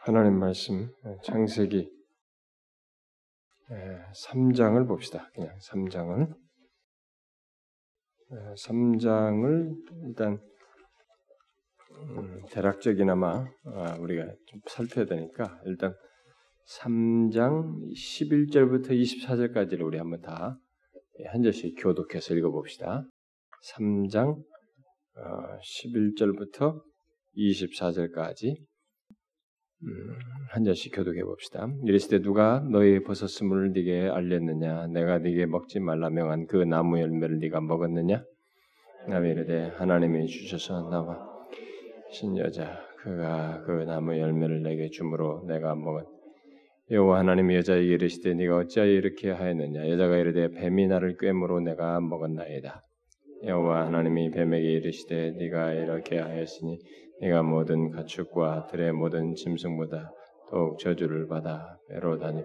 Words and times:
하나님 0.00 0.38
말씀 0.38 0.90
창세기 1.24 1.90
3장을 3.68 4.86
봅시다. 4.88 5.28
그냥 5.34 5.56
3장을 5.58 6.34
3장을 8.66 9.74
일단 10.06 10.38
음, 11.92 12.42
대략적이나마 12.50 13.46
아, 13.64 13.96
우리가 13.98 14.24
좀 14.46 14.60
살펴야 14.66 15.04
되니까 15.04 15.60
일단 15.66 15.94
3장 16.78 17.92
11절부터 17.92 18.90
24절까지를 18.90 19.84
우리 19.84 19.98
한번 19.98 20.20
다 20.20 20.58
한 21.26 21.42
절씩 21.42 21.76
교독해서 21.78 22.34
읽어봅시다. 22.34 23.04
3장 23.74 24.42
11절부터 25.16 26.76
어, 26.76 26.82
24절까지 27.36 28.58
음, 28.58 28.64
한 30.50 30.64
절씩 30.64 30.94
교독해 30.94 31.22
봅시다. 31.22 31.68
이랬을 31.84 32.10
때 32.10 32.22
누가 32.22 32.60
너희 32.70 33.02
버섯음을 33.02 33.72
네게 33.72 34.08
알렸느냐? 34.08 34.88
내가 34.88 35.18
네게 35.18 35.46
먹지 35.46 35.80
말라 35.80 36.10
명한 36.10 36.46
그 36.46 36.56
나무 36.56 37.00
열매를 37.00 37.38
네가 37.38 37.60
먹었느냐? 37.60 38.22
나비 39.08 39.30
이르되 39.30 39.72
하나님이 39.76 40.26
주셔서 40.26 40.90
나와 40.90 41.26
신 42.10 42.36
여자 42.36 42.78
그가 42.98 43.62
그 43.64 43.72
나무 43.84 44.18
열매를 44.18 44.62
내게 44.62 44.90
주므로 44.90 45.42
내가 45.46 45.74
먹은 45.74 46.04
여호와 46.90 47.20
하나님이 47.20 47.54
여자에게 47.56 47.94
이르시되 47.94 48.34
네가 48.34 48.58
어찌하여 48.58 48.90
이렇게 48.90 49.30
하였느냐? 49.30 49.88
여자가 49.88 50.18
이르되 50.18 50.48
뱀이 50.48 50.88
나를 50.88 51.16
꿰므로 51.18 51.60
내가 51.60 52.00
먹었나이다. 52.00 52.82
여호와 53.44 53.86
하나님이 53.86 54.30
뱀에게 54.32 54.72
이르시되 54.72 55.30
네가 55.38 55.72
이렇게 55.72 56.18
하였으니 56.18 56.78
네가 57.20 57.42
모든 57.42 57.90
가축과 57.90 58.68
들의 58.70 58.92
모든 58.92 59.34
짐승보다 59.34 60.12
더욱 60.50 60.78
저주를 60.78 61.28
받아 61.28 61.78
배로 61.88 62.18
다니 62.18 62.42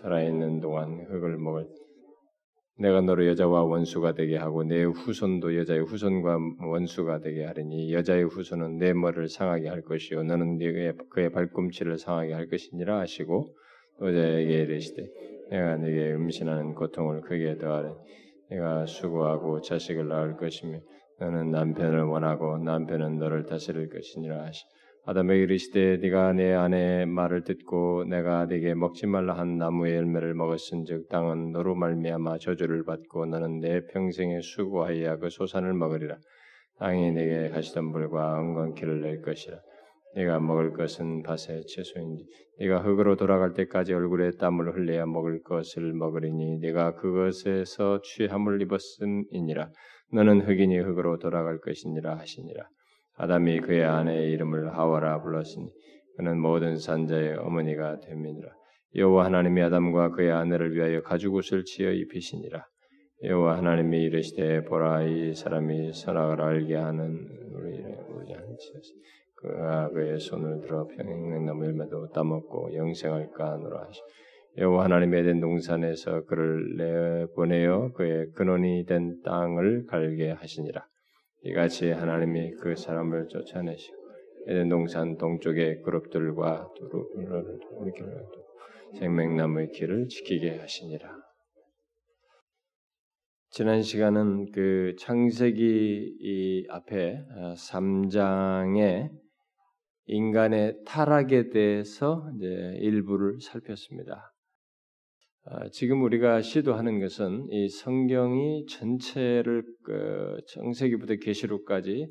살아있는 0.00 0.60
동안 0.60 1.06
흙을 1.08 1.38
먹을 1.38 1.66
내가 2.80 3.00
너를 3.00 3.26
여자와 3.26 3.64
원수가 3.64 4.12
되게 4.12 4.36
하고 4.36 4.62
내 4.62 4.84
후손도 4.84 5.56
여자의 5.56 5.80
후손과 5.80 6.38
원수가 6.60 7.20
되게 7.20 7.44
하리니 7.44 7.92
여자의 7.92 8.24
후손은 8.24 8.78
내 8.78 8.92
머리를 8.92 9.28
상하게 9.28 9.68
할 9.68 9.82
것이요 9.82 10.22
너는 10.22 10.58
네의 10.58 10.94
그의 11.10 11.32
발꿈치를 11.32 11.98
상하게 11.98 12.34
할 12.34 12.48
것이니라 12.48 13.00
하시고 13.00 13.56
여자에게 14.00 14.62
이르시되 14.62 15.08
내가 15.50 15.76
네게 15.76 16.12
음신하는 16.12 16.74
고통을 16.74 17.22
크게 17.22 17.58
더하리 17.58 17.88
내가 18.50 18.86
수고하고 18.86 19.60
자식을 19.60 20.06
낳을 20.06 20.36
것이며 20.36 20.78
너는 21.20 21.50
남편을 21.50 22.02
원하고 22.04 22.58
남편은 22.58 23.18
너를 23.18 23.44
다스릴 23.44 23.88
것이니라 23.88 24.44
하시. 24.44 24.64
아담에게 25.04 25.42
이르시되 25.42 25.96
네가 25.96 26.34
내 26.34 26.52
아내의 26.52 27.06
말을 27.06 27.42
듣고 27.42 28.04
내가 28.04 28.44
네게 28.46 28.74
먹지 28.74 29.06
말라 29.06 29.38
한 29.38 29.56
나무의 29.56 29.96
열매를 29.96 30.34
먹었은즉 30.34 31.08
땅은 31.08 31.52
너로 31.52 31.74
말미암아 31.74 32.38
저주를 32.38 32.84
받고 32.84 33.26
너는 33.26 33.60
내 33.60 33.86
평생에 33.86 34.40
수고하여 34.42 35.18
그 35.18 35.30
소산을 35.30 35.72
먹으리라. 35.72 36.18
땅이 36.78 37.12
네게 37.12 37.48
가시던 37.48 37.90
불과 37.90 38.38
은건키를 38.38 39.00
낼 39.00 39.22
것이라. 39.22 39.58
네가 40.14 40.40
먹을 40.40 40.72
것은 40.72 41.22
밭의 41.22 41.66
채소인지 41.66 42.26
네가 42.60 42.80
흙으로 42.80 43.16
돌아갈 43.16 43.52
때까지 43.54 43.94
얼굴에 43.94 44.32
땀을 44.38 44.74
흘려야 44.74 45.06
먹을 45.06 45.42
것을 45.42 45.92
먹으리니 45.92 46.58
네가 46.58 46.94
그것에서 46.94 48.00
취함을 48.02 48.62
입었음이니라. 48.62 49.70
너는 50.12 50.42
흑인이 50.42 50.78
흙으로 50.78 51.18
돌아갈 51.18 51.58
것이니라 51.58 52.18
하시니라. 52.18 52.68
아담이 53.16 53.60
그의 53.60 53.84
아내의 53.84 54.30
이름을 54.32 54.76
하와라 54.76 55.22
불렀으니 55.22 55.70
그는 56.16 56.40
모든 56.40 56.76
산자의 56.76 57.36
어머니가 57.38 58.00
됨이니라. 58.00 58.48
여호와 58.94 59.26
하나님이 59.26 59.62
아담과 59.62 60.10
그의 60.10 60.32
아내를 60.32 60.74
위하여 60.74 61.02
가죽옷을 61.02 61.64
지어 61.64 61.90
입히시니라. 61.90 62.64
여호와 63.24 63.58
하나님이 63.58 64.02
이르시되 64.04 64.64
보라 64.64 65.02
이 65.02 65.34
사람이 65.34 65.92
선악을 65.92 66.40
알게 66.40 66.74
하는 66.74 67.18
우리의 67.52 67.82
우리한지 68.08 68.72
그가 69.34 69.90
그의 69.90 70.18
손을 70.18 70.60
들어 70.60 70.86
평행나무 70.86 71.66
열매도 71.66 72.08
따먹고 72.10 72.74
영생할까 72.74 73.52
하노라 73.52 73.86
하시. 73.86 74.00
여호와 74.58 74.84
하나님의 74.84 75.22
된 75.22 75.40
동산에서 75.40 76.24
그를 76.24 76.76
내보내어 76.76 77.92
그의 77.92 78.32
근원이 78.32 78.86
된 78.86 79.22
땅을 79.22 79.86
갈게 79.86 80.32
하시니라. 80.32 80.84
이같이 81.44 81.90
하나님이 81.90 82.52
그 82.60 82.74
사람을 82.74 83.28
쫓아내시고 83.28 83.96
에덴 84.48 84.68
동산 84.68 85.16
동쪽의 85.16 85.82
그룹들과 85.82 86.70
두루를 86.76 87.58
생명나무의 88.98 89.70
길을 89.70 90.08
지키게 90.08 90.58
하시니라. 90.58 91.08
지난 93.50 93.82
시간은 93.82 94.50
그 94.50 94.94
창세기 94.98 96.16
이 96.20 96.66
앞에 96.68 97.22
3장의 97.56 99.04
어, 99.04 99.10
인간의 100.06 100.84
타락에 100.84 101.50
대해서 101.50 102.28
이제 102.36 102.46
일부를 102.80 103.40
살폈습니다. 103.40 104.32
아, 105.50 105.66
지금 105.70 106.02
우리가 106.02 106.42
시도하는 106.42 107.00
것은 107.00 107.46
이 107.50 107.70
성경이 107.70 108.66
전체를 108.66 109.64
그 109.82 110.36
정세기부터 110.46 111.14
계시록까지 111.16 112.06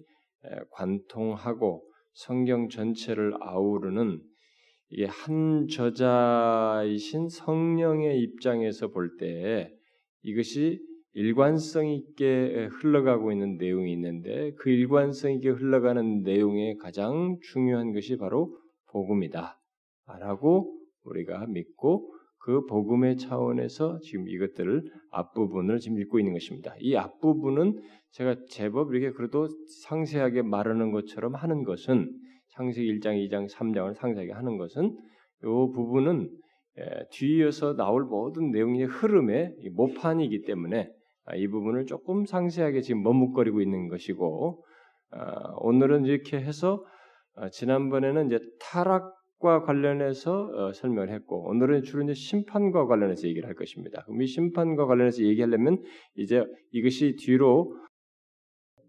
관통하고 0.71 1.83
성경 2.13 2.67
전체를 2.67 3.35
아우르는 3.39 4.19
이게 4.89 5.05
한 5.05 5.67
저자이신 5.67 7.29
성령의 7.29 8.21
입장에서 8.21 8.87
볼 8.87 9.17
때 9.19 9.71
이것이 10.23 10.79
일관성 11.13 11.89
있게 11.89 12.69
흘러가고 12.71 13.31
있는 13.31 13.57
내용이 13.57 13.93
있는데 13.93 14.53
그 14.57 14.71
일관성 14.71 15.33
있게 15.33 15.49
흘러가는 15.49 16.23
내용의 16.23 16.77
가장 16.77 17.37
중요한 17.51 17.93
것이 17.93 18.17
바로 18.17 18.57
복음이다. 18.89 19.59
라고 20.21 20.75
우리가 21.03 21.45
믿고 21.45 22.16
그 22.47 22.65
복음의 22.65 23.17
차원에서 23.17 23.99
지금 24.03 24.29
이것들을 24.29 24.81
앞부분을 25.11 25.79
지금 25.79 25.99
읽고 25.99 26.17
있는 26.17 26.31
것입니다. 26.31 26.73
이 26.79 26.95
앞부분은 26.95 27.77
제가 28.11 28.37
제법 28.47 28.93
이렇게 28.93 29.11
그래도 29.11 29.49
상세하게 29.83 30.43
말하는 30.43 30.93
것처럼 30.93 31.35
하는 31.35 31.65
것은 31.65 32.09
창세기 32.51 32.99
1장, 32.99 33.17
2장, 33.27 33.49
3장을 33.51 33.93
상세하게 33.95 34.31
하는 34.31 34.55
것은 34.55 34.85
이 34.85 35.43
부분은 35.43 36.29
뒤이어서 37.11 37.75
나올 37.75 38.05
모든 38.05 38.51
내용의 38.51 38.85
흐름의 38.85 39.57
모판이기 39.73 40.43
때문에 40.43 40.89
아, 41.25 41.35
이 41.35 41.49
부분을 41.49 41.85
조금 41.85 42.25
상세하게 42.25 42.79
지금 42.79 43.03
머뭇거리고 43.03 43.59
있는 43.59 43.89
것이고 43.89 44.63
아, 45.11 45.51
오늘은 45.57 46.05
이렇게 46.05 46.37
해서 46.37 46.81
아, 47.35 47.49
지난번에는 47.49 48.27
이제 48.27 48.39
타락 48.61 49.16
과 49.39 49.61
관련해서 49.61 50.49
어, 50.53 50.73
설명을 50.73 51.11
했고 51.11 51.47
오늘은 51.47 51.83
주로 51.83 52.01
이제 52.03 52.13
심판과 52.13 52.87
관련해서 52.87 53.27
얘기를 53.27 53.47
할 53.47 53.53
것입니다. 53.53 54.03
그럼 54.05 54.23
이 54.23 54.25
심판과 54.25 54.87
관련해서 54.87 55.23
얘기하려면 55.23 55.83
이제 56.15 56.43
이것이 56.71 57.15
뒤로 57.19 57.77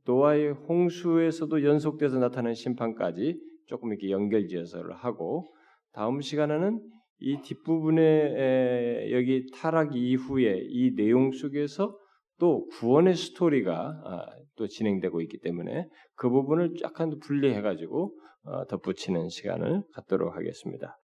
노아의 0.07 0.53
홍수에서도 0.53 1.65
연속돼서 1.65 2.19
나타나는 2.19 2.55
심판까지 2.55 3.39
조금 3.67 3.91
이렇게 3.91 4.11
연결지어서를 4.11 4.95
하고 4.95 5.45
다음 5.93 6.23
시간에는 6.23 6.81
이 7.21 7.43
뒷부분에 7.43 9.11
여기 9.13 9.45
타락 9.53 9.95
이후에 9.95 10.63
이 10.67 10.95
내용 10.95 11.33
속에서 11.33 11.95
또 12.39 12.67
구원의 12.79 13.15
스토리가 13.15 14.03
아, 14.05 14.27
또 14.57 14.67
진행되고 14.67 15.21
있기 15.23 15.39
때문에 15.41 15.89
그 16.15 16.31
부분을 16.31 16.75
약간 16.83 17.19
분리해가지고 17.19 18.15
어, 18.45 18.67
덧붙이는 18.67 19.29
시간을 19.29 19.83
갖도록 19.93 20.35
하겠습니다. 20.37 20.99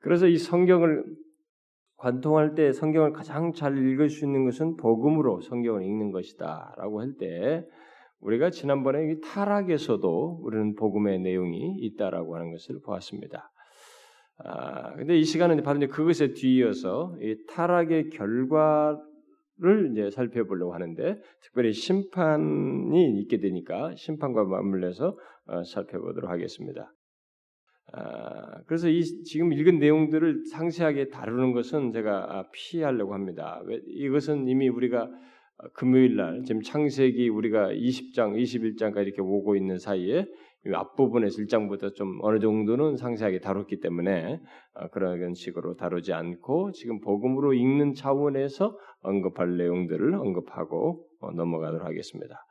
그래서 0.00 0.26
이 0.26 0.36
성경을 0.36 1.04
관통할 1.96 2.54
때 2.54 2.72
성경을 2.72 3.12
가장 3.12 3.52
잘 3.52 3.78
읽을 3.78 4.10
수 4.10 4.24
있는 4.24 4.44
것은 4.44 4.76
복음으로 4.76 5.40
성경을 5.40 5.84
읽는 5.84 6.10
것이다라고 6.10 7.00
할 7.00 7.14
때 7.18 7.64
우리가 8.22 8.50
지난번에 8.50 9.18
타락에서도 9.20 10.40
우리는 10.42 10.74
복음의 10.76 11.20
내용이 11.20 11.76
있다라고 11.80 12.36
하는 12.36 12.52
것을 12.52 12.80
보았습니다. 12.84 13.50
아, 14.38 14.94
근데 14.94 15.18
이 15.18 15.24
시간은 15.24 15.62
바로 15.62 15.80
그것에 15.88 16.32
뒤이어서 16.32 17.16
이 17.20 17.36
타락의 17.48 18.10
결과 18.10 18.98
를 19.58 19.92
이제 19.92 20.10
살펴보려고 20.10 20.74
하는데 20.74 21.20
특별히 21.42 21.72
심판이 21.72 23.20
있게 23.20 23.38
되니까 23.38 23.94
심판과 23.96 24.44
맞물려서 24.44 25.16
어, 25.46 25.62
살펴보도록 25.64 26.30
하겠습니다. 26.30 26.92
아, 27.92 28.62
그래서 28.66 28.88
이 28.88 29.02
지금 29.24 29.52
읽은 29.52 29.78
내용들을 29.78 30.46
상세하게 30.46 31.08
다루는 31.08 31.52
것은 31.52 31.92
제가 31.92 32.38
아, 32.38 32.44
피하려고 32.52 33.12
합니다. 33.12 33.60
이것은 33.86 34.48
이미 34.48 34.68
우리가 34.68 35.02
어, 35.02 35.68
금요일 35.74 36.16
날 36.16 36.42
지금 36.44 36.62
창세기 36.62 37.28
우리가 37.28 37.68
20장, 37.72 38.34
21장까지 38.34 39.06
이렇게 39.06 39.20
오고 39.20 39.54
있는 39.54 39.78
사이에 39.78 40.26
앞부분에서 40.70 41.42
1장부터 41.42 41.94
좀 41.94 42.18
어느 42.22 42.38
정도는 42.38 42.96
상세하게 42.96 43.40
다뤘기 43.40 43.80
때문에 43.80 44.40
어, 44.74 44.88
그런 44.88 45.34
식으로 45.34 45.74
다루지 45.74 46.12
않고 46.12 46.72
지금 46.72 47.00
복음으로 47.00 47.52
읽는 47.54 47.94
차원에서 47.94 48.78
언급할 49.00 49.56
내용들을 49.56 50.14
언급하고 50.14 51.04
어, 51.20 51.30
넘어가도록 51.32 51.84
하겠습니다. 51.84 52.44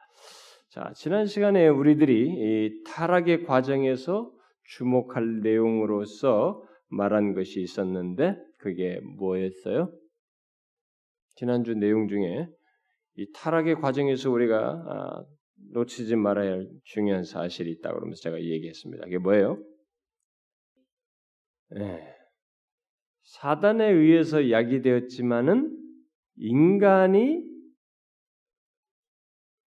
자, 0.69 0.91
지난 0.95 1.25
시간에 1.25 1.67
우리들이 1.67 2.29
이 2.29 2.83
타락의 2.85 3.45
과정에서 3.45 4.31
주목할 4.63 5.39
내용으로서 5.41 6.63
말한 6.89 7.33
것이 7.33 7.61
있었는데 7.61 8.37
그게 8.57 8.99
뭐였어요? 9.17 9.91
지난주 11.35 11.73
내용 11.73 12.07
중에 12.07 12.47
이 13.17 13.31
타락의 13.33 13.75
과정에서 13.75 14.31
우리가 14.31 14.57
아, 14.57 15.23
놓치지 15.71 16.15
말아야 16.15 16.51
할 16.51 16.69
중요한 16.83 17.23
사실이 17.23 17.71
있다고 17.71 17.95
그러면서 17.95 18.21
제가 18.21 18.41
얘기했습니다. 18.41 19.05
그게 19.05 19.17
뭐예요? 19.17 19.63
네. 21.71 22.15
사단에 23.23 23.89
의해서 23.89 24.49
야기되었지만은 24.49 25.77
인간이 26.35 27.43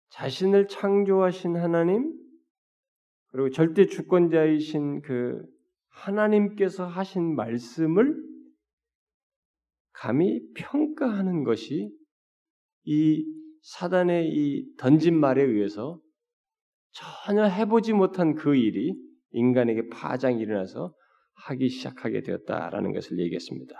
자신을 0.09 0.67
창조하신 0.67 1.55
하나님 1.55 2.13
그리고 3.27 3.49
절대 3.51 3.85
주권자이신 3.85 5.01
그 5.01 5.45
하나님께서 5.89 6.85
하신 6.87 7.35
말씀을 7.35 8.15
감히 9.91 10.41
평가하는 10.53 11.43
것이 11.43 11.91
이 12.85 13.38
사단의 13.63 14.29
이 14.29 14.65
던진 14.77 15.19
말에 15.19 15.43
의해서 15.43 15.99
전혀 16.91 17.43
해보지 17.45 17.93
못한 17.93 18.35
그 18.35 18.55
일이 18.55 18.95
인간에게 19.31 19.89
파장이 19.89 20.39
일어나서 20.39 20.93
하기 21.45 21.69
시작하게 21.69 22.21
되었다라는 22.21 22.93
것을 22.93 23.19
얘기했습니다. 23.19 23.75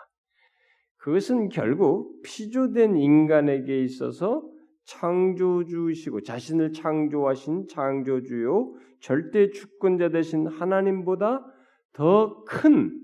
그것은 0.97 1.49
결국 1.49 2.21
피조된 2.23 2.97
인간에게 2.97 3.83
있어서 3.83 4.43
창조주이시고 4.85 6.21
자신을 6.21 6.73
창조하신 6.73 7.67
창조주요 7.67 8.73
절대 9.01 9.49
주권자 9.49 10.09
되신 10.09 10.47
하나님보다 10.47 11.45
더 11.93 12.43
큰 12.45 12.99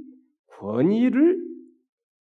권위를 0.59 1.39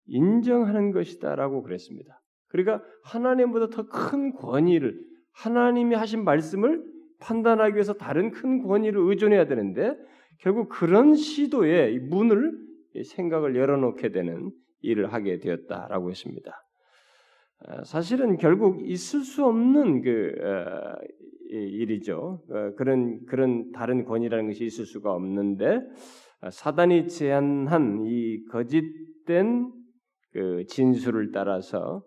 인정하는 0.06 0.90
것이다라고 0.92 1.62
그랬습니다. 1.62 2.20
그러니까 2.54 2.84
하나님보다 3.02 3.66
더 3.70 3.88
큰 3.88 4.32
권위를 4.32 4.96
하나님이 5.32 5.96
하신 5.96 6.22
말씀을 6.22 6.84
판단하기 7.18 7.74
위해서 7.74 7.94
다른 7.94 8.30
큰 8.30 8.62
권위를 8.62 9.00
의존해야 9.08 9.46
되는데 9.46 9.96
결국 10.38 10.68
그런 10.68 11.14
시도에 11.14 11.98
문을 11.98 12.52
생각을 13.04 13.56
열어놓게 13.56 14.12
되는 14.12 14.52
일을 14.82 15.12
하게 15.12 15.38
되었다라고 15.40 16.10
했습니다. 16.10 16.52
아, 17.66 17.82
사실은 17.82 18.36
결국 18.36 18.88
있을 18.88 19.20
수 19.20 19.44
없는 19.44 20.02
그 20.02 20.34
어, 20.40 20.94
일이죠. 21.50 22.40
어, 22.48 22.70
그런 22.76 23.24
그런 23.26 23.72
다른 23.72 24.04
권위라는 24.04 24.46
것이 24.46 24.64
있을 24.64 24.84
수가 24.84 25.12
없는데 25.12 25.80
아, 26.40 26.50
사단이 26.50 27.08
제안한 27.08 28.04
이 28.06 28.44
거짓된 28.44 29.72
그 30.32 30.64
진술을 30.68 31.32
따라서 31.32 32.04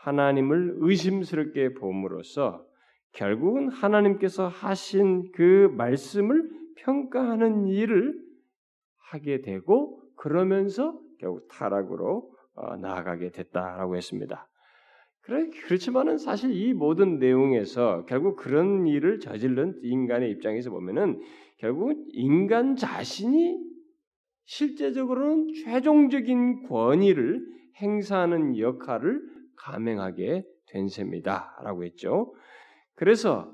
하나님을 0.00 0.76
의심스럽게 0.78 1.74
봄으로써 1.74 2.64
결국은 3.12 3.68
하나님께서 3.68 4.48
하신 4.48 5.32
그 5.32 5.72
말씀을 5.76 6.48
평가하는 6.76 7.66
일을 7.66 8.18
하게 9.10 9.42
되고 9.42 10.00
그러면서 10.16 10.98
결국 11.18 11.48
타락으로 11.48 12.30
어, 12.54 12.76
나아가게 12.76 13.30
됐다라고 13.30 13.96
했습니다. 13.96 14.48
그렇지만은 15.20 16.18
사실 16.18 16.50
이 16.52 16.72
모든 16.72 17.18
내용에서 17.18 18.04
결국 18.06 18.36
그런 18.36 18.86
일을 18.86 19.20
저질른 19.20 19.80
인간의 19.82 20.30
입장에서 20.30 20.70
보면은 20.70 21.20
결국 21.58 22.04
인간 22.08 22.74
자신이 22.74 23.58
실제적으로는 24.46 25.52
최종적인 25.62 26.64
권위를 26.68 27.46
행사하는 27.76 28.58
역할을 28.58 29.20
감행하게 29.60 30.44
된 30.68 30.88
셈이다라고 30.88 31.84
했죠. 31.84 32.34
그래서 32.94 33.52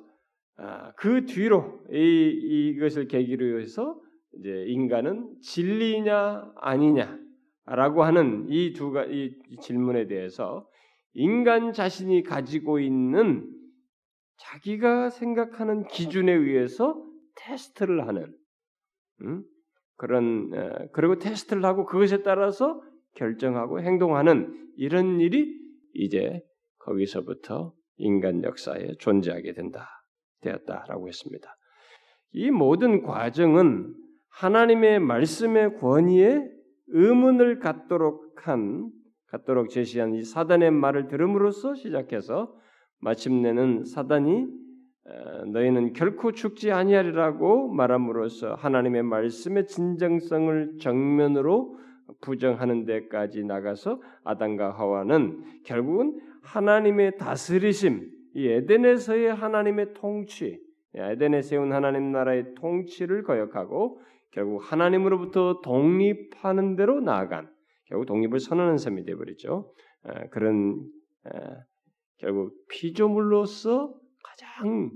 아, 0.59 0.93
그 0.97 1.27
뒤로 1.27 1.81
이, 1.93 2.73
이것을 2.75 3.09
계기로 3.09 3.61
해서 3.61 4.01
이제 4.39 4.65
인간은 4.67 5.37
진리냐 5.43 6.53
아니냐라고 6.57 8.05
하는 8.05 8.47
이 8.49 8.73
두 8.73 8.91
가지 8.91 9.37
질문에 9.61 10.07
대해서 10.07 10.67
인간 11.15 11.73
자신이 11.73 12.23
가지고 12.23 12.79
있는 12.79 13.51
자기가 14.39 15.11
생각하는 15.11 15.87
기준에 15.89 16.33
의해서 16.33 17.03
테스트를 17.37 18.07
하는 18.07 18.35
음? 19.23 19.45
그런 19.97 20.53
어, 20.55 20.89
그리고 20.93 21.19
테스트를 21.19 21.65
하고 21.65 21.87
그것에 21.87 22.23
따라서 22.23 22.83
결정하고 23.15 23.81
행동하는 23.81 24.73
이런 24.77 25.21
일이 25.21 25.66
이제 25.97 26.41
거기서부터 26.79 27.73
인간 27.97 28.43
역사에 28.43 28.95
존재하게 28.99 29.55
된다 29.55 29.89
되었다라고 30.43 31.09
했습니다. 31.09 31.57
이 32.33 32.51
모든 32.51 33.03
과정은 33.03 33.95
하나님의 34.29 35.01
말씀의 35.01 35.79
권위에 35.79 36.43
의문을 36.89 37.59
갖도록 37.59 38.47
한 38.47 38.91
갖도록 39.29 39.71
제시한 39.71 40.15
이 40.15 40.23
사단의 40.23 40.71
말을 40.71 41.09
들음으로써 41.09 41.75
시작해서 41.75 42.55
마침내는 43.01 43.85
사단이 43.85 44.47
너희는 45.53 45.93
결코 45.93 46.33
죽지 46.33 46.73
아니하리라고 46.73 47.69
말함으로써 47.73 48.55
하나님의 48.55 49.03
말씀의 49.05 49.67
진정성을 49.67 50.79
정면으로 50.81 51.79
부정하는 52.21 52.85
데까지 52.85 53.45
나가서 53.45 54.01
아담과 54.25 54.73
하와는 54.73 55.63
결국은 55.65 56.21
하나님의 56.43 57.17
다스리심, 57.19 58.11
이 58.35 58.49
에덴에서의 58.49 59.35
하나님의 59.35 59.95
통치, 59.95 60.61
에덴에 60.95 61.43
세운 61.43 61.73
하나님 61.73 62.13
나라의 62.13 62.55
통치를 62.55 63.23
거역하고 63.23 64.01
결국 64.31 64.61
하나님으로부터 64.61 65.61
독립하는 65.63 66.77
대로 66.77 67.01
나아간 67.01 67.51
결국 67.87 68.07
독립을 68.07 68.39
선언하는 68.39 68.79
셈이 68.79 69.05
되어버리죠. 69.05 69.73
그런 70.31 70.91
결국 72.19 72.55
피조물로서 72.69 73.95
가장 74.23 74.91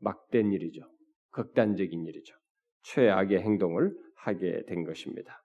막된 0.00 0.52
일이죠. 0.52 0.82
극단적인 1.30 2.06
일이죠. 2.06 2.34
최악의 2.82 3.40
행동을 3.40 3.94
하게 4.16 4.64
된 4.66 4.84
것입니다. 4.84 5.42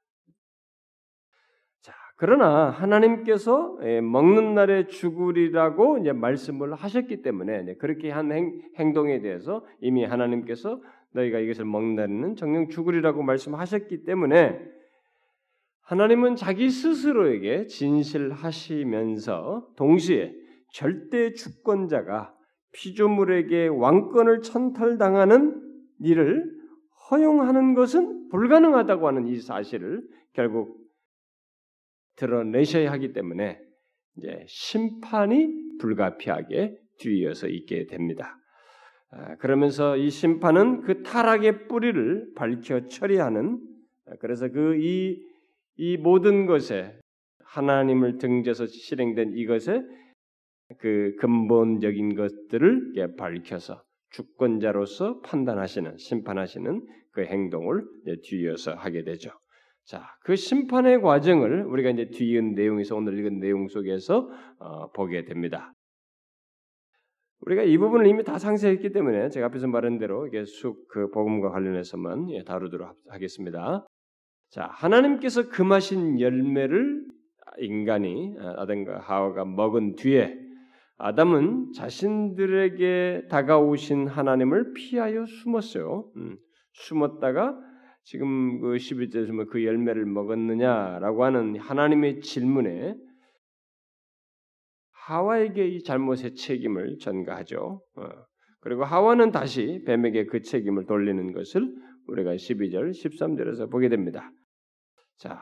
그러나 2.18 2.70
하나님께서 2.70 3.78
예, 3.84 4.00
먹는 4.00 4.56
날에 4.56 4.88
죽으리라고 4.88 5.98
이제 5.98 6.14
말씀을 6.14 6.74
하셨기 6.74 7.22
때문에 7.22 7.76
그렇게 7.76 8.10
한 8.10 8.32
행, 8.32 8.94
동에 8.94 9.20
대해서 9.20 9.66
이미 9.82 10.06
하나님께서 10.06 10.82
너희가 11.12 11.40
이것을 11.40 11.66
먹는 11.66 11.96
날에는 11.96 12.36
정령 12.38 12.70
죽으리라고 12.70 13.22
말씀하셨기 13.22 14.06
때문에 14.06 14.60
하나님은 15.82 16.36
자기 16.36 16.70
스스로에게 16.70 17.68
진실하시면서 17.68 19.68
동시에 19.76 20.34
절대 20.72 21.34
주권자가 21.34 22.34
피조물에게 22.72 23.68
왕권을 23.68 24.42
천탈당하는 24.42 25.62
일을 26.00 26.56
허용하는 27.10 27.76
것은 27.76 28.30
불가능하다고 28.30 29.08
하는 29.08 29.28
이 29.28 29.38
사실을 29.38 30.02
결국 30.34 30.85
드러내셔야 32.16 32.92
하기 32.94 33.14
때문에 33.14 33.60
이제 34.18 34.46
심판이 34.48 35.78
불가피하게 35.80 36.78
뒤이어서 37.00 37.48
있게 37.48 37.86
됩니다. 37.88 38.38
아, 39.12 39.36
그러면서 39.38 39.98
이 39.98 40.10
심판은 40.10 40.82
그 40.82 41.04
타락의 41.04 41.68
뿌리를 41.68 42.34
밝혀 42.36 42.88
처리하는 42.88 43.60
아, 44.08 44.16
그래서 44.20 44.50
그 44.50 44.76
이 44.78 45.36
이 45.78 45.98
모든 45.98 46.46
것에 46.46 46.98
하나님을 47.44 48.18
등져서 48.18 48.68
실행된 48.68 49.34
이것에 49.36 49.82
그 50.80 51.16
근본적인 51.20 52.16
것들을 52.16 53.16
밝혀서 53.18 53.84
주권자로서 54.12 55.22
판단하시는 55.22 55.98
심판하시는 55.98 56.86
그 57.12 57.24
행동을 57.26 57.84
뒤이어서 58.24 58.74
하게 58.74 59.04
되죠. 59.04 59.32
자, 59.86 60.04
그 60.22 60.36
심판의 60.36 61.02
과정을 61.02 61.66
우리가 61.66 61.92
이제 61.92 62.10
뒤은 62.10 62.56
내용에서 62.56 62.96
오늘 62.96 63.20
읽은 63.20 63.40
내용 63.40 63.68
속에서 63.68 64.28
어, 64.60 64.92
보게 64.92 65.26
됩니다. 65.26 65.74
우리가 67.42 67.62
이 67.62 67.78
부분을 67.78 68.08
이미 68.08 68.24
다 68.24 68.40
상세했기 68.40 68.92
때문에 68.92 69.30
제가 69.30 69.48
앞에서 69.48 69.68
말한 69.68 70.00
대로 70.00 70.26
이게 70.26 70.44
쑥그 70.44 71.12
복음과 71.12 71.52
관련해서만 71.52 72.32
예, 72.32 72.44
다루도록 72.44 72.96
하겠습니다. 73.10 73.86
자, 74.50 74.68
하나님께서 74.72 75.50
금하신 75.50 76.20
열매를 76.20 77.06
인간이 77.60 78.36
아, 78.40 78.56
아담과 78.64 79.02
하와가 79.02 79.46
먹은 79.46 79.96
뒤에 79.96 80.36
아담은 80.98 81.74
자신들에게 81.74 83.28
다가오신 83.30 84.08
하나님을 84.08 84.74
피하여 84.74 85.26
숨었어요. 85.28 86.10
음, 86.16 86.38
숨었다가 86.74 87.56
지금 88.06 88.62
그 88.62 88.76
11절에서 88.76 89.50
그 89.50 89.66
열매를 89.66 90.06
먹었느냐라고 90.06 91.26
하는 91.26 91.58
하나님의 91.60 92.22
질문에 92.22 92.96
하와에게 94.92 95.68
이 95.68 95.84
잘못의 95.84 96.36
책임을 96.36 96.98
전가하죠. 97.00 97.82
어, 97.96 98.10
그리고 98.62 98.84
하와는 98.84 99.32
다시 99.32 99.84
뱀에게 99.86 100.26
그 100.26 100.42
책임을 100.42 100.86
돌리는 100.86 101.34
것을 101.34 101.76
우리가 102.08 102.36
12절, 102.36 102.92
13절에서 102.92 103.72
보게 103.72 103.90
됩니다. 103.90 104.32
자, 105.18 105.42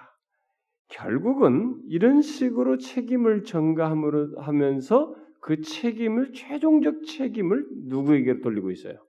결국은 0.88 1.82
이런 1.88 2.22
식으로 2.22 2.78
책임을 2.78 3.44
전가함으로 3.44 4.40
하면서 4.40 5.14
그 5.42 5.60
책임을 5.62 6.32
최종적 6.32 7.06
책임을 7.06 7.66
누구에게 7.88 8.40
돌리고 8.40 8.72
있어요? 8.72 9.06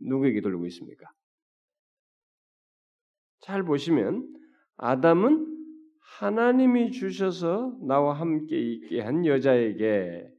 누구에게 0.00 0.40
돌리고 0.40 0.64
있습니까? 0.66 1.06
잘 3.44 3.62
보시면 3.62 4.26
아담은 4.78 5.46
하나님이 6.18 6.92
주셔서 6.92 7.76
나와 7.82 8.14
함께 8.14 8.58
있게 8.58 9.02
한 9.02 9.26
여자에게로 9.26 10.30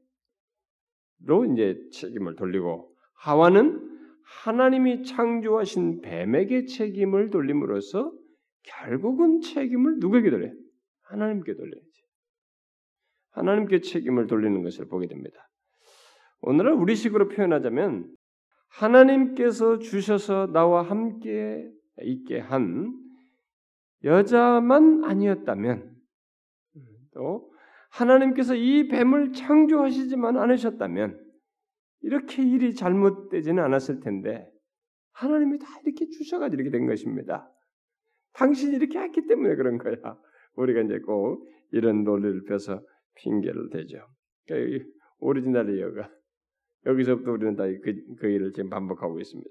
이제 1.53 1.79
책임을 1.91 2.35
돌리고 2.35 2.95
하와는 3.13 3.79
하나님이 4.23 5.03
창조하신 5.03 6.01
뱀에게 6.01 6.65
책임을 6.65 7.29
돌림으로써 7.29 8.11
결국은 8.63 9.39
책임을 9.41 9.99
누구에게 9.99 10.31
돌려? 10.31 10.51
하나님께 11.03 11.53
돌려야지. 11.53 12.05
하나님께 13.33 13.81
책임을 13.81 14.25
돌리는 14.25 14.63
것을 14.63 14.87
보게 14.87 15.05
됩니다. 15.05 15.47
오늘은 16.41 16.73
우리식으로 16.73 17.27
표현하자면 17.27 18.07
하나님께서 18.69 19.77
주셔서 19.77 20.47
나와 20.47 20.81
함께 20.81 21.69
있게 22.01 22.39
한 22.39 22.93
여자만 24.03 25.03
아니었다면 25.03 25.95
또 27.13 27.51
하나님께서 27.91 28.55
이 28.55 28.87
뱀을 28.87 29.33
창조하시지만 29.33 30.37
않으셨다면 30.37 31.23
이렇게 32.01 32.43
일이 32.43 32.75
잘못되지는 32.75 33.63
않았을 33.63 34.01
텐데 34.01 34.51
하나님이 35.13 35.59
다 35.59 35.65
이렇게 35.85 36.07
주셔가지고 36.09 36.61
이렇게 36.61 36.77
된 36.77 36.87
것입니다. 36.87 37.49
당신이 38.33 38.75
이렇게 38.75 38.99
했기 38.99 39.25
때문에 39.27 39.55
그런 39.55 39.77
거야. 39.77 39.95
우리가 40.55 40.81
이제 40.81 40.99
꼭 40.99 41.47
이런 41.71 42.03
논리를 42.03 42.43
펴서 42.43 42.85
핑계를 43.15 43.69
대죠. 43.69 44.05
그러니까 44.45 44.85
오리지널 45.19 45.75
이어가 45.75 46.11
여기서부터 46.85 47.31
우리는 47.31 47.55
다그 47.55 48.15
그 48.19 48.27
일을 48.27 48.51
지금 48.53 48.69
반복하고 48.69 49.19
있습니다. 49.19 49.49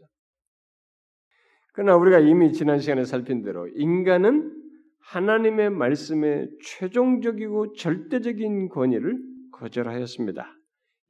그러나 1.75 1.97
우리가 1.97 2.21
이미 2.21 2.53
지난 2.53 2.79
시간에 2.79 3.05
살핀 3.05 3.43
대로 3.43 3.67
인간은 3.75 4.53
하나님의 5.01 5.71
말씀에 5.71 6.49
최종적이고 6.63 7.73
절대적인 7.73 8.69
권위를 8.69 9.19
거절하였습니다. 9.51 10.57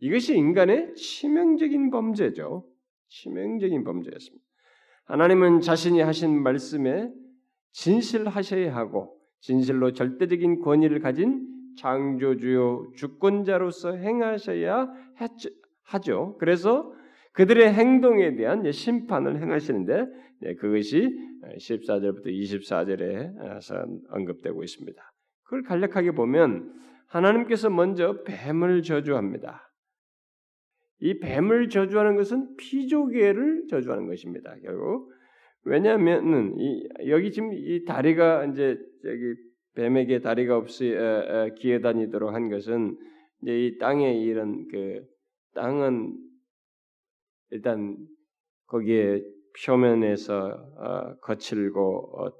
이것이 0.01 0.35
인간의 0.35 0.95
치명적인 0.95 1.91
범죄죠. 1.91 2.67
치명적인 3.09 3.85
범죄였습니다. 3.85 4.45
하나님은 5.05 5.61
자신이 5.61 6.01
하신 6.01 6.43
말씀에 6.43 7.13
진실하셔야 7.73 8.75
하고 8.75 9.19
진실로 9.41 9.93
절대적인 9.93 10.61
권위를 10.61 11.01
가진 11.01 11.47
창조주요 11.77 12.93
주권자로서 12.97 13.97
행하셔야 13.97 14.89
하죠. 15.83 16.39
그래서 16.39 16.91
그들의 17.35 17.73
행동에 17.73 18.35
대한 18.37 18.71
심판을 18.71 19.41
행하시는데 19.41 20.07
그것이 20.59 21.17
14절부터 21.59 22.27
24절에 22.27 23.35
언급되고 24.09 24.63
있습니다. 24.63 25.03
그걸 25.43 25.63
간략하게 25.63 26.13
보면 26.13 26.73
하나님께서 27.07 27.71
먼저 27.71 28.23
뱀을 28.25 28.83
저주합니다. 28.83 29.71
이 31.01 31.19
뱀을 31.19 31.69
저주하는 31.69 32.17
것은 32.17 32.57
피조개를 32.57 33.67
저주하는 33.69 34.07
것입니다. 34.07 34.55
결국 34.63 35.13
왜냐하면은 35.65 36.57
여기 37.09 37.31
지금 37.31 37.53
이 37.53 37.85
다리가 37.85 38.47
이제 38.47 38.79
저기 39.03 39.35
뱀에게 39.75 40.21
다리가 40.21 40.57
없이 40.57 40.95
기어 41.57 41.81
다니도록 41.81 42.33
한 42.33 42.49
것은 42.49 42.97
이제 43.43 43.67
이 43.67 43.79
땅에 43.79 44.15
이런 44.19 44.67
그 44.69 45.03
땅은 45.55 46.17
일단 47.51 47.97
거기에 48.67 49.23
표면에서 49.65 50.49
어, 50.79 51.17
거칠고 51.21 52.21
어, 52.21 52.33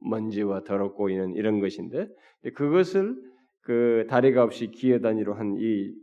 먼지와 0.00 0.64
더럽고 0.64 1.08
이런 1.10 1.34
이런 1.34 1.60
것인데 1.60 2.08
그것을 2.54 3.16
그 3.62 4.06
다리가 4.08 4.42
없이 4.42 4.70
기어다니로 4.70 5.34
한 5.34 5.56
이 5.58 5.94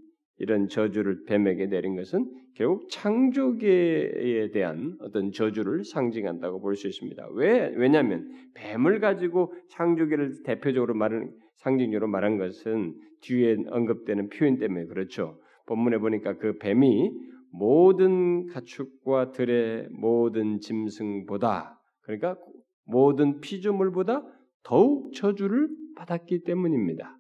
이런 0.42 0.68
저주를 0.68 1.24
뱀에게 1.26 1.68
내린 1.68 1.96
것은 1.96 2.26
결국 2.56 2.90
창조계에 2.90 4.50
대한 4.50 4.98
어떤 5.00 5.32
저주를 5.32 5.84
상징한다고 5.86 6.60
볼 6.62 6.76
수 6.76 6.88
있습니다. 6.88 7.30
왜? 7.34 7.72
왜냐하면 7.76 8.28
뱀을 8.56 9.00
가지고 9.00 9.54
창조계를 9.70 10.42
대표적으로 10.44 10.96
말하는 10.96 11.32
상징적으로 11.58 12.08
말한 12.10 12.40
것은 12.40 12.96
뒤에 13.22 13.58
언급되는 13.70 14.30
표현 14.30 14.58
때문에 14.58 14.86
그렇죠. 14.88 15.40
본문에 15.68 16.00
보니까 16.00 16.38
그 16.38 16.58
뱀이 16.58 17.12
모든 17.52 18.48
가축과 18.48 19.32
들의 19.32 19.88
모든 19.92 20.60
짐승보다 20.60 21.80
그러니까 22.02 22.38
모든 22.86 23.40
피조물보다 23.42 24.24
더욱 24.64 25.14
저주를 25.14 25.70
받았기 25.96 26.44
때문입니다. 26.44 27.18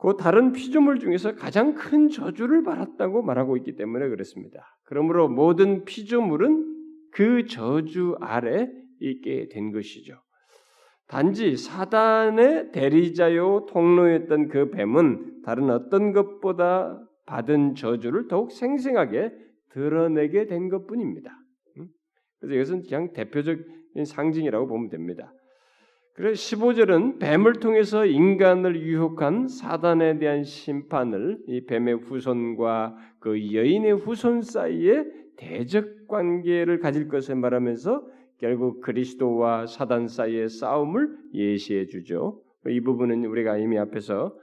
그 0.00 0.16
다른 0.16 0.52
피조물 0.52 0.98
중에서 0.98 1.34
가장 1.34 1.74
큰 1.74 2.08
저주를 2.08 2.62
받았다고 2.62 3.22
말하고 3.22 3.58
있기 3.58 3.76
때문에 3.76 4.08
그렇습니다. 4.08 4.64
그러므로 4.84 5.28
모든 5.28 5.84
피조물은 5.84 6.78
그 7.12 7.46
저주 7.46 8.16
아래 8.20 8.70
있게 9.00 9.48
된 9.50 9.72
것이죠. 9.72 10.14
단지 11.06 11.56
사단의 11.56 12.72
대리자요 12.72 13.66
통로였던 13.68 14.48
그 14.48 14.70
뱀은 14.70 15.42
다른 15.44 15.68
어떤 15.68 16.12
것보다 16.12 16.98
받은 17.30 17.76
저주를 17.76 18.26
더욱 18.26 18.50
생생하게 18.50 19.32
드러내게 19.70 20.46
된 20.46 20.68
것뿐입니다. 20.68 21.30
그래서 22.40 22.54
이것은 22.54 22.82
그냥 22.82 23.12
대표적인 23.12 24.04
상징이라고 24.04 24.66
보면 24.66 24.88
됩니다. 24.88 25.32
그래서 26.14 26.34
15절은 26.34 27.20
뱀을 27.20 27.60
통해서 27.60 28.04
인간을 28.04 28.82
유혹한 28.82 29.46
사단에 29.46 30.18
대한 30.18 30.42
심판을 30.42 31.38
이 31.46 31.66
뱀의 31.66 31.94
후손과 31.98 32.96
그 33.20 33.54
여인의 33.54 33.92
후손 33.92 34.42
사이에 34.42 35.04
대적 35.36 36.08
관계를 36.08 36.80
가질 36.80 37.06
것을 37.06 37.36
말하면서 37.36 38.04
결국 38.38 38.80
그리스도와 38.80 39.66
사단 39.66 40.08
사이의 40.08 40.48
싸움을 40.48 41.16
예시해 41.32 41.86
주죠. 41.86 42.42
이 42.66 42.80
부분은 42.80 43.24
우리가 43.24 43.56
이미 43.58 43.78
앞에서 43.78 44.34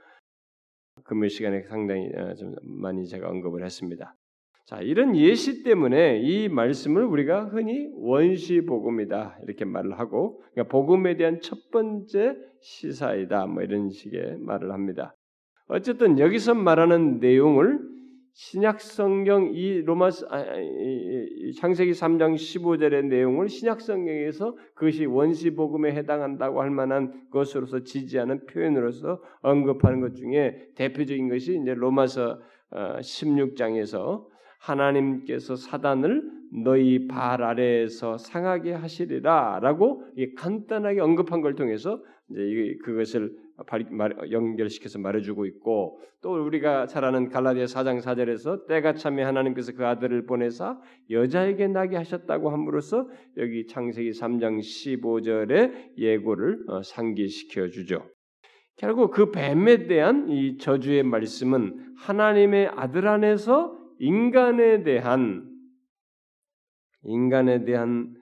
금요 1.08 1.28
시간에 1.28 1.62
상당히 1.62 2.10
어, 2.14 2.34
좀 2.34 2.54
많이 2.62 3.06
제가 3.06 3.28
언급을 3.28 3.64
했습니다. 3.64 4.14
자, 4.66 4.80
이런 4.82 5.16
예시 5.16 5.62
때문에 5.62 6.20
이 6.20 6.50
말씀을 6.50 7.02
우리가 7.02 7.46
흔히 7.46 7.88
원시 7.94 8.60
복음이다 8.60 9.38
이렇게 9.42 9.64
말을 9.64 9.98
하고 9.98 10.42
그러니까 10.52 10.70
복음에 10.70 11.16
대한 11.16 11.40
첫 11.40 11.70
번째 11.72 12.36
시사이다 12.60 13.46
뭐 13.46 13.62
이런 13.62 13.88
식의 13.88 14.36
말을 14.40 14.72
합니다. 14.72 15.16
어쨌든 15.68 16.18
여기서 16.18 16.54
말하는 16.54 17.18
내용을 17.18 17.80
신약 18.40 18.80
성경 18.80 19.50
이 19.52 19.82
로마스 19.82 20.24
아, 20.30 20.40
이, 20.40 21.52
창세기 21.54 21.90
3장 21.90 22.36
15절의 22.36 23.06
내용을 23.06 23.48
신약 23.48 23.80
성경에서 23.80 24.56
그것이 24.74 25.06
원시 25.06 25.50
복음에 25.50 25.90
해당한다고 25.90 26.62
할 26.62 26.70
만한 26.70 27.28
것으로서 27.32 27.82
지지하는 27.82 28.46
표현으로서 28.46 29.20
언급하는 29.40 30.00
것 30.00 30.14
중에 30.14 30.68
대표적인 30.76 31.28
것이 31.28 31.58
이제 31.60 31.74
로마서 31.74 32.38
16장에서 32.70 33.98
어, 33.98 34.26
하나님께서 34.60 35.56
사단을 35.56 36.22
너희 36.62 37.08
발 37.08 37.42
아래에서 37.42 38.18
상하게 38.18 38.72
하시리라라고 38.72 40.04
간단하게 40.36 41.00
언급한 41.00 41.40
걸 41.40 41.56
통해서 41.56 42.00
이제 42.30 42.76
그것을 42.84 43.32
연결시켜서 44.30 44.98
말해주고 44.98 45.46
있고 45.46 46.00
또 46.22 46.44
우리가 46.44 46.86
잘 46.86 47.04
아는 47.04 47.28
갈라디아 47.28 47.64
4장 47.64 48.00
4절에서 48.00 48.66
때가 48.66 48.94
참에 48.94 49.22
하나님께서 49.22 49.72
그 49.72 49.86
아들을 49.86 50.26
보내사 50.26 50.80
여자에게 51.10 51.68
나게 51.68 51.96
하셨다고 51.96 52.50
함으로써 52.50 53.08
여기 53.36 53.66
창세기 53.66 54.10
3장 54.10 54.60
15절의 54.60 55.98
예고를 55.98 56.64
어, 56.68 56.82
상기시켜 56.82 57.68
주죠. 57.68 58.04
결국 58.76 59.10
그 59.10 59.32
뱀에 59.32 59.88
대한 59.88 60.28
이 60.28 60.56
저주의 60.58 61.02
말씀은 61.02 61.94
하나님의 61.98 62.68
아들 62.76 63.08
안에서 63.08 63.76
인간에 63.98 64.84
대한 64.84 65.48
인간에 67.02 67.64
대한 67.64 68.14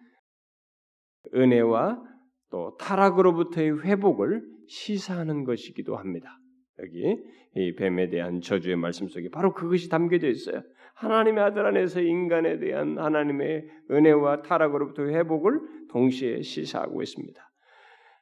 은혜와 1.35 2.03
또 2.51 2.77
타락으로부터의 2.79 3.83
회복을 3.83 4.56
시사하는 4.69 5.45
것이기도 5.45 5.97
합니다. 5.97 6.39
여기 6.81 7.17
이 7.55 7.75
뱀에 7.75 8.09
대한 8.09 8.41
저주의 8.41 8.77
말씀 8.77 9.09
속에 9.09 9.31
바로 9.31 9.53
그것이 9.55 9.89
담겨져 9.89 10.29
있어요. 10.29 10.63
하나님의 10.95 11.45
아들 11.45 11.67
안에서 11.67 12.01
인간에 12.01 12.59
대한 12.59 12.99
하나님의 12.99 13.67
은혜와 13.91 14.43
타락으로부터 14.43 15.05
회복을 15.05 15.61
동시에 15.91 16.43
시사하고 16.43 17.03
있습니다. 17.03 17.41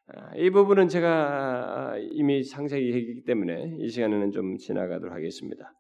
아, 0.06 0.36
이 0.36 0.50
부분은 0.50 0.88
제가 0.88 1.94
이미 1.98 2.42
상세히 2.42 2.92
얘기했기 2.92 3.24
때문에 3.24 3.76
이 3.78 3.88
시간에는 3.88 4.32
좀 4.32 4.56
지나가도록 4.58 5.14
하겠습니다. 5.14 5.72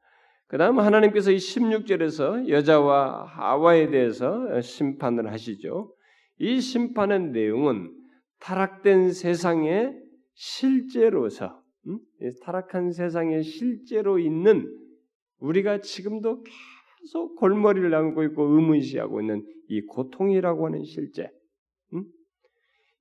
그 0.46 0.56
다음 0.56 0.78
하나님께서 0.78 1.30
이 1.30 1.36
16절에서 1.36 2.48
여자와 2.48 3.24
하와에 3.26 3.90
대해서 3.90 4.60
심판을 4.60 5.30
하시죠. 5.32 5.92
이 6.38 6.60
심판의 6.60 7.30
내용은 7.32 7.92
타락된 8.40 9.12
세상에 9.12 9.92
실제로서 10.34 11.62
음? 11.86 11.98
타락한 12.42 12.92
세상에 12.92 13.42
실제로 13.42 14.18
있는 14.18 14.66
우리가 15.38 15.80
지금도 15.80 16.42
계속 16.42 17.36
골머리를 17.36 17.90
남고 17.90 18.22
있고 18.24 18.44
의문시하고 18.44 19.20
있는 19.20 19.44
이 19.68 19.82
고통이라고 19.82 20.66
하는 20.66 20.84
실제, 20.84 21.28
음? 21.92 22.04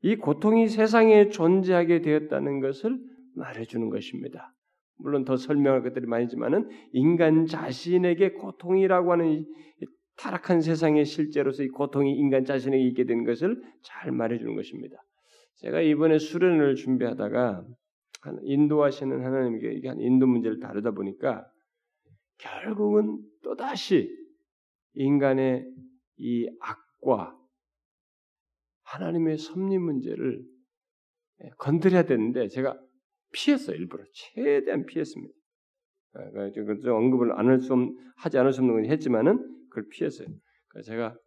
이 0.01 0.15
고통이 0.15 0.67
세상에 0.67 1.29
존재하게 1.29 2.01
되었다는 2.01 2.59
것을 2.59 2.99
말해주는 3.35 3.89
것입니다. 3.89 4.53
물론 4.97 5.25
더 5.25 5.37
설명할 5.37 5.83
것들이 5.83 6.05
많지만은 6.05 6.69
인간 6.91 7.45
자신에게 7.45 8.33
고통이라고 8.33 9.11
하는 9.11 9.45
타락한 10.17 10.61
세상의 10.61 11.05
실제로서 11.05 11.63
이 11.63 11.69
고통이 11.69 12.13
인간 12.13 12.45
자신에게 12.45 12.83
있게 12.87 13.05
된 13.05 13.23
것을 13.23 13.61
잘 13.81 14.11
말해주는 14.11 14.55
것입니다. 14.55 14.97
제가 15.55 15.81
이번에 15.81 16.17
수련을 16.19 16.75
준비하다가 16.75 17.65
인도하시는 18.41 19.23
하나님께 19.23 19.81
인도 19.99 20.27
문제를 20.27 20.59
다루다 20.59 20.91
보니까 20.91 21.45
결국은 22.37 23.19
또 23.43 23.55
다시 23.55 24.09
인간의 24.93 25.65
이 26.17 26.49
악과 26.59 27.37
하나님의 28.83 29.37
섭리 29.37 29.77
문제를 29.77 30.43
건드려야 31.57 32.03
되는데 32.03 32.47
제가 32.47 32.79
피했어요 33.33 33.75
일부러 33.75 34.03
최대한 34.13 34.85
피했습니다. 34.85 35.33
그래서 36.53 36.95
언급을 36.95 37.33
안 37.33 37.47
할수 37.47 37.73
하지 38.17 38.37
않을 38.37 38.53
수 38.53 38.61
없는 38.61 38.75
건 38.75 38.85
했지만은 38.85 39.67
그걸 39.69 39.87
피했어요. 39.89 40.27
제가 40.85 41.17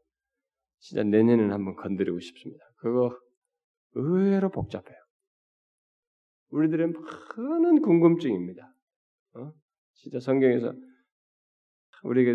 진짜 0.78 1.02
내년에는 1.02 1.52
한번 1.52 1.74
건드리고 1.74 2.20
싶습니다. 2.20 2.64
그거 2.76 3.18
의외로 3.96 4.50
복잡해요. 4.50 4.96
우리들의 6.50 6.92
많은 7.36 7.80
궁금증입니다. 7.82 8.72
어? 9.34 9.52
진짜 9.94 10.20
성경에서 10.20 10.72
우리가 12.04 12.32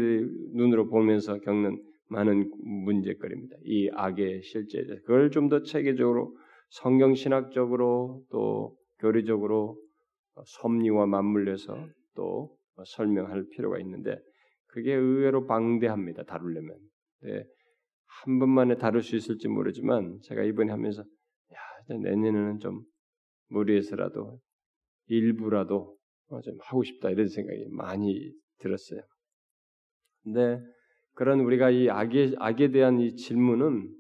눈으로 0.53 0.89
보면서 0.89 1.39
겪는 1.39 1.82
많은 2.10 2.51
문제거리입니다. 2.60 3.56
이 3.63 3.89
악의 3.94 4.41
실제 4.44 4.84
그걸 5.06 5.32
좀 5.32 5.50
더 5.50 5.63
체계적으로 5.63 6.36
성경 6.70 7.15
신학적으로 7.15 8.24
또 8.32 8.75
교리적으로 9.00 9.77
섭리와 10.46 11.05
맞물려서 11.05 11.88
또 12.16 12.57
설명할 12.86 13.46
필요가 13.51 13.79
있는데 13.79 14.18
그게 14.68 14.94
의외로 14.94 15.46
방대합니다. 15.48 16.24
다루려면. 16.24 16.77
네, 17.22 17.44
한 18.24 18.40
번만에 18.40 18.77
다룰 18.77 19.01
수 19.03 19.16
있을지 19.16 19.48
모르지만 19.48 20.20
제가 20.24 20.44
이번에 20.44 20.72
하면서 20.72 21.03
야 21.89 21.98
내년에는 21.98 22.59
좀 22.59 22.83
무리해서라도 23.50 24.39
일부라도 25.07 25.98
좀 26.44 26.57
하고 26.61 26.83
싶다 26.83 27.09
이런 27.09 27.27
생각이 27.27 27.67
많이 27.72 28.31
들었어요. 28.59 29.01
근데 30.24 30.61
그런 31.13 31.41
우리가 31.41 31.70
이 31.72 31.89
악에 31.89 32.33
악에 32.37 32.72
대한 32.72 33.00
이 33.00 33.15
질문은 33.15 33.94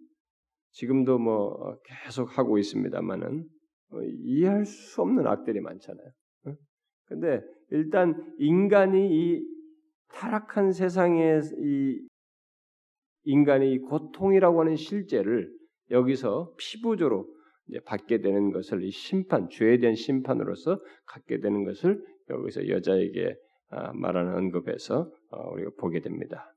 지금도 0.71 1.19
뭐 1.19 1.77
계속 1.83 2.37
하고 2.37 2.57
있습니다만은 2.57 3.45
어, 3.91 4.01
이해할 4.03 4.65
수 4.65 5.01
없는 5.01 5.27
악들이 5.27 5.59
많잖아요. 5.59 6.11
근데 7.05 7.41
일단 7.71 8.33
인간이 8.37 9.09
이 9.11 9.45
타락한 10.13 10.71
세상에 10.71 11.41
이 11.59 12.07
인간이 13.23 13.79
고통이라고 13.79 14.61
하는 14.61 14.75
실제를 14.77 15.53
여기서 15.89 16.53
피부적으로 16.57 17.27
받게 17.85 18.21
되는 18.21 18.51
것을 18.51 18.83
이 18.83 18.91
심판, 18.91 19.49
죄에 19.49 19.77
대한 19.77 19.95
심판으로서 19.95 20.79
갖게 21.05 21.39
되는 21.39 21.63
것을 21.63 22.03
여기서 22.29 22.67
여자에게 22.67 23.35
아, 23.69 23.93
말하는 23.93 24.35
언급에서 24.35 25.09
어, 25.31 25.49
우리가 25.53 25.71
보게 25.79 26.01
됩니다. 26.01 26.53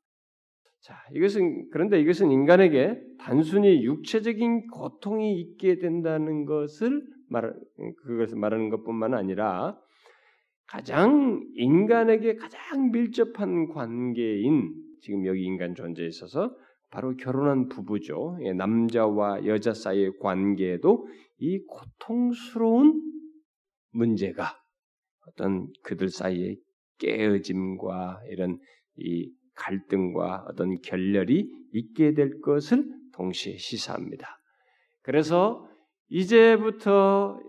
자, 0.80 0.96
이것은 1.12 1.70
그런데 1.70 2.00
이것은 2.00 2.30
인간에게 2.30 3.00
단순히 3.18 3.84
육체적인 3.84 4.66
고통이 4.68 5.40
있게 5.40 5.78
된다는 5.78 6.44
것을 6.44 7.02
말 7.30 7.54
그것을 8.02 8.36
말하는 8.36 8.68
것뿐만 8.68 9.14
아니라 9.14 9.78
가장 10.66 11.42
인간에게 11.54 12.36
가장 12.36 12.90
밀접한 12.90 13.68
관계인 13.68 14.74
지금 15.00 15.24
여기 15.26 15.44
인간 15.44 15.74
존재에 15.74 16.06
있어서 16.06 16.54
바로 16.94 17.16
결혼한 17.16 17.66
부부죠. 17.66 18.38
예, 18.42 18.52
남자와 18.52 19.46
여자 19.46 19.74
사이의 19.74 20.12
관계에도 20.20 21.08
이 21.38 21.58
고통스러운 21.66 23.02
문제가 23.90 24.56
어떤 25.26 25.66
그들 25.82 26.08
사이의 26.08 26.56
깨어짐과 26.98 28.20
이런 28.30 28.60
이 28.96 29.28
갈등과 29.56 30.46
어떤 30.48 30.80
결렬이 30.82 31.50
있게 31.72 32.14
될 32.14 32.40
것을 32.40 32.84
동시에 33.12 33.56
시사합니다. 33.56 34.28
그래서 35.02 35.68
이제부터 36.08 37.40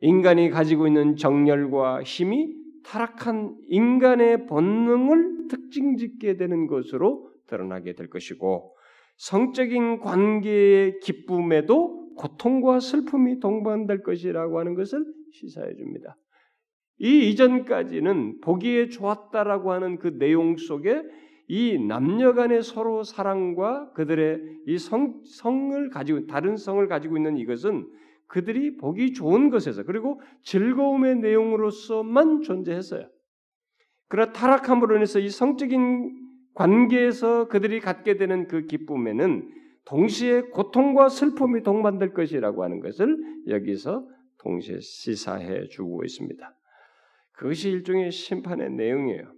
인간이 0.00 0.48
가지고 0.48 0.86
있는 0.86 1.16
정열과 1.16 2.02
힘이 2.02 2.54
타락한 2.82 3.58
인간의 3.68 4.46
본능을 4.46 5.48
특징 5.48 5.98
짓게 5.98 6.38
되는 6.38 6.66
것으로 6.66 7.30
드러나게 7.46 7.92
될 7.92 8.08
것이고 8.08 8.75
성적인 9.16 10.00
관계의 10.00 11.00
기쁨에도 11.00 12.14
고통과 12.16 12.80
슬픔이 12.80 13.40
동반될 13.40 14.02
것이라고 14.02 14.58
하는 14.58 14.74
것을 14.74 15.04
시사해 15.32 15.74
줍니다. 15.76 16.16
이 16.98 17.30
이전까지는 17.30 18.40
보기에 18.40 18.88
좋았다라고 18.88 19.72
하는 19.72 19.98
그 19.98 20.18
내용 20.18 20.56
속에 20.56 21.02
이 21.48 21.78
남녀 21.78 22.32
간의 22.32 22.62
서로 22.62 23.04
사랑과 23.04 23.92
그들의 23.92 24.40
이 24.66 24.78
성, 24.78 25.22
성을 25.24 25.90
가지고 25.90 26.26
다른 26.26 26.56
성을 26.56 26.86
가지고 26.88 27.16
있는 27.16 27.36
이것은 27.36 27.86
그들이 28.26 28.76
보기 28.78 29.12
좋은 29.12 29.50
것에서 29.50 29.84
그리고 29.84 30.20
즐거움의 30.42 31.16
내용으로서만 31.16 32.42
존재했어요. 32.42 33.08
그러나 34.08 34.32
타락함으로 34.32 34.96
인해서 34.96 35.20
이 35.20 35.28
성적인 35.28 36.25
관계에서 36.56 37.48
그들이 37.48 37.80
갖게 37.80 38.16
되는 38.16 38.48
그 38.48 38.66
기쁨에는 38.66 39.48
동시에 39.84 40.42
고통과 40.42 41.08
슬픔이 41.08 41.62
동반될 41.62 42.12
것이라고 42.12 42.64
하는 42.64 42.80
것을 42.80 43.16
여기서 43.46 44.04
동시에 44.38 44.80
시사해 44.80 45.68
주고 45.68 46.02
있습니다. 46.02 46.54
그것이 47.32 47.70
일종의 47.70 48.10
심판의 48.10 48.70
내용이에요. 48.70 49.32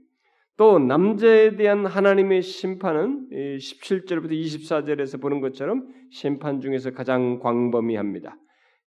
또 0.56 0.78
남자에 0.78 1.56
대한 1.56 1.86
하나님의 1.86 2.42
심판은 2.42 3.28
17절부터 3.30 4.32
24절에서 4.32 5.20
보는 5.20 5.40
것처럼 5.40 5.86
심판 6.10 6.60
중에서 6.60 6.92
가장 6.92 7.38
광범위합니다. 7.40 8.36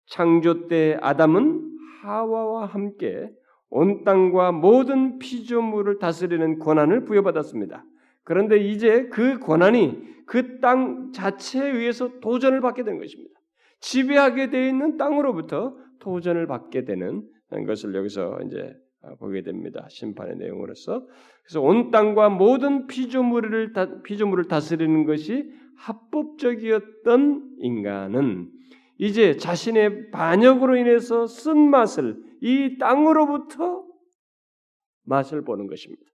창조 0.06 0.66
때 0.68 0.98
아담은 1.00 1.70
하와와 2.02 2.66
함께 2.66 3.30
온 3.70 4.04
땅과 4.04 4.52
모든 4.52 5.18
피조물을 5.18 5.98
다스리는 5.98 6.58
권한을 6.58 7.04
부여받았습니다. 7.04 7.84
그런데 8.24 8.58
이제 8.58 9.08
그 9.08 9.38
권한이 9.38 10.12
그 10.26 10.60
땅 10.60 11.12
자체에 11.12 11.70
의해서 11.70 12.20
도전을 12.20 12.60
받게 12.60 12.84
되는 12.84 12.98
것입니다. 12.98 13.32
지배하게 13.80 14.50
되어 14.50 14.68
있는 14.68 14.96
땅으로부터 14.96 15.76
도전을 15.98 16.46
받게 16.46 16.84
되는 16.84 17.28
것을 17.66 17.94
여기서 17.94 18.40
이제 18.46 18.72
보게 19.18 19.42
됩니다. 19.42 19.86
심판의 19.90 20.36
내용으로서. 20.36 21.06
그래서 21.44 21.60
온 21.60 21.90
땅과 21.90 22.30
모든 22.30 22.86
피조물을 22.86 23.72
피조물을 24.04 24.44
다스리는 24.44 25.04
것이 25.04 25.52
합법적이었던 25.76 27.56
인간은 27.58 28.50
이제 28.98 29.36
자신의 29.36 30.12
반역으로 30.12 30.76
인해서 30.76 31.26
쓴 31.26 31.70
맛을 31.70 32.16
이 32.40 32.78
땅으로부터 32.78 33.84
맛을 35.04 35.42
보는 35.42 35.66
것입니다. 35.66 36.04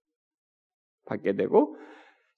받게 1.05 1.35
되고 1.35 1.77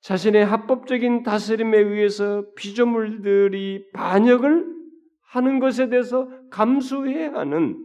자신의 0.03 0.45
합법적인 0.45 1.23
다스림에 1.23 1.79
의해서 1.79 2.45
피조물들이 2.57 3.91
반역을 3.93 4.67
하는 5.29 5.61
것에 5.61 5.89
대해서 5.89 6.29
감수해야 6.51 7.35
하는 7.35 7.77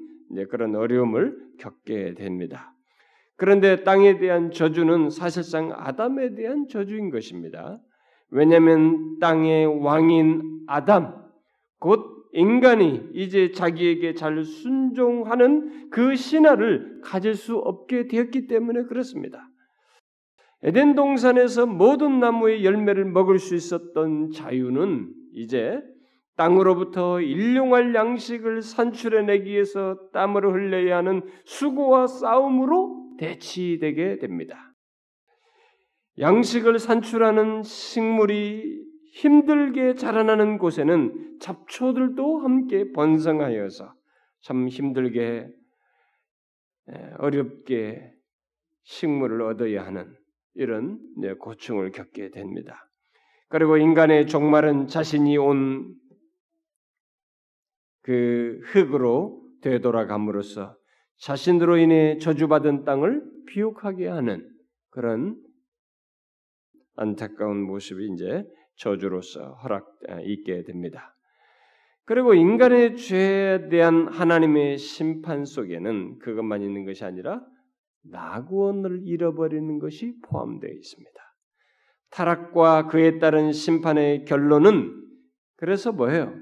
그런 0.49 0.75
어려움을 0.75 1.37
겪게 1.59 2.13
됩니다. 2.15 2.73
그런데 3.37 3.83
땅에 3.83 4.17
대한 4.17 4.51
저주는 4.51 5.09
사실상 5.09 5.73
아담에 5.75 6.35
대한 6.35 6.67
저주인 6.69 7.09
것입니다. 7.09 7.79
왜냐하면 8.29 9.19
땅의 9.19 9.83
왕인 9.83 10.63
아담, 10.67 11.13
곧 11.79 12.15
인간이 12.31 13.09
이제 13.13 13.51
자기에게 13.51 14.13
잘 14.13 14.43
순종하는 14.43 15.89
그 15.89 16.15
신화를 16.15 17.01
가질 17.03 17.35
수 17.35 17.57
없게 17.57 18.07
되었기 18.07 18.47
때문에 18.47 18.83
그렇습니다. 18.83 19.49
에덴 20.67 20.95
동산에서 20.95 21.67
모든 21.67 22.19
나무의 22.19 22.65
열매를 22.65 23.05
먹을 23.05 23.37
수 23.37 23.53
있었던 23.53 24.31
자유는 24.31 25.13
이제 25.33 25.79
땅으로부터 26.37 27.21
일용할 27.21 27.93
양식을 27.93 28.63
산출해내기 28.63 29.51
위해서 29.51 29.95
땀을 30.11 30.43
흘려야 30.43 30.97
하는 30.97 31.21
수고와 31.45 32.07
싸움으로 32.07 33.15
대치되게 33.19 34.17
됩니다. 34.17 34.73
양식을 36.17 36.79
산출하는 36.79 37.61
식물이 37.61 38.85
힘들게 39.13 39.93
자라나는 39.93 40.57
곳에는 40.57 41.37
잡초들도 41.41 42.39
함께 42.39 42.91
번성하여서 42.91 43.93
참 44.41 44.67
힘들게 44.67 45.47
어렵게 47.19 48.13
식물을 48.81 49.43
얻어야 49.43 49.85
하는 49.85 50.15
이런 50.55 50.99
고충을 51.39 51.91
겪게 51.91 52.31
됩니다. 52.31 52.89
그리고 53.49 53.77
인간의 53.77 54.27
종말은 54.27 54.87
자신이 54.87 55.37
온 55.37 56.05
그 58.05 58.59
흙으로 58.65 59.41
되돌아감으로써 59.63 60.77
자신으로 61.17 61.77
인해 61.77 62.19
저주받은 62.19 62.83
땅을 62.83 63.23
비옥하게 63.47 64.07
하는 64.07 64.47
그런 64.91 65.41
안타까운 66.95 67.63
모습이 67.63 68.09
이제 68.13 68.45
저주로서 68.75 69.55
허락 69.55 69.87
아, 70.07 70.19
있게 70.21 70.63
됩니다. 70.65 71.15
그리고 72.05 72.35
인간의 72.35 72.97
죄에 72.97 73.69
대한 73.69 74.07
하나님의 74.07 74.77
심판 74.77 75.43
속에는 75.43 76.19
그것만 76.19 76.61
있는 76.61 76.85
것이 76.85 77.03
아니라 77.03 77.43
낙원을 78.11 79.01
잃어버리는 79.05 79.79
것이 79.79 80.15
포함되어 80.23 80.71
있습니다. 80.71 81.11
타락과 82.11 82.87
그에 82.87 83.19
따른 83.19 83.51
심판의 83.51 84.25
결론은 84.25 85.03
그래서 85.57 85.91
뭐예요? 85.91 86.33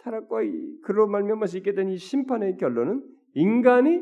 타락과 0.00 0.38
그로 0.84 1.06
말미암아서 1.08 1.58
있게 1.58 1.74
된 1.74 1.88
이 1.88 1.96
심판의 1.96 2.56
결론은 2.56 3.02
인간이 3.34 4.00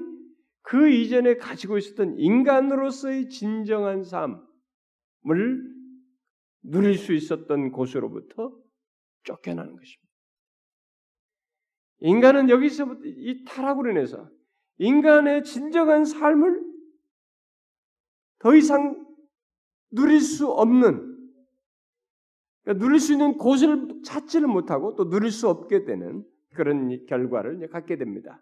그 0.62 0.88
이전에 0.88 1.36
가지고 1.36 1.78
있었던 1.78 2.18
인간으로서의 2.18 3.28
진정한 3.28 4.02
삶을 4.04 4.42
누릴 6.62 6.96
수 6.98 7.12
있었던 7.12 7.72
곳으로부터 7.72 8.54
쫓겨나는 9.24 9.76
것입니다. 9.76 10.10
인간은 12.00 12.48
여기서부터 12.50 13.00
이 13.04 13.44
타락으로 13.44 13.90
인해서 13.90 14.30
인간의 14.80 15.44
진정한 15.44 16.06
삶을 16.06 16.58
더 18.38 18.54
이상 18.54 19.06
누릴 19.90 20.20
수 20.20 20.50
없는 20.50 21.10
그러니까 22.62 22.84
누릴 22.84 22.98
수 22.98 23.12
있는 23.12 23.36
곳을 23.36 24.02
찾지를 24.04 24.48
못하고 24.48 24.94
또 24.94 25.10
누릴 25.10 25.30
수 25.30 25.48
없게 25.48 25.84
되는 25.84 26.24
그런 26.54 27.04
결과를 27.06 27.68
갖게 27.68 27.96
됩니다. 27.96 28.40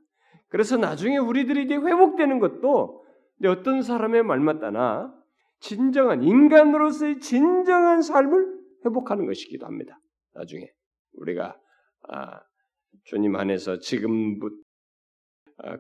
그래서 0.49 0.77
나중에 0.77 1.19
우리들이 1.19 1.65
이제 1.65 1.75
회복되는 1.75 2.39
것도 2.39 3.05
어떤 3.47 3.83
사람의 3.83 4.23
말마따나 4.23 5.13
진정한 5.59 6.23
인간으로서의 6.23 7.19
진정한 7.19 8.01
삶을 8.01 8.59
회복하는 8.87 9.27
것이기도 9.27 9.67
합니다. 9.67 9.99
나중에 10.35 10.71
우리가 11.15 11.59
아, 12.09 12.41
주님 13.05 13.35
안에서 13.35 13.81
지금부터 13.81 14.55
아, 14.55 14.68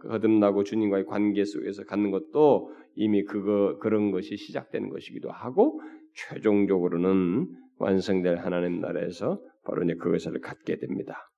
거듭나고 0.03 0.65
주님과의 0.65 1.07
관계 1.07 1.45
속에서 1.45 1.85
갖는 1.85 2.11
것도 2.11 2.75
이미 2.95 3.25
그거 3.25 3.79
그런 3.79 4.11
것이 4.11 4.37
시작되는 4.37 4.89
것이기도 4.89 5.31
하고 5.31 5.81
최종적으로는 6.15 7.49
완성될 7.79 8.39
하나님 8.39 8.81
나라에서 8.81 9.41
바로 9.65 9.85
이제 9.85 9.95
그것을 9.95 10.41
갖게 10.41 10.79
됩니다. 10.79 11.31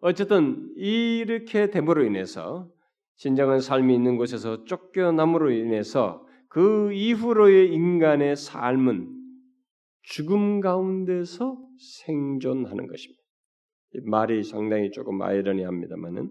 어쨌든 0.00 0.72
이렇게 0.76 1.70
됨으로 1.70 2.04
인해서 2.04 2.70
진정한 3.16 3.60
삶이 3.60 3.92
있는 3.92 4.16
곳에서 4.16 4.64
쫓겨남으로 4.64 5.50
인해서 5.50 6.24
그 6.48 6.92
이후로의 6.92 7.72
인간의 7.72 8.36
삶은 8.36 9.18
죽음 10.02 10.60
가운데서 10.60 11.58
생존하는 12.04 12.86
것입니다. 12.86 13.20
말이 14.04 14.44
상당히 14.44 14.90
조금 14.92 15.20
아이러니합니다만은 15.20 16.30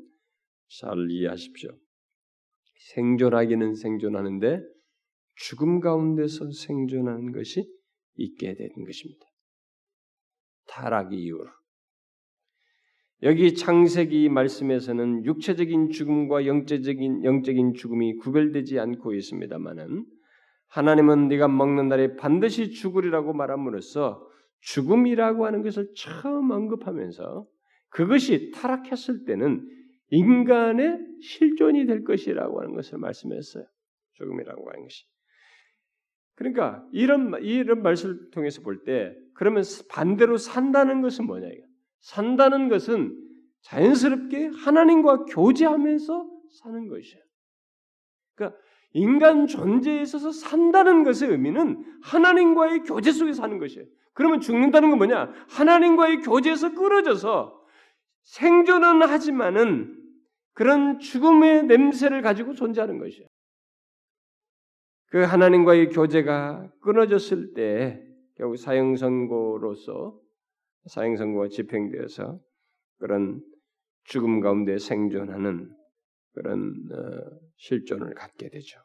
잘 0.69 1.09
이해하십시오. 1.09 1.71
생존하기는 2.93 3.75
생존하는데 3.75 4.61
죽음 5.35 5.79
가운데서 5.79 6.51
생존하는 6.51 7.31
것이 7.31 7.67
있게 8.15 8.55
되는 8.55 8.85
것입니다. 8.85 9.25
타락 10.67 11.13
이후로. 11.13 11.49
여기 13.23 13.55
창세기 13.55 14.29
말씀에서는 14.29 15.25
육체적인 15.25 15.89
죽음과 15.89 16.45
영적인 16.45 17.23
영적인 17.23 17.73
죽음이 17.73 18.17
구별되지 18.17 18.79
않고 18.79 19.13
있습니다만은 19.15 20.05
하나님은 20.67 21.27
네가 21.29 21.47
먹는 21.47 21.87
날에 21.87 22.15
반드시 22.15 22.71
죽으리라고 22.71 23.33
말함으로써 23.33 24.23
죽음이라고 24.59 25.45
하는 25.45 25.63
것을 25.63 25.89
처음 25.95 26.51
언급하면서 26.51 27.47
그것이 27.89 28.51
타락했을 28.51 29.25
때는 29.25 29.67
인간의 30.09 30.99
실존이 31.21 31.85
될 31.85 32.03
것이라고 32.03 32.61
하는 32.61 32.73
것을 32.73 32.97
말씀했어요. 32.99 33.65
죽음이라고 34.13 34.69
하는 34.69 34.83
것이. 34.83 35.05
그러니까 36.35 36.85
이런 36.91 37.33
이런 37.43 37.81
말씀을 37.81 38.29
통해서 38.31 38.61
볼 38.61 38.83
때 38.83 39.15
그러면 39.33 39.63
반대로 39.89 40.37
산다는 40.37 41.01
것은 41.01 41.25
뭐냐. 41.25 41.47
산다는 41.99 42.69
것은 42.69 43.15
자연스럽게 43.61 44.51
하나님과 44.63 45.25
교제하면서 45.25 46.29
사는 46.61 46.87
것이에요. 46.87 47.23
그러니까 48.35 48.59
인간 48.93 49.47
존재에 49.47 50.01
있어서 50.01 50.31
산다는 50.31 51.03
것의 51.03 51.31
의미는 51.31 51.83
하나님과의 52.03 52.81
교제 52.83 53.11
속에 53.11 53.33
사는 53.33 53.57
것이에요. 53.57 53.85
그러면 54.13 54.39
죽는다는 54.39 54.89
건 54.89 54.97
뭐냐? 54.99 55.33
하나님과의 55.49 56.21
교제에서 56.21 56.73
끊어져서 56.73 57.56
생존은 58.27 59.03
하지만은 59.03 59.95
그런 60.53 60.99
죽음의 60.99 61.63
냄새를 61.67 62.21
가지고 62.21 62.53
존재하는 62.53 62.99
것이에요. 62.99 63.27
그 65.09 65.19
하나님과의 65.23 65.89
교제가 65.89 66.69
끊어졌을 66.81 67.53
때 67.53 68.03
결국 68.35 68.57
사형선고로서 68.57 70.19
사형선고가 70.87 71.47
집행되어서 71.49 72.39
그런 72.99 73.41
죽음 74.03 74.41
가운데 74.41 74.77
생존하는 74.77 75.73
그런 76.33 76.73
어, 76.91 77.39
실존을 77.55 78.13
갖게 78.13 78.49
되죠. 78.49 78.79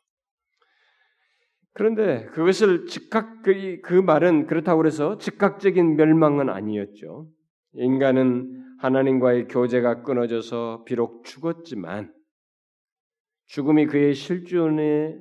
그런데 1.75 2.27
그것을 2.27 2.87
즉각 2.87 3.43
그, 3.43 3.81
그 3.83 3.95
말은 3.95 4.47
그렇다고 4.47 4.87
해서 4.87 5.19
즉각적인 5.19 5.97
멸망은 5.97 6.49
아니었죠. 6.49 7.29
인간은 7.75 8.62
하나님과의 8.83 9.47
교제가 9.47 10.03
끊어져서 10.03 10.83
비록 10.85 11.25
죽었지만 11.25 12.13
죽음이 13.47 13.87
그의 13.87 14.13
실존에 14.13 15.17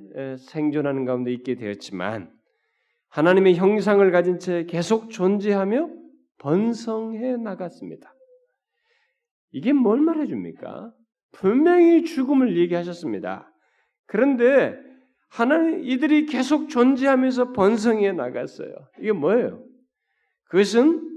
생존하는 0.48 1.04
가운데 1.04 1.32
있게 1.32 1.54
되었지만 1.54 2.32
하나님의 3.10 3.54
형상을 3.54 4.10
가진 4.10 4.40
채 4.40 4.64
계속 4.64 5.10
존재하며 5.10 5.88
번성해 6.38 7.36
나갔습니다. 7.36 8.12
이게 9.52 9.72
뭘 9.72 10.00
말해줍니까? 10.00 10.92
분명히 11.30 12.02
죽음을 12.02 12.56
얘기하셨습니다. 12.56 13.48
그런데 14.06 14.76
하나님 15.28 15.84
이들이 15.84 16.26
계속 16.26 16.68
존재하면서 16.68 17.52
번성해 17.52 18.10
나갔어요. 18.10 18.74
이게 18.98 19.12
뭐예요? 19.12 19.64
그것은 20.48 21.11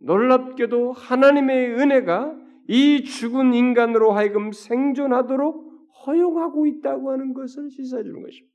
놀랍게도 0.00 0.92
하나님의 0.92 1.74
은혜가 1.74 2.36
이 2.68 3.04
죽은 3.04 3.54
인간으로 3.54 4.12
하여금 4.12 4.52
생존하도록 4.52 5.68
허용하고 6.06 6.66
있다고 6.66 7.10
하는 7.10 7.34
것을 7.34 7.70
시사해 7.70 8.02
주는 8.02 8.22
것입니다. 8.22 8.54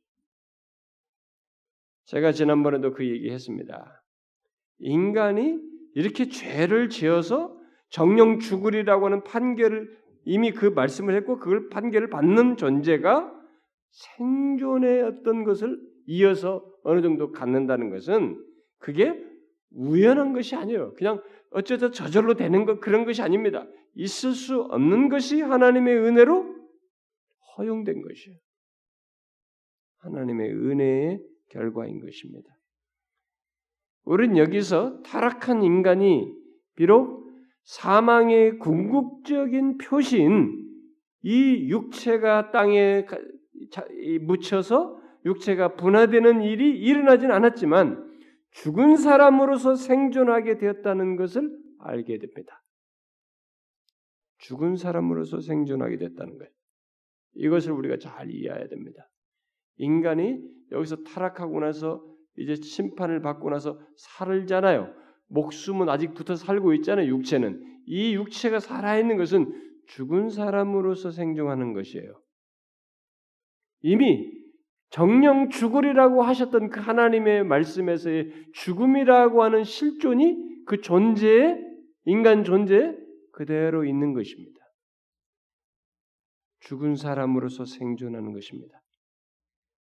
제가 2.06 2.32
지난번에도 2.32 2.94
그 2.94 3.08
얘기 3.08 3.32
했습니다. 3.32 4.04
인간이 4.80 5.60
이렇게 5.96 6.28
죄를 6.28 6.90
지어서 6.90 7.58
정령 7.90 8.40
죽으리라고 8.40 9.06
하는 9.06 9.24
판결을 9.24 9.98
이미 10.26 10.52
그 10.52 10.66
말씀을 10.66 11.16
했고 11.16 11.38
그걸 11.38 11.70
판결을 11.70 12.10
받는 12.10 12.58
존재가 12.58 13.32
생존의 13.92 15.02
어떤 15.04 15.44
것을 15.44 15.80
이어서 16.08 16.66
어느 16.84 17.02
정도 17.02 17.32
갖는다는 17.32 17.90
것은 17.90 18.42
그게 18.80 19.33
우연한 19.76 20.34
것이 20.34 20.56
아니에요. 20.56 20.94
그냥 20.94 21.22
어쩌다 21.52 21.92
저절로 21.92 22.36
되는 22.36 22.66
것 22.66 22.80
그런 22.80 23.06
것이 23.06 23.22
아닙니다. 23.22 23.66
있을 23.96 24.34
수 24.34 24.62
없는 24.62 25.10
것이 25.10 25.42
하나님의 25.42 25.96
은혜로 25.98 26.56
허용된 27.58 28.02
것이에요. 28.02 28.38
하나님의 30.00 30.52
은혜의 30.52 31.20
결과인 31.50 32.00
것입니다. 32.00 32.50
우리는 34.06 34.38
여기서 34.38 35.02
타락한 35.04 35.64
인간이 35.64 36.34
비록 36.76 37.24
사망의 37.64 38.60
궁극적인 38.60 39.78
표시인 39.78 40.60
이 41.22 41.70
육체가 41.70 42.52
땅에 42.52 43.06
묻혀서 44.22 45.00
육체가 45.26 45.76
분화되는 45.76 46.42
일이 46.42 46.78
일어나진 46.78 47.32
않았지만 47.32 48.13
죽은 48.54 48.98
사람으로서 48.98 49.76
생존하게 49.76 50.58
되었다는 50.58 51.16
것을 51.16 51.58
알게 51.80 52.20
됩니다. 52.20 52.64
죽은 54.38 54.76
사람으로서 54.76 55.42
생존하게 55.42 55.98
됐다는 55.98 56.38
거예요. 56.38 56.52
이것을 57.36 57.72
우리가 57.72 57.98
잘 57.98 58.30
이해해야 58.30 58.68
됩니다. 58.68 59.10
인간이 59.78 60.40
여기서 60.72 60.98
타락하고 61.04 61.60
나서 61.60 62.04
이제 62.38 62.56
심판을 62.56 63.22
받고 63.22 63.50
나서 63.50 63.80
살잖아요. 63.98 64.94
목숨은 65.28 65.90
아직 65.90 66.14
붙어 66.14 66.36
살고 66.36 66.74
있잖아요. 66.76 67.08
육체는 67.08 67.82
이 67.86 68.14
육체가 68.16 68.60
살아 68.60 68.98
있는 68.98 69.18
것은 69.18 69.82
죽은 69.88 70.30
사람으로서 70.30 71.12
생존하는 71.12 71.74
것이에요. 71.74 72.22
이미 73.82 74.43
정령 74.94 75.50
죽으리라고 75.50 76.22
하셨던 76.22 76.70
그 76.70 76.80
하나님의 76.80 77.46
말씀에서의 77.46 78.32
죽음이라고 78.54 79.42
하는 79.42 79.64
실존이 79.64 80.66
그 80.68 80.82
존재에 80.82 81.58
인간 82.06 82.44
존재에 82.44 82.96
그대로 83.32 83.86
있는 83.86 84.14
것입니다. 84.14 84.60
죽은 86.60 86.96
사람으로서 86.96 87.66
생존하는 87.66 88.34
것입니다. 88.34 88.80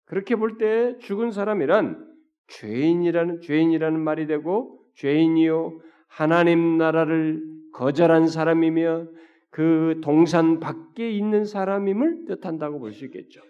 그렇게 0.05 0.37
볼 0.37 0.57
때 0.57 0.97
죽은 0.99 1.31
사람이란 1.31 2.09
죄인이라는 2.47 3.41
죄인이라는 3.41 3.99
말이 3.99 4.27
되고 4.27 4.81
죄인이요 4.95 5.81
하나님 6.07 6.77
나라를 6.77 7.43
거절한 7.73 8.27
사람이며 8.27 9.07
그 9.49 9.99
동산 10.01 10.61
밖에 10.61 11.11
있는 11.11 11.43
사람임을 11.43 12.27
뜻한다고 12.27 12.79
볼 12.79 12.93
수 12.93 13.03
있겠죠. 13.03 13.41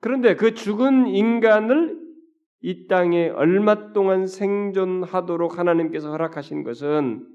그런데 0.00 0.36
그 0.36 0.54
죽은 0.54 1.06
인간을 1.08 1.98
이 2.62 2.86
땅에 2.86 3.28
얼마 3.28 3.92
동안 3.92 4.26
생존하도록 4.26 5.58
하나님께서 5.58 6.10
허락하신 6.10 6.64
것은 6.64 7.26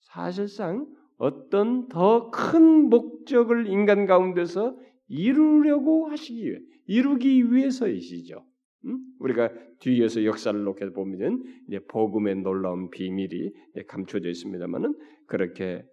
사실상 0.00 0.86
어떤 1.18 1.88
더 1.88 2.30
큰 2.30 2.88
목적을 2.88 3.66
인간 3.66 4.06
가운데서 4.06 4.76
이루려고 5.08 6.08
하시기 6.08 6.46
위해, 6.46 6.58
이루기 6.86 7.52
위해서이시죠. 7.52 8.44
음? 8.86 8.98
우리가 9.18 9.50
뒤에서 9.80 10.24
역사를 10.24 10.58
놓게 10.62 10.90
보면 10.92 11.42
이제 11.68 11.80
복음의 11.88 12.36
놀라운 12.36 12.88
비밀이 12.90 13.52
감춰져 13.86 14.30
있습니다만은 14.30 14.94
그렇게 15.26 15.84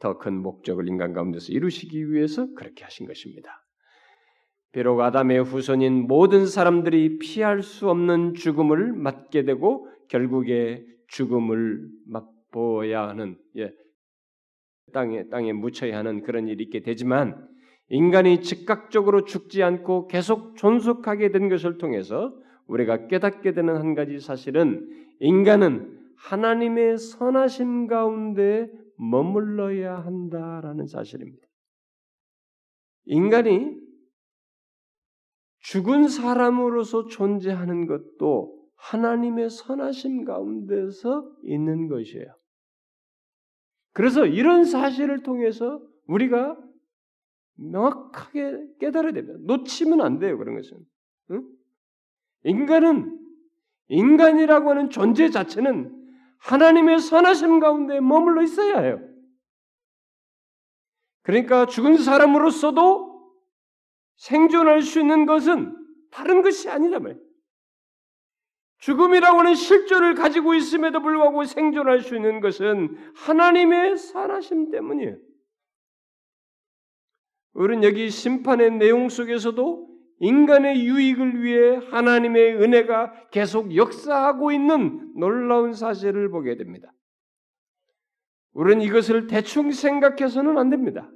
더 0.00 0.18
큰 0.18 0.42
목적을 0.42 0.88
인간 0.88 1.12
가운데서 1.12 1.52
이루시기 1.52 2.10
위해서 2.10 2.52
그렇게 2.54 2.84
하신 2.84 3.06
것입니다. 3.06 3.59
비록 4.72 5.00
아담의 5.00 5.42
후손인 5.42 6.06
모든 6.06 6.46
사람들이 6.46 7.18
피할 7.18 7.62
수 7.62 7.90
없는 7.90 8.34
죽음을 8.34 8.92
맞게 8.92 9.44
되고 9.44 9.88
결국에 10.08 10.84
죽음을 11.08 11.88
맛보아야 12.06 13.08
하는 13.08 13.36
예, 13.56 13.72
땅에 14.92 15.28
땅에 15.28 15.52
묻혀야 15.52 15.96
하는 15.96 16.22
그런 16.22 16.46
일이 16.46 16.64
있게 16.64 16.82
되지만 16.82 17.48
인간이 17.88 18.42
즉각적으로 18.42 19.24
죽지 19.24 19.64
않고 19.64 20.06
계속 20.06 20.56
존속하게 20.56 21.32
된 21.32 21.48
것을 21.48 21.78
통해서 21.78 22.32
우리가 22.68 23.08
깨닫게 23.08 23.52
되는 23.52 23.76
한 23.76 23.96
가지 23.96 24.20
사실은 24.20 24.88
인간은 25.18 25.98
하나님의 26.16 26.98
선하심 26.98 27.88
가운데 27.88 28.70
머물러야 28.96 29.96
한다라는 29.96 30.86
사실입니다. 30.86 31.48
인간이 33.06 33.76
죽은 35.60 36.08
사람으로서 36.08 37.06
존재하는 37.06 37.86
것도 37.86 38.58
하나님의 38.76 39.50
선하심 39.50 40.24
가운데서 40.24 41.30
있는 41.44 41.88
것이에요. 41.88 42.26
그래서 43.92 44.24
이런 44.24 44.64
사실을 44.64 45.22
통해서 45.22 45.82
우리가 46.06 46.56
명확하게 47.56 48.76
깨달아야 48.80 49.12
됩니다. 49.12 49.38
놓치면 49.42 50.00
안 50.00 50.18
돼요, 50.18 50.38
그런 50.38 50.56
것은. 50.56 50.78
응? 51.32 51.42
인간은, 52.44 53.18
인간이라고 53.88 54.70
하는 54.70 54.90
존재 54.90 55.28
자체는 55.28 55.94
하나님의 56.38 57.00
선하심 57.00 57.60
가운데 57.60 58.00
머물러 58.00 58.42
있어야 58.42 58.80
해요. 58.80 58.98
그러니까 61.22 61.66
죽은 61.66 61.98
사람으로서도 61.98 63.09
생존할 64.20 64.82
수 64.82 65.00
있는 65.00 65.24
것은 65.24 65.74
다른 66.10 66.42
것이 66.42 66.68
말이에요. 66.68 67.18
죽음이라고 68.78 69.38
하는 69.38 69.54
실존을 69.54 70.14
가지고 70.14 70.54
있음에도 70.54 71.00
불구하고 71.00 71.44
생존할 71.44 72.00
수 72.00 72.16
있는 72.16 72.40
것은 72.40 72.96
하나님의 73.14 73.96
살아심 73.96 74.70
때문이에요. 74.70 75.16
우리는 77.52 77.82
여기 77.82 78.10
심판의 78.10 78.72
내용 78.72 79.08
속에서도 79.08 79.88
인간의 80.18 80.84
유익을 80.84 81.42
위해 81.42 81.76
하나님의 81.90 82.56
은혜가 82.56 83.30
계속 83.30 83.74
역사하고 83.74 84.52
있는 84.52 85.14
놀라운 85.16 85.72
사실을 85.72 86.30
보게 86.30 86.56
됩니다. 86.56 86.92
우리는 88.52 88.82
이것을 88.82 89.26
대충 89.28 89.72
생각해서는 89.72 90.58
안 90.58 90.68
됩니다. 90.68 91.10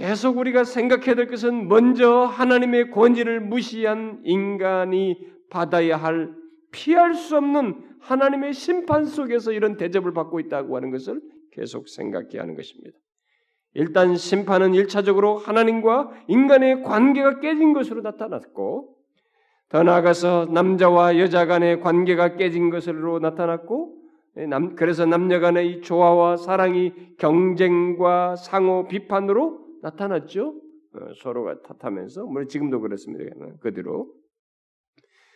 계속 0.00 0.38
우리가 0.38 0.64
생각해야 0.64 1.14
될 1.14 1.26
것은 1.26 1.68
먼저 1.68 2.22
하나님의 2.22 2.90
권위를 2.90 3.38
무시한 3.40 4.22
인간이 4.24 5.18
받아야 5.50 5.98
할 5.98 6.32
피할 6.72 7.12
수 7.12 7.36
없는 7.36 7.84
하나님의 8.00 8.54
심판 8.54 9.04
속에서 9.04 9.52
이런 9.52 9.76
대접을 9.76 10.14
받고 10.14 10.40
있다고 10.40 10.74
하는 10.74 10.90
것을 10.90 11.20
계속 11.52 11.90
생각해야 11.90 12.40
하는 12.40 12.56
것입니다. 12.56 12.96
일단 13.74 14.16
심판은 14.16 14.72
일차적으로 14.72 15.36
하나님과 15.36 16.12
인간의 16.28 16.82
관계가 16.82 17.40
깨진 17.40 17.74
것으로 17.74 18.00
나타났고 18.00 18.96
더 19.68 19.82
나아가서 19.82 20.48
남자와 20.50 21.18
여자 21.18 21.44
간의 21.44 21.80
관계가 21.80 22.36
깨진 22.36 22.70
것으로 22.70 23.18
나타났고 23.18 23.98
그래서 24.76 25.04
남녀 25.04 25.40
간의 25.40 25.82
조화와 25.82 26.38
사랑이 26.38 26.94
경쟁과 27.18 28.36
상호 28.36 28.88
비판으로 28.88 29.69
나타났죠. 29.82 30.60
어, 30.92 31.14
서로가 31.22 31.62
탓하면서 31.62 32.26
물론 32.26 32.48
지금도 32.48 32.80
그렇습니다. 32.80 33.24
그대로 33.60 34.12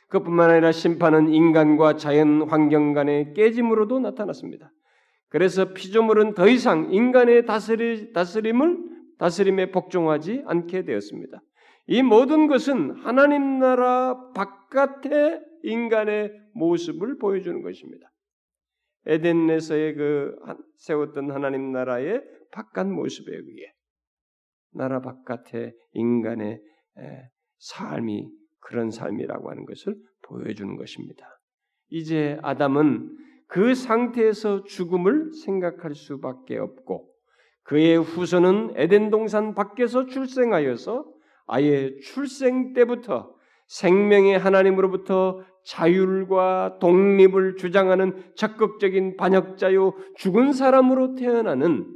그뿐만 0.09 0.51
아니라 0.51 0.73
심판은 0.73 1.29
인간과 1.33 1.97
자연 1.97 2.49
환경 2.49 2.93
간의 2.93 3.35
깨짐으로도 3.35 4.01
나타났습니다. 4.01 4.71
그래서 5.29 5.73
피조물은 5.73 6.35
더 6.35 6.49
이상 6.49 6.93
인간의 6.93 7.47
다스리, 7.47 8.13
다스림을 8.13 8.79
다스림에 9.19 9.71
복종하지 9.71 10.45
않게 10.47 10.85
되었습니다. 10.85 11.41
이 11.87 12.03
모든 12.03 12.47
것은 12.47 12.93
하나님 12.93 13.59
나라 13.59 14.31
바깥의 14.33 15.41
인간의 15.65 16.33
모습을 16.55 17.19
보여주는 17.19 17.61
것입니다. 17.63 18.11
에덴에서의 19.07 19.95
그 19.97 20.37
세웠던 20.79 21.31
하나님 21.31 21.73
나라의 21.73 22.23
바깥 22.53 22.87
모습에 22.87 23.33
의해 23.33 23.74
나라 24.75 25.01
바깥의 25.01 25.75
인간의 25.93 26.61
삶이 27.59 28.29
그런 28.61 28.91
삶이라고 28.91 29.51
하는 29.51 29.65
것을 29.65 29.95
보여주는 30.23 30.77
것입니다. 30.77 31.27
이제 31.91 32.39
아담은 32.43 33.17
그 33.47 33.75
상태에서 33.75 34.65
죽음을 34.65 35.33
생각할 35.45 35.95
수밖에 35.95 36.59
없고 36.59 37.09
그의 37.63 37.97
후손은 37.97 38.73
에덴 38.77 39.11
동산 39.11 39.55
밖에서 39.55 40.07
출생하여서 40.07 41.05
아예 41.47 41.95
출생 42.01 42.73
때부터 42.73 43.35
생명의 43.67 44.39
하나님으로부터 44.39 45.43
자율과 45.65 46.79
독립을 46.81 47.57
주장하는 47.57 48.35
적극적인 48.35 49.17
반역자요 49.17 49.95
죽은 50.17 50.53
사람으로 50.53 51.15
태어나는 51.15 51.87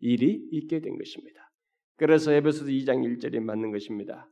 일이 0.00 0.48
있게 0.50 0.80
된 0.80 0.96
것입니다. 0.96 1.37
그래서 1.98 2.32
에베소서 2.32 2.66
2장 2.66 3.02
1절에 3.02 3.40
맞는 3.40 3.72
것입니다. 3.72 4.30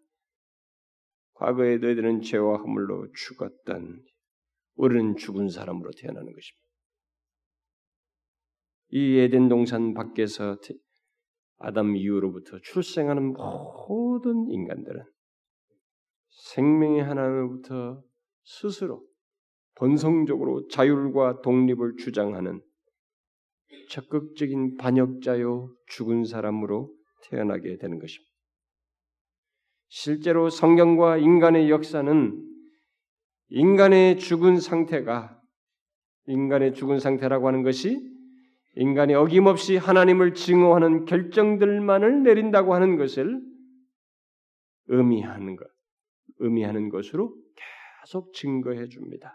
과거에 1.35 1.79
너희들은 1.79 2.23
죄와 2.23 2.59
허물로 2.59 3.11
죽었던 3.13 4.05
우리는 4.77 5.17
죽은 5.17 5.49
사람으로 5.49 5.91
태어나는 5.91 6.33
것입니다. 6.33 6.67
이 8.91 9.19
에덴 9.19 9.49
동산 9.49 9.95
밖에서 9.95 10.57
아담 11.59 11.97
이후로부터 11.97 12.61
출생하는 12.61 13.33
모든 13.33 14.49
인간들은 14.49 15.03
생명의 16.29 17.03
하나님으로부터 17.03 18.01
스스로 18.45 19.05
본성적으로 19.75 20.69
자율과 20.69 21.41
독립을 21.43 21.97
주장하는 21.97 22.63
적극적인 23.91 24.77
반역자요 24.77 25.75
죽은 25.89 26.25
사람으로 26.25 26.96
태어나게 27.29 27.77
되는 27.79 27.99
것입니다. 27.99 28.31
실제로 29.89 30.51
성경과 30.51 31.17
인간의 31.17 31.71
역사는 31.71 32.43
인간의 33.49 34.19
죽은 34.19 34.59
상태가 34.59 35.41
인간의 36.27 36.75
죽은 36.75 36.99
상태라고 36.99 37.47
하는 37.47 37.63
것이 37.63 37.97
인간이 38.75 39.15
어김없이 39.15 39.77
하나님을 39.77 40.35
증오하는 40.35 41.05
결정들만을 41.05 42.25
내린다고 42.25 42.75
하는 42.75 42.97
것을 42.97 43.41
의미하는 44.89 45.57
것, 45.57 45.67
의미하는 46.39 46.91
것으로 46.91 47.35
계속 48.03 48.35
증거해 48.35 48.89
줍니다. 48.89 49.35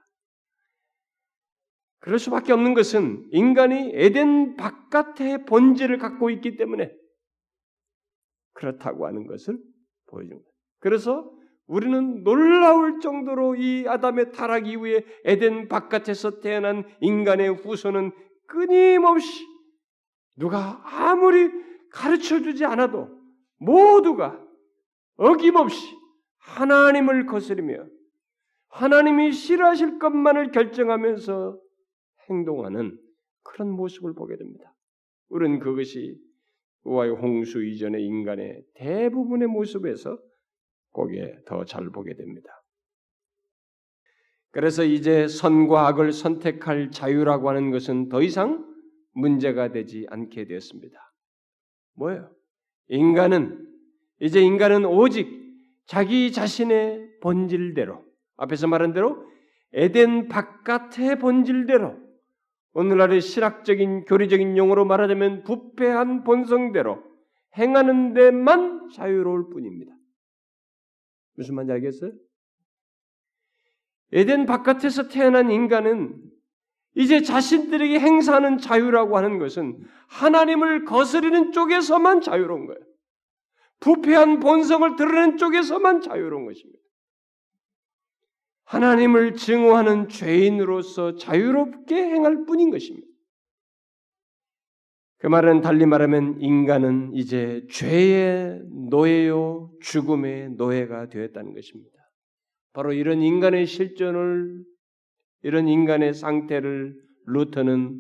그럴 1.99 2.19
수밖에 2.19 2.51
없는 2.51 2.73
것은 2.73 3.27
인간이 3.31 3.91
에덴 3.93 4.55
바깥의 4.55 5.45
본질을 5.45 5.97
갖고 5.97 6.29
있기 6.29 6.57
때문에 6.57 6.91
그렇다고 8.61 9.07
하는 9.07 9.25
것을 9.25 9.57
보여줍니다. 10.07 10.47
그래서 10.79 11.29
우리는 11.65 12.23
놀라울 12.23 12.99
정도로 12.99 13.55
이 13.55 13.87
아담의 13.87 14.33
타락 14.33 14.67
이후에 14.67 15.03
에덴 15.25 15.67
바깥에서 15.67 16.41
태어난 16.41 16.83
인간의 17.01 17.55
후손은 17.55 18.11
끊임없이 18.45 19.45
누가 20.37 20.81
아무리 20.83 21.49
가르쳐 21.91 22.39
주지 22.41 22.65
않아도 22.65 23.09
모두가 23.57 24.39
어김없이 25.15 25.97
하나님을 26.37 27.25
거스르며 27.25 27.85
하나님이 28.69 29.31
싫어하실 29.31 29.97
것만을 29.99 30.51
결정하면서 30.51 31.59
행동하는 32.29 32.97
그런 33.43 33.71
모습을 33.71 34.13
보게 34.13 34.37
됩니다. 34.37 34.73
우리는 35.29 35.59
그것이 35.59 36.17
우와의 36.83 37.11
홍수 37.11 37.63
이전의 37.63 38.03
인간의 38.03 38.63
대부분의 38.75 39.47
모습에서 39.47 40.19
거기에 40.93 41.39
더 41.45 41.63
잘 41.63 41.89
보게 41.89 42.15
됩니다. 42.15 42.49
그래서 44.51 44.83
이제 44.83 45.27
선과 45.27 45.87
악을 45.87 46.11
선택할 46.11 46.91
자유라고 46.91 47.49
하는 47.49 47.71
것은 47.71 48.09
더 48.09 48.21
이상 48.21 48.65
문제가 49.13 49.71
되지 49.71 50.05
않게 50.09 50.45
되었습니다. 50.45 50.97
뭐예요? 51.95 52.29
인간은 52.87 53.67
이제 54.19 54.41
인간은 54.41 54.85
오직 54.85 55.29
자기 55.85 56.31
자신의 56.31 57.19
본질대로 57.21 58.03
앞에서 58.37 58.67
말한 58.67 58.93
대로 58.93 59.25
에덴 59.73 60.27
바깥의 60.27 61.19
본질대로 61.19 61.97
오늘날의 62.73 63.21
실학적인 63.21 64.05
교리적인 64.05 64.57
용어로 64.57 64.85
말하자면 64.85 65.43
부패한 65.43 66.23
본성대로 66.23 67.03
행하는 67.57 68.13
데만 68.13 68.89
자유로울 68.93 69.49
뿐입니다. 69.49 69.93
무슨 71.35 71.55
말인지 71.55 71.73
알겠어요? 71.73 72.11
에덴 74.13 74.45
바깥에서 74.45 75.07
태어난 75.07 75.51
인간은 75.51 76.21
이제 76.95 77.21
자신들에게 77.21 77.99
행사하는 77.99 78.57
자유라고 78.57 79.17
하는 79.17 79.39
것은 79.39 79.79
하나님을 80.07 80.85
거스르는 80.85 81.51
쪽에서만 81.53 82.21
자유로운 82.21 82.67
거예요. 82.67 82.79
부패한 83.79 84.39
본성을 84.39 84.95
드러내는 84.95 85.37
쪽에서만 85.37 86.01
자유로운 86.01 86.45
것입니다. 86.45 86.80
하나님을 88.65 89.35
증오하는 89.35 90.07
죄인으로서 90.07 91.15
자유롭게 91.15 91.95
행할 91.95 92.45
뿐인 92.45 92.71
것입니다. 92.71 93.07
그 95.17 95.27
말은 95.27 95.61
달리 95.61 95.85
말하면 95.85 96.41
인간은 96.41 97.13
이제 97.13 97.65
죄의 97.69 98.61
노예요, 98.89 99.71
죽음의 99.81 100.51
노예가 100.51 101.09
되었다는 101.09 101.53
것입니다. 101.53 101.91
바로 102.73 102.91
이런 102.93 103.21
인간의 103.21 103.67
실존을, 103.67 104.63
이런 105.43 105.67
인간의 105.67 106.13
상태를 106.15 106.95
루터는 107.25 107.99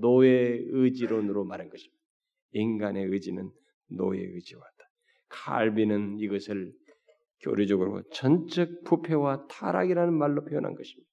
노예 0.00 0.58
의지론으로 0.70 1.44
말한 1.44 1.68
것입니다. 1.68 2.02
인간의 2.52 3.04
의지는 3.04 3.50
노예 3.88 4.20
의지와 4.20 4.60
같다. 4.60 4.90
칼빈은 5.28 6.18
이것을 6.18 6.72
교리적으로 7.40 8.02
전적 8.10 8.84
부패와 8.84 9.46
타락이라는 9.48 10.14
말로 10.14 10.44
표현한 10.44 10.74
것입니다. 10.74 11.10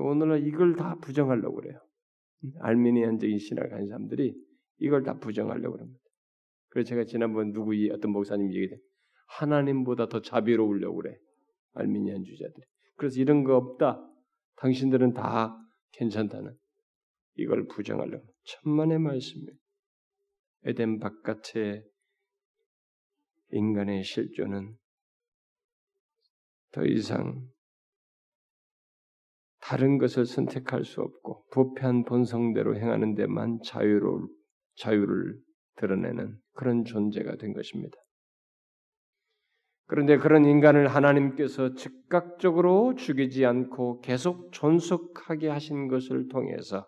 오늘날 0.00 0.46
이걸 0.46 0.76
다 0.76 0.96
부정하려고 0.96 1.56
그래요. 1.56 1.78
알미니안적인 2.60 3.38
신학을 3.38 3.70
가진 3.70 3.88
사람들이 3.88 4.34
이걸 4.78 5.02
다 5.02 5.18
부정하려고 5.18 5.78
합니다. 5.78 6.00
그래서 6.68 6.88
제가 6.88 7.04
지난번 7.04 7.52
누구 7.52 7.72
어떤 7.92 8.10
목사님 8.10 8.52
얘기해 8.52 8.78
하나님보다 9.38 10.08
더 10.08 10.20
자비로우려고 10.20 10.96
그래. 10.96 11.16
알미니안 11.74 12.24
주자들이. 12.24 12.66
그래서 12.96 13.20
이런 13.20 13.44
거 13.44 13.56
없다. 13.56 14.00
당신들은 14.56 15.14
다 15.14 15.56
괜찮다는 15.92 16.56
이걸 17.36 17.66
부정하려고 17.66 18.24
천만의 18.44 18.98
말씀이에요. 18.98 19.56
에덴 20.64 20.98
바깥에 20.98 21.84
인간의 23.54 24.02
실존은 24.02 24.74
더 26.72 26.84
이상 26.84 27.40
다른 29.60 29.96
것을 29.98 30.26
선택할 30.26 30.84
수 30.84 31.00
없고 31.00 31.46
부패한 31.52 32.04
본성대로 32.04 32.76
행하는 32.76 33.14
데만 33.14 33.60
자유로 33.64 34.28
자유를 34.76 35.38
드러내는 35.76 36.36
그런 36.52 36.84
존재가 36.84 37.36
된 37.36 37.54
것입니다. 37.54 37.96
그런데 39.86 40.18
그런 40.18 40.44
인간을 40.44 40.88
하나님께서 40.88 41.74
즉각적으로 41.74 42.94
죽이지 42.96 43.46
않고 43.46 44.00
계속 44.00 44.50
존속하게 44.52 45.48
하신 45.48 45.88
것을 45.88 46.28
통해서 46.28 46.86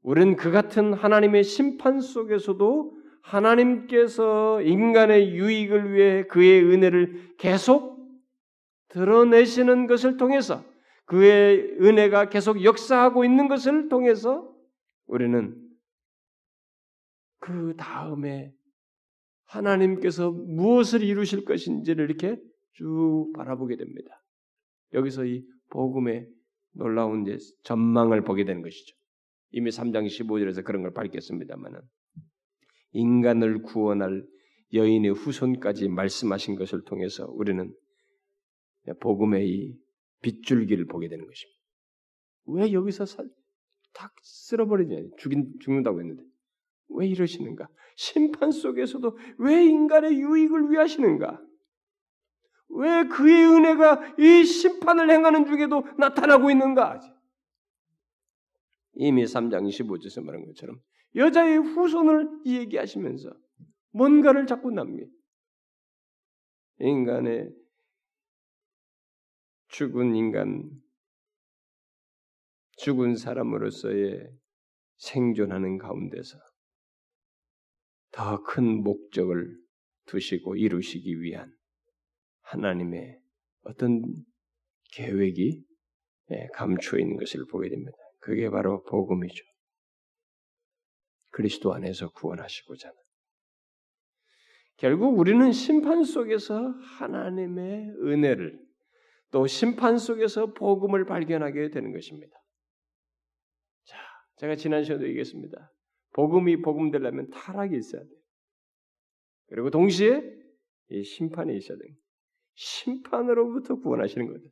우리는 0.00 0.36
그 0.36 0.50
같은 0.50 0.94
하나님의 0.94 1.44
심판 1.44 2.00
속에서도 2.00 3.03
하나님께서 3.24 4.60
인간의 4.62 5.34
유익을 5.34 5.94
위해 5.94 6.26
그의 6.26 6.62
은혜를 6.62 7.36
계속 7.38 7.94
드러내시는 8.88 9.86
것을 9.86 10.16
통해서 10.16 10.64
그의 11.06 11.76
은혜가 11.80 12.28
계속 12.28 12.62
역사하고 12.62 13.24
있는 13.24 13.48
것을 13.48 13.88
통해서 13.88 14.50
우리는 15.06 15.58
그 17.40 17.74
다음에 17.76 18.52
하나님께서 19.46 20.30
무엇을 20.30 21.02
이루실 21.02 21.44
것인지를 21.44 22.04
이렇게 22.06 22.36
쭉 22.72 23.32
바라보게 23.34 23.76
됩니다. 23.76 24.22
여기서 24.92 25.24
이 25.24 25.44
복음의 25.70 26.28
놀라운 26.72 27.24
전망을 27.62 28.22
보게 28.24 28.44
되는 28.44 28.62
것이죠. 28.62 28.96
이미 29.50 29.70
3장 29.70 30.06
15절에서 30.06 30.64
그런 30.64 30.82
걸 30.82 30.92
밝혔습니다만은 30.92 31.80
인간을 32.94 33.62
구원할 33.62 34.26
여인의 34.72 35.12
후손까지 35.12 35.88
말씀하신 35.88 36.56
것을 36.56 36.84
통해서 36.84 37.26
우리는 37.26 37.72
복음의 39.00 39.48
이 39.48 39.76
빗줄기를 40.22 40.86
보게 40.86 41.08
되는 41.08 41.26
것입니다. 41.26 41.60
왜 42.46 42.72
여기서 42.72 43.06
살, 43.06 43.28
탁 43.92 44.12
쓸어버리냐? 44.22 45.08
죽인, 45.18 45.52
죽는다고 45.60 46.00
했는데. 46.00 46.22
왜 46.90 47.06
이러시는가? 47.06 47.68
심판 47.96 48.50
속에서도 48.50 49.16
왜 49.38 49.64
인간의 49.64 50.20
유익을 50.20 50.70
위하시는가? 50.70 51.40
왜 52.76 53.04
그의 53.08 53.46
은혜가 53.46 54.16
이 54.18 54.44
심판을 54.44 55.10
행하는 55.10 55.46
중에도 55.46 55.84
나타나고 55.98 56.50
있는가? 56.50 57.00
이미 58.94 59.24
3장 59.24 59.66
25절에서 59.68 60.24
말한 60.24 60.44
것처럼 60.46 60.80
여자의 61.16 61.58
후손을 61.58 62.40
얘기하시면서 62.46 63.30
뭔가를 63.92 64.46
자꾸 64.46 64.70
남기. 64.70 65.06
인간의 66.80 67.50
죽은 69.68 70.14
인간, 70.14 70.70
죽은 72.78 73.16
사람으로서의 73.16 74.28
생존하는 74.96 75.78
가운데서 75.78 76.38
더 78.10 78.42
큰 78.44 78.82
목적을 78.82 79.56
두시고 80.06 80.56
이루시기 80.56 81.20
위한 81.20 81.52
하나님의 82.42 83.20
어떤 83.62 84.02
계획이 84.92 85.64
예, 86.30 86.46
감추어 86.54 86.98
있는 86.98 87.16
것을 87.16 87.44
보게 87.50 87.68
됩니다. 87.68 87.96
그게 88.20 88.48
바로 88.50 88.82
복음이죠. 88.84 89.44
그리스도 91.34 91.74
안에서 91.74 92.10
구원하시고자 92.10 92.88
하는. 92.88 92.98
결국 94.76 95.18
우리는 95.18 95.50
심판 95.50 96.04
속에서 96.04 96.68
하나님의 96.98 97.90
은혜를 98.02 98.60
또 99.32 99.48
심판 99.48 99.98
속에서 99.98 100.52
복음을 100.54 101.04
발견하게 101.04 101.70
되는 101.70 101.92
것입니다. 101.92 102.36
자, 103.84 103.98
제가 104.36 104.54
지난 104.54 104.84
시간에 104.84 105.06
얘기했습니다. 105.08 105.72
복음이 106.12 106.62
복음 106.62 106.92
되려면 106.92 107.28
타락이 107.30 107.76
있어야 107.76 108.02
돼요. 108.02 108.20
그리고 109.48 109.70
동시에 109.70 110.22
이 110.90 111.02
심판이 111.02 111.56
있어야 111.56 111.78
돼요. 111.78 111.94
심판으로부터 112.54 113.74
구원하시는 113.80 114.24
거죠. 114.28 114.48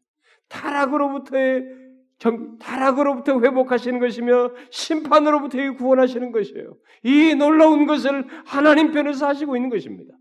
타락으로부터의 0.49 1.63
정, 1.63 1.82
타락으로부터 2.59 3.41
회복하시는 3.41 3.99
것이며 3.99 4.55
심판으로부터 4.71 5.59
구원하시는 5.77 6.33
것이에요. 6.33 6.79
이 7.05 7.35
놀라운 7.35 7.87
것을 7.87 8.27
하나님 8.47 8.93
편에서 8.93 9.27
하시고 9.27 9.57
있는 9.57 9.71
것입니다. 9.71 10.15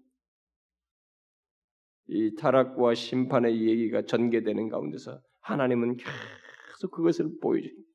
이 2.08 2.36
타락과 2.36 2.94
심판의 2.94 3.68
얘기가 3.68 4.04
전개되는 4.06 4.70
가운데서 4.70 5.22
하나님은 5.42 5.98
계속 5.98 6.92
그것을 6.92 7.30
보여줍니다. 7.42 7.90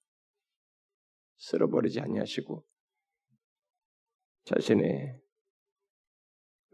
쓸어버리지 1.38 2.00
아니하시고 2.00 2.64
자신의 4.44 5.20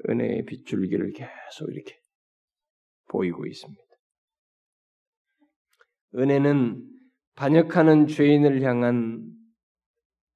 은혜의 0.09 0.45
빗줄기를 0.45 1.12
계속 1.12 1.70
이렇게 1.72 1.99
보이고 3.09 3.47
있습니다. 3.47 3.83
은혜는 6.14 6.93
반역하는 7.43 8.07
죄인을 8.07 8.62
향한 8.62 9.24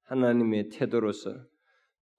하나님의 0.07 0.67
태도로서 0.67 1.33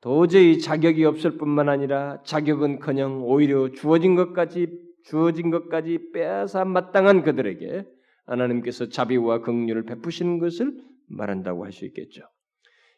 도저히 0.01 0.61
자격이 0.61 1.05
없을 1.05 1.37
뿐만 1.37 1.69
아니라 1.69 2.23
자격은커녕 2.23 3.23
오히려 3.23 3.71
주어진 3.71 4.15
것까지 4.15 4.69
주어진 5.05 5.51
것까지 5.51 6.13
빼앗아 6.15 6.65
마땅한 6.65 7.23
그들에게 7.23 7.85
하나님께서 8.25 8.89
자비와 8.89 9.41
긍휼을 9.43 9.85
베푸시는 9.85 10.39
것을 10.39 10.73
말한다고 11.09 11.67
할 11.67 11.73
수 11.73 11.85
있겠죠. 11.85 12.23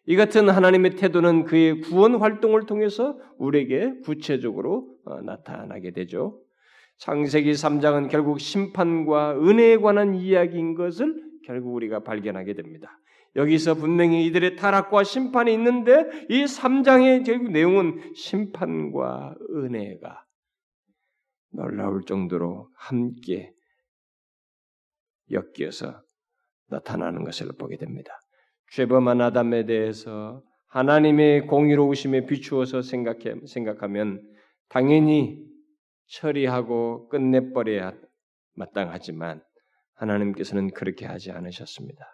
이 0.07 0.15
같은 0.15 0.49
하나님의 0.49 0.95
태도는 0.95 1.45
그의 1.45 1.81
구원 1.81 2.15
활동을 2.15 2.67
통해서 2.67 3.19
우리에게 3.37 3.99
구체적으로 4.05 4.97
어, 5.05 5.23
나타나게 5.23 5.91
되죠. 5.91 6.41
창세기 6.99 7.51
3장은 7.51 8.09
결국 8.09 8.39
심판과 8.39 9.41
은혜에 9.41 9.79
관한 9.79 10.15
이야기인 10.15 10.75
것을 10.77 11.30
결국 11.45 11.75
우리가 11.75 12.01
발견하게 12.01 12.55
됩니다. 12.55 12.99
여기서 13.37 13.75
분명히 13.75 14.27
이들의 14.27 14.57
타락과 14.57 15.05
심판이 15.05 15.53
있는데 15.55 16.05
이 16.29 16.45
3장의 16.45 17.25
결국 17.25 17.51
내용은 17.53 18.15
심판과 18.15 19.37
은혜가 19.55 20.25
놀라울 21.53 22.03
정도로 22.03 22.69
함께 22.77 23.53
엮여서 25.31 26.03
나타나는 26.69 27.25
것을 27.25 27.49
보게 27.59 27.77
됩니다. 27.77 28.13
죄범한 28.73 29.21
아담에 29.21 29.65
대해서 29.65 30.43
하나님의 30.69 31.47
공의로우심에 31.47 32.27
비추어서 32.27 32.83
생각해, 32.83 33.35
생각하면 33.47 34.23
당연히 34.69 35.45
처리하고 36.07 37.09
끝내버려야 37.09 37.95
마땅하지만 38.55 39.43
하나님께서는 40.01 40.71
그렇게 40.73 41.07
하지 41.07 41.31
않으셨습니다. 41.31 42.05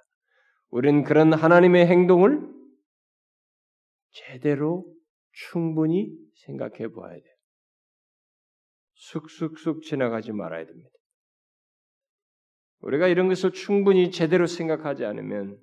우리는 0.71 1.05
그런 1.05 1.33
하나님의 1.33 1.87
행동을 1.87 2.41
제대로 4.11 4.85
충분히 5.33 6.11
생각해 6.47 6.89
보아야 6.89 7.15
돼요. 7.15 7.37
쑥쑥쑥 8.95 9.83
지나가지 9.83 10.33
말아야 10.33 10.67
됩니다. 10.67 10.91
우리가 12.81 13.09
이런 13.09 13.29
것을 13.29 13.53
충분히 13.53 14.11
제대로 14.11 14.47
생각하지 14.47 15.05
않으면 15.05 15.59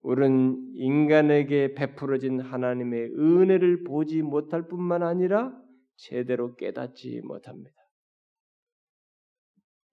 우리는 0.00 0.56
인간에게 0.74 1.74
베풀어진 1.74 2.40
하나님의 2.40 3.10
은혜를 3.14 3.84
보지 3.84 4.22
못할 4.22 4.68
뿐만 4.68 5.02
아니라 5.02 5.52
제대로 5.96 6.54
깨닫지 6.54 7.22
못합니다. 7.24 7.75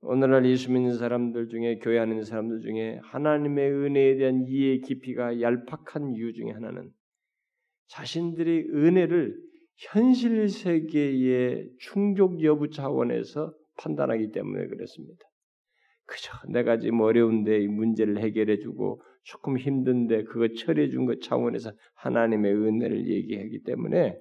오늘날 0.06 0.46
예수 0.46 0.70
믿는 0.70 0.98
사람들 0.98 1.48
중에 1.48 1.80
교회하는 1.80 2.24
사람들 2.24 2.60
중에 2.60 3.00
하나님의 3.04 3.72
은혜에 3.72 4.16
대한 4.18 4.46
이해 4.48 4.80
깊이가 4.80 5.40
얄팍한 5.40 6.16
이유 6.16 6.34
중에 6.34 6.52
하나는 6.52 6.92
자신들의 7.88 8.70
은혜를 8.74 9.38
현실 9.78 10.50
세계의 10.50 11.70
충족 11.80 12.44
여부 12.44 12.70
차원에서 12.70 13.54
판단하기 13.78 14.32
때문에 14.32 14.68
그렇습니다. 14.68 15.26
그저 16.06 16.34
내가 16.52 16.80
지금 16.80 17.00
어려운데 17.00 17.62
이 17.62 17.68
문제를 17.68 18.20
해결해 18.20 18.60
주고 18.60 19.02
조금 19.24 19.58
힘든데 19.58 20.26
그거 20.26 20.50
처리해 20.54 20.90
준 20.90 21.06
것 21.06 21.22
차원에서 21.22 21.72
하나님의 21.96 22.54
은혜를 22.54 23.08
얘기하기 23.08 23.64
때문에 23.64 24.18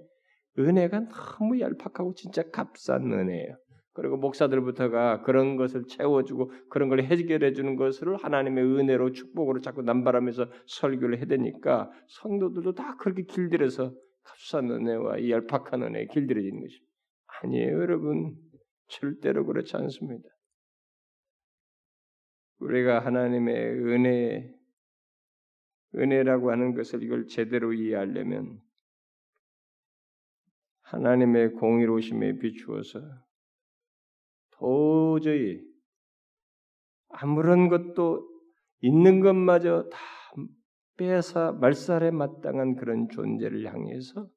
은혜가 0.61 1.09
너무 1.09 1.59
얄팍하고 1.59 2.14
진짜 2.14 2.43
값싼 2.51 3.12
은혜예요. 3.12 3.57
그리고 3.95 4.16
목사들부터가 4.16 5.22
그런 5.22 5.57
것을 5.57 5.84
채워주고 5.86 6.51
그런 6.70 6.88
걸 6.88 7.03
해결해 7.03 7.53
주는 7.53 7.76
것을 7.76 8.16
하나님의 8.16 8.64
은혜로 8.64 9.12
축복으로 9.12 9.61
자꾸 9.61 9.82
남발하면서 9.82 10.47
설교를 10.66 11.18
해대니까 11.18 11.90
성도들도 12.09 12.74
다 12.74 12.97
그렇게 12.97 13.24
길들여서 13.24 13.93
값싼 14.22 14.70
은혜와 14.70 15.18
이 15.18 15.30
얄팍한 15.30 15.82
은혜에 15.82 16.07
길들여지는 16.07 16.61
것입니다. 16.61 16.93
아니에요, 17.43 17.80
여러분. 17.80 18.34
절대로 18.88 19.45
그렇지 19.47 19.76
않습니다. 19.76 20.28
우리가 22.61 23.01
하나님의 23.01 23.55
은혜, 23.57 24.55
은혜라고 25.97 26.51
하는 26.51 26.74
것을 26.74 27.03
이걸 27.03 27.26
제대로 27.26 27.72
이해하려면 27.72 28.61
하나님의 30.82 31.53
공의로우심에 31.55 32.38
비추어서 32.38 33.01
도저히 34.63 35.61
아무런 37.09 37.69
것도 37.69 38.29
있는 38.81 39.21
것마저 39.21 39.89
다 39.91 39.99
빼앗아 40.97 41.53
말살에 41.53 42.13
마땅한 42.13 42.77
그런 42.77 43.09
존재를 43.09 43.67
향해서 43.67 44.29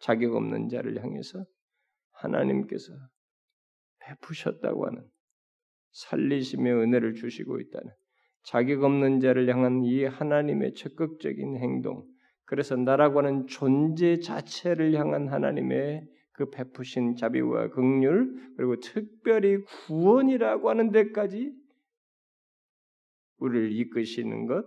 자격 0.00 0.36
없는 0.36 0.68
자를 0.68 1.02
향해서 1.02 1.46
하나님께서 2.12 2.92
베푸셨다고 4.00 4.86
하는 4.86 5.02
살리심의 5.92 6.72
은혜를 6.74 7.14
주시고 7.14 7.60
있다는 7.60 7.90
자격 8.42 8.84
없는 8.84 9.20
자를 9.20 9.48
향한 9.48 9.82
이 9.82 10.04
하나님의 10.04 10.74
적극적인 10.74 11.56
행동, 11.56 12.06
그래서 12.44 12.76
나라고 12.76 13.20
하는 13.20 13.46
존재 13.46 14.18
자체를 14.18 14.92
향한 14.94 15.28
하나님의 15.28 16.06
그 16.34 16.50
베푸신 16.50 17.16
자비와 17.16 17.68
긍휼 17.70 18.56
그리고 18.56 18.78
특별히 18.80 19.58
구원이라고 19.86 20.68
하는 20.68 20.90
데까지 20.90 21.52
우리를 23.38 23.72
이끄시는 23.72 24.46
것, 24.46 24.64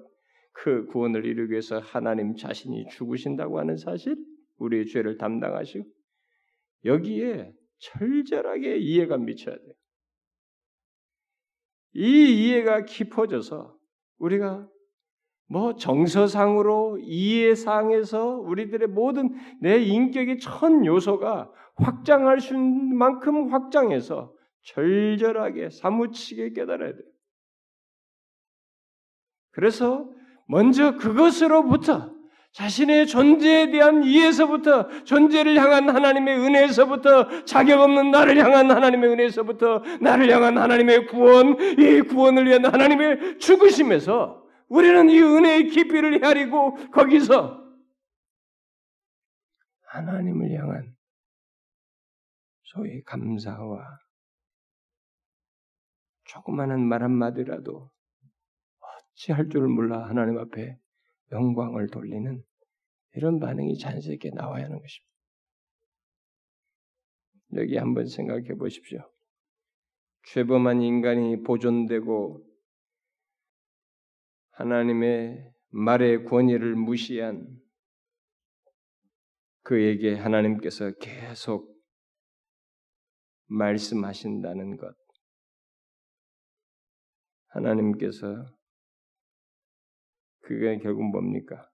그 0.54 0.86
구원을 0.88 1.26
이루기 1.26 1.52
위해서 1.52 1.80
하나님 1.80 2.36
자신이 2.36 2.88
죽으신다고 2.90 3.60
하는 3.60 3.78
사실, 3.78 4.16
우리의 4.58 4.88
죄를 4.88 5.18
담당하시고 5.18 5.86
여기에 6.86 7.54
철저하게 7.80 8.78
이해가 8.78 9.18
미쳐야 9.18 9.56
돼요. 9.56 9.74
이 11.94 12.48
이해가 12.48 12.86
깊어져서 12.86 13.78
우리가 14.18 14.70
뭐 15.50 15.76
정서상으로 15.76 17.00
이해상에서 17.02 18.36
우리들의 18.40 18.90
모든 18.90 19.36
내 19.62 19.78
인격의 19.78 20.40
천 20.40 20.86
요소가 20.86 21.50
확장할 21.76 22.42
수 22.42 22.54
있는 22.54 22.98
만큼 22.98 23.54
확장해서 23.54 24.34
절절하게 24.64 25.70
사무치게 25.70 26.54
깨달아야 26.54 26.92
돼요. 26.92 27.08
그래서 29.52 30.10
먼저 30.48 30.98
그것으로부터 30.98 32.12
자신의 32.52 33.08
존재에 33.08 33.70
대한 33.70 34.04
이해에서부터 34.04 35.04
존재를 35.04 35.58
향한 35.58 35.90
하나님의 35.90 36.40
은혜에서부터 36.40 37.46
자격 37.46 37.82
없는 37.82 38.12
나를 38.12 38.38
향한 38.44 38.72
하나님의 38.72 39.12
은혜에서부터 39.12 39.84
나를 40.02 40.30
향한 40.32 40.58
하나님의 40.58 41.08
구원, 41.08 41.56
이 41.60 42.02
구원을 42.02 42.48
위한 42.48 42.66
하나님의 42.66 43.38
죽으심에서 43.38 44.47
우리는 44.70 45.10
이 45.10 45.20
은혜의 45.20 45.70
깊이를 45.70 46.22
헤아리고 46.24 46.92
거기서 46.92 47.66
하나님을 49.84 50.52
향한 50.52 50.96
소위 52.64 53.02
감사와 53.04 54.00
조그마한 56.26 56.86
말 56.86 57.04
한마디라도 57.04 57.90
어찌할 58.80 59.50
줄을 59.50 59.70
몰라 59.70 60.08
하나님 60.08 60.38
앞에 60.38 60.78
영광을 61.32 61.88
돌리는 61.88 62.44
이런 63.14 63.40
반응이 63.40 63.78
자연스럽게 63.78 64.32
나와야 64.32 64.66
하는 64.66 64.80
것입니다. 64.80 65.08
여기 67.56 67.78
한번 67.78 68.08
생각해 68.08 68.56
보십시오. 68.56 69.00
죄범한 70.34 70.82
인간이 70.82 71.42
보존되고 71.44 72.47
하나님의 74.58 75.54
말의 75.70 76.26
권위를 76.26 76.76
무시한 76.76 77.46
그에게 79.62 80.16
하나님께서 80.16 80.94
계속 81.00 81.78
말씀하신다는 83.50 84.78
것. 84.78 84.96
하나님께서 87.50 88.46
그게 90.42 90.78
결국 90.80 91.04
뭡니까? 91.12 91.70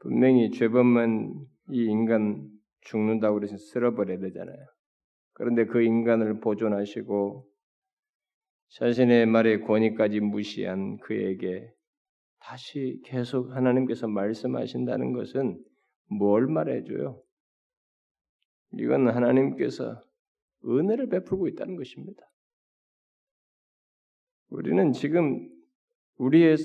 분명히 0.00 0.50
죄범만 0.50 1.46
이 1.70 1.84
인간 1.84 2.46
죽는다고 2.82 3.36
그래서 3.36 3.56
쓸어버려야 3.56 4.18
되잖아요. 4.18 4.66
그런데 5.32 5.64
그 5.64 5.80
인간을 5.80 6.40
보존하시고 6.40 7.48
자신의 8.68 9.26
말의 9.26 9.62
권위까지 9.62 10.20
무시한 10.20 10.98
그에게 10.98 11.72
다시 12.42 13.00
계속 13.04 13.54
하나님께서 13.54 14.08
말씀하신다는 14.08 15.12
것은 15.12 15.62
뭘 16.08 16.46
말해줘요? 16.46 17.22
이건 18.72 19.08
하나님께서 19.08 20.00
은혜를 20.64 21.08
베풀고 21.08 21.48
있다는 21.48 21.76
것입니다. 21.76 22.22
우리는 24.48 24.92
지금 24.92 25.48
우리의 26.16 26.56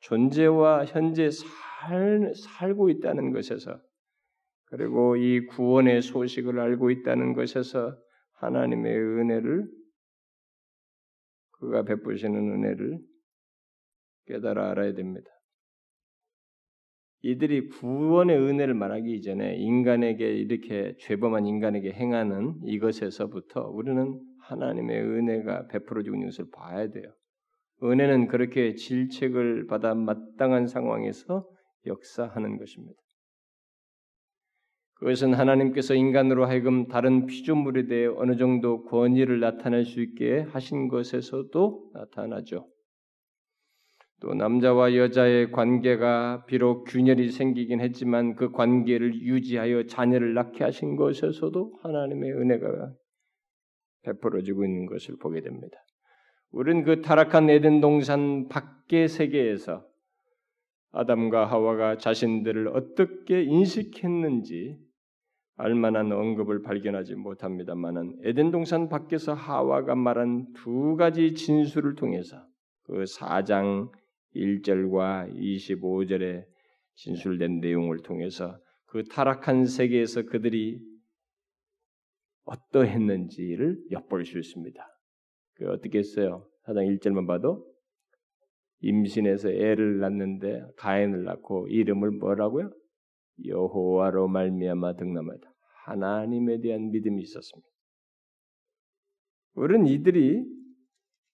존재와 0.00 0.86
현재 0.86 1.30
살, 1.30 2.32
살고 2.34 2.88
있다는 2.90 3.32
것에서 3.32 3.80
그리고 4.66 5.16
이 5.16 5.46
구원의 5.46 6.00
소식을 6.02 6.58
알고 6.58 6.90
있다는 6.90 7.34
것에서 7.34 7.96
하나님의 8.34 8.96
은혜를 8.96 9.70
그가 11.52 11.82
베푸시는 11.84 12.34
은혜를 12.34 13.11
깨달아 14.32 14.70
알아야 14.70 14.94
됩니다. 14.94 15.30
이들이 17.22 17.68
구원의 17.68 18.36
은혜를 18.36 18.74
말하기 18.74 19.12
이전에 19.14 19.56
인간에게 19.56 20.26
이렇게 20.26 20.96
죄범한 20.98 21.46
인간에게 21.46 21.92
행하는 21.92 22.60
이것에서부터 22.64 23.68
우리는 23.68 24.20
하나님의 24.40 25.00
은혜가 25.00 25.68
베풀어지고 25.68 26.16
있는 26.16 26.28
것을 26.28 26.46
봐야 26.50 26.88
돼요. 26.90 27.12
은혜는 27.84 28.26
그렇게 28.26 28.74
질책을 28.74 29.66
받아 29.66 29.94
마땅한 29.94 30.66
상황에서 30.66 31.46
역사하는 31.86 32.58
것입니다. 32.58 33.00
그것은 34.94 35.34
하나님께서 35.34 35.94
인간으로 35.94 36.46
하여금 36.46 36.86
다른 36.86 37.26
피조물에 37.26 37.86
대해 37.86 38.06
어느 38.06 38.36
정도 38.36 38.84
권위를 38.84 39.40
나타낼 39.40 39.84
수 39.84 40.00
있게 40.00 40.40
하신 40.50 40.88
것에서도 40.88 41.90
나타나죠. 41.92 42.68
또 44.22 44.34
남자와 44.34 44.94
여자의 44.94 45.50
관계가 45.50 46.44
비록 46.46 46.84
균열이 46.84 47.32
생기긴 47.32 47.80
했지만 47.80 48.36
그 48.36 48.52
관계를 48.52 49.20
유지하여 49.20 49.86
자녀를 49.86 50.32
낳게 50.34 50.62
하신 50.62 50.94
것에서도 50.94 51.80
하나님의 51.82 52.32
은혜가 52.32 52.92
베풀어지고 54.04 54.64
있는 54.64 54.86
것을 54.86 55.16
보게 55.20 55.40
됩니다. 55.40 55.76
우리는 56.52 56.84
그 56.84 57.02
타락한 57.02 57.50
에덴 57.50 57.80
동산 57.80 58.46
밖의 58.48 59.08
세계에서 59.08 59.84
아담과 60.92 61.46
하와가 61.46 61.96
자신들을 61.96 62.68
어떻게 62.68 63.42
인식했는지 63.42 64.78
알만한 65.56 66.12
언급을 66.12 66.62
발견하지 66.62 67.16
못합니다만은 67.16 68.20
에덴 68.22 68.52
동산 68.52 68.88
밖에서 68.88 69.34
하와가 69.34 69.96
말한 69.96 70.52
두 70.54 70.94
가지 70.94 71.34
진술을 71.34 71.96
통해서 71.96 72.36
그 72.84 73.02
4장 73.02 73.90
1절과 74.34 75.34
25절에 75.34 76.44
진술된 76.94 77.60
내용을 77.60 77.98
통해서 78.02 78.58
그 78.86 79.04
타락한 79.04 79.66
세계에서 79.66 80.22
그들이 80.22 80.80
어떠했는지를 82.44 83.78
엿볼 83.90 84.24
수 84.24 84.38
있습니다. 84.38 84.86
그 85.54 85.70
어떻게 85.70 85.98
했어요? 85.98 86.48
사장 86.64 86.84
1절만 86.84 87.26
봐도 87.26 87.66
임신해서 88.80 89.50
애를 89.50 90.00
낳는데 90.00 90.62
가인을 90.76 91.24
낳고 91.24 91.68
이름을 91.68 92.10
뭐라고요? 92.12 92.70
여호와로 93.44 94.28
말미암아 94.28 94.96
등남하다. 94.96 95.52
하나님에 95.84 96.60
대한 96.60 96.90
믿음이 96.90 97.22
있었습니다. 97.22 97.68
우리는 99.54 99.86
이들이 99.86 100.44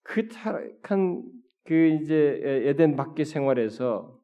그 0.03 0.27
타락한 0.27 1.23
그 1.69 1.75
이제 2.01 2.41
에덴 2.65 2.95
밖의 2.95 3.25
생활에서 3.25 4.19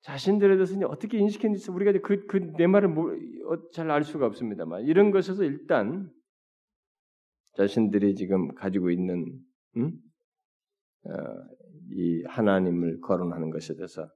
자신들에 0.00 0.56
대해서 0.56 0.74
어떻게 0.86 1.18
인식했는지 1.18 1.70
우리가 1.70 1.92
그 2.00 2.26
그 2.26 2.56
내 2.56 2.66
말을 2.66 2.88
뭐, 2.88 3.12
어, 3.12 3.70
잘알 3.72 4.02
수가 4.02 4.24
없습니다만 4.24 4.84
이런 4.84 5.10
것에서 5.10 5.44
일단 5.44 6.10
자신들이 7.58 8.14
지금 8.14 8.54
가지고 8.54 8.90
있는 8.90 9.26
음? 9.76 9.92
어, 11.04 11.10
이 11.90 12.24
하나님을 12.24 13.00
거론하는 13.00 13.50
것에 13.50 13.74
대해서 13.74 14.08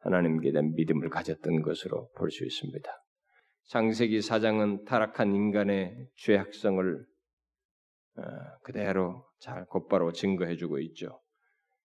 하나님께 0.00 0.50
대한 0.50 0.72
믿음을 0.74 1.10
가졌던 1.10 1.62
것으로 1.62 2.10
볼 2.16 2.30
수 2.32 2.44
있습니다. 2.44 2.90
장세기 3.66 4.20
사장은 4.20 4.84
타락한 4.84 5.32
인간의 5.32 6.08
죄악성을 6.16 6.96
어, 6.96 7.17
그대로 8.62 9.24
잘 9.40 9.64
곧바로 9.66 10.12
증거해주고 10.12 10.78
있죠. 10.80 11.20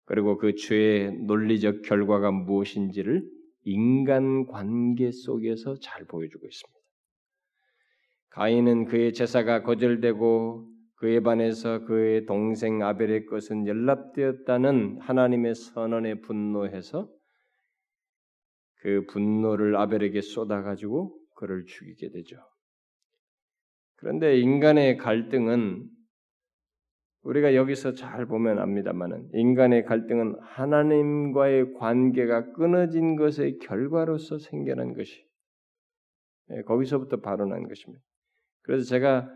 그리고 0.04 0.38
그 0.38 0.54
죄의 0.54 1.12
논리적 1.24 1.82
결과가 1.82 2.30
무엇인지를 2.30 3.28
인간 3.62 4.46
관계 4.46 5.10
속에서 5.10 5.78
잘 5.80 6.04
보여주고 6.04 6.46
있습니다. 6.46 6.78
가인은 8.30 8.84
그의 8.84 9.12
제사가 9.12 9.62
거절되고 9.62 10.72
그에 10.96 11.20
반해서 11.20 11.84
그의 11.84 12.26
동생 12.26 12.82
아벨의 12.82 13.26
것은 13.26 13.66
연락되었다는 13.66 15.00
하나님의 15.00 15.54
선언에 15.54 16.20
분노해서 16.20 17.10
그 18.76 19.04
분노를 19.08 19.76
아벨에게 19.76 20.20
쏟아가지고 20.20 21.18
그를 21.34 21.64
죽이게 21.66 22.10
되죠. 22.12 22.36
그런데 23.96 24.38
인간의 24.38 24.98
갈등은 24.98 25.95
우리가 27.26 27.54
여기서 27.54 27.92
잘 27.92 28.26
보면 28.26 28.58
압니다만은 28.58 29.30
인간의 29.32 29.84
갈등은 29.84 30.36
하나님과의 30.40 31.74
관계가 31.74 32.52
끊어진 32.52 33.16
것의 33.16 33.58
결과로서 33.58 34.38
생겨난 34.38 34.94
것이 34.94 35.26
예, 36.50 36.62
거기서부터 36.62 37.20
발언한 37.20 37.66
것입니다. 37.66 38.04
그래서 38.62 38.84
제가 38.84 39.28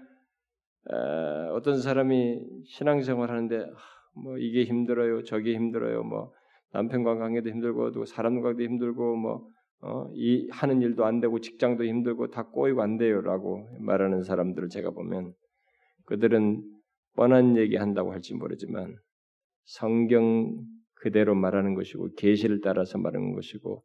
어떤 1.52 1.80
사람이 1.80 2.40
신앙생활 2.66 3.30
하는데 3.30 3.66
뭐 4.14 4.38
이게 4.38 4.64
힘들어요, 4.64 5.24
저게 5.24 5.54
힘들어요, 5.54 6.04
뭐 6.04 6.32
남편과 6.72 7.16
관계도 7.16 7.50
힘들고 7.50 7.90
또 7.92 8.04
사람 8.04 8.40
과도 8.40 8.62
힘들고 8.62 9.16
뭐 9.16 9.48
어, 9.82 10.10
이 10.14 10.48
하는 10.52 10.82
일도 10.82 11.04
안 11.06 11.20
되고 11.20 11.40
직장도 11.40 11.84
힘들고 11.84 12.28
다 12.28 12.44
꼬이고 12.44 12.82
안 12.82 12.98
돼요라고 12.98 13.78
말하는 13.80 14.22
사람들을 14.22 14.68
제가 14.68 14.90
보면 14.90 15.32
그들은 16.04 16.62
뻔한 17.14 17.56
얘기 17.56 17.76
한다고 17.76 18.12
할지 18.12 18.34
모르지만 18.34 18.96
성경 19.64 20.64
그대로 20.94 21.34
말하는 21.34 21.74
것이고 21.74 22.14
계시를 22.14 22.60
따라서 22.62 22.98
말하는 22.98 23.34
것이고 23.34 23.82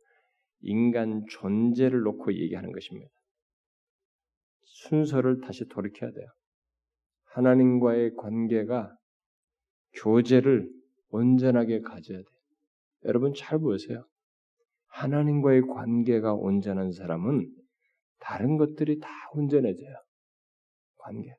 인간 0.61 1.25
존재를 1.29 2.01
놓고 2.01 2.33
얘기하는 2.33 2.71
것입니다. 2.71 3.09
순서를 4.63 5.41
다시 5.41 5.67
돌이켜야 5.67 6.11
돼요. 6.11 6.27
하나님과의 7.25 8.15
관계가 8.15 8.95
교제를 9.93 10.69
온전하게 11.09 11.81
가져야 11.81 12.17
돼요. 12.17 12.25
여러분 13.05 13.33
잘 13.33 13.59
보세요. 13.59 14.05
하나님과의 14.87 15.61
관계가 15.61 16.33
온전한 16.33 16.91
사람은 16.91 17.49
다른 18.19 18.57
것들이 18.57 18.99
다 18.99 19.09
온전해져요. 19.33 19.95
관계. 20.97 21.35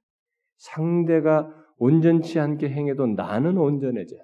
상대가 0.56 1.65
온전치 1.78 2.38
않게 2.38 2.68
행해도 2.68 3.06
나는 3.06 3.58
온전해져요. 3.58 4.20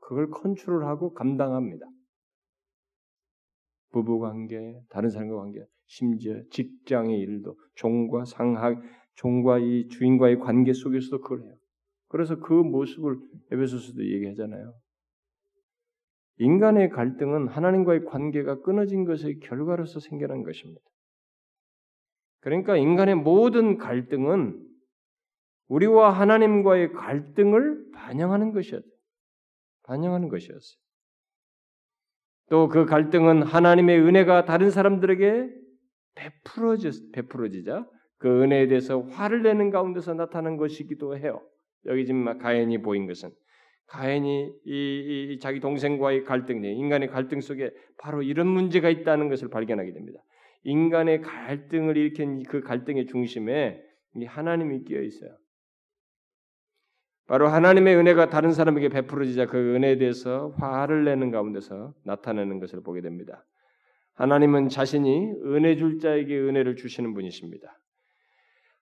그걸 0.00 0.30
컨트롤하고 0.30 1.14
감당합니다. 1.14 1.86
부부 3.90 4.18
관계, 4.18 4.80
다른 4.90 5.10
사람과 5.10 5.36
관계, 5.36 5.64
심지어 5.86 6.40
직장의 6.50 7.18
일도 7.18 7.56
종과 7.74 8.24
상하, 8.24 8.74
종과 9.14 9.58
이 9.58 9.88
주인과의 9.88 10.38
관계 10.38 10.72
속에서도 10.72 11.20
그걸 11.22 11.42
해요. 11.42 11.54
그래서 12.08 12.38
그 12.38 12.52
모습을 12.52 13.16
에베소서도 13.50 14.04
얘기하잖아요. 14.04 14.74
인간의 16.38 16.90
갈등은 16.90 17.48
하나님과의 17.48 18.04
관계가 18.04 18.60
끊어진 18.60 19.04
것의 19.04 19.40
결과로서 19.40 20.00
생겨난 20.00 20.42
것입니다. 20.42 20.82
그러니까 22.40 22.76
인간의 22.76 23.16
모든 23.16 23.78
갈등은 23.78 24.62
우리와 25.68 26.10
하나님과의 26.10 26.92
갈등을 26.92 27.90
반영하는 27.92 28.52
것이었죠. 28.52 28.86
반영하는 29.84 30.28
것이었어요. 30.28 30.78
또 32.48 32.68
그 32.68 32.84
갈등은 32.86 33.42
하나님의 33.42 34.00
은혜가 34.00 34.44
다른 34.44 34.70
사람들에게 34.70 35.50
베풀어지, 36.14 37.10
베풀어지자 37.12 37.86
그 38.18 38.42
은혜에 38.42 38.68
대해서 38.68 39.00
화를 39.00 39.42
내는 39.42 39.70
가운데서 39.70 40.14
나타난 40.14 40.56
것이기도 40.56 41.18
해요. 41.18 41.42
여기 41.86 42.06
지금 42.06 42.38
가인이 42.38 42.82
보인 42.82 43.06
것은 43.06 43.30
가인이 43.86 44.52
이, 44.64 45.30
이 45.34 45.38
자기 45.40 45.60
동생과의 45.60 46.24
갈등, 46.24 46.64
인간의 46.64 47.08
갈등 47.08 47.40
속에 47.40 47.70
바로 47.98 48.22
이런 48.22 48.46
문제가 48.46 48.90
있다는 48.90 49.28
것을 49.28 49.48
발견하게 49.48 49.92
됩니다. 49.92 50.20
인간의 50.64 51.20
갈등을 51.20 51.96
일으킨 51.96 52.42
그 52.44 52.60
갈등의 52.60 53.06
중심에 53.06 53.80
하나님이 54.26 54.84
끼어 54.84 55.02
있어요. 55.02 55.30
바로 57.26 57.48
하나님의 57.48 57.96
은혜가 57.96 58.30
다른 58.30 58.52
사람에게 58.52 58.88
베풀어지자 58.88 59.46
그 59.46 59.74
은혜에 59.74 59.98
대해서 59.98 60.52
화를 60.58 61.04
내는 61.04 61.30
가운데서 61.30 61.94
나타내는 62.04 62.60
것을 62.60 62.82
보게 62.82 63.00
됩니다. 63.00 63.44
하나님은 64.14 64.68
자신이 64.68 65.32
은혜 65.44 65.76
줄 65.76 65.98
자에게 65.98 66.38
은혜를 66.38 66.76
주시는 66.76 67.14
분이십니다. 67.14 67.78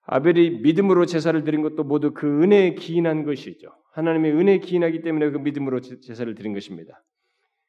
아벨이 0.07 0.61
믿음으로 0.61 1.05
제사를 1.05 1.43
드린 1.43 1.63
것도 1.63 1.83
모두 1.83 2.13
그 2.13 2.43
은혜에 2.43 2.75
기인한 2.75 3.23
것이죠. 3.23 3.69
하나님의 3.93 4.33
은혜에 4.33 4.59
기인하기 4.59 5.01
때문에 5.01 5.31
그 5.31 5.39
믿음으로 5.39 5.79
제사를 5.81 6.33
드린 6.35 6.53
것입니다. 6.53 7.03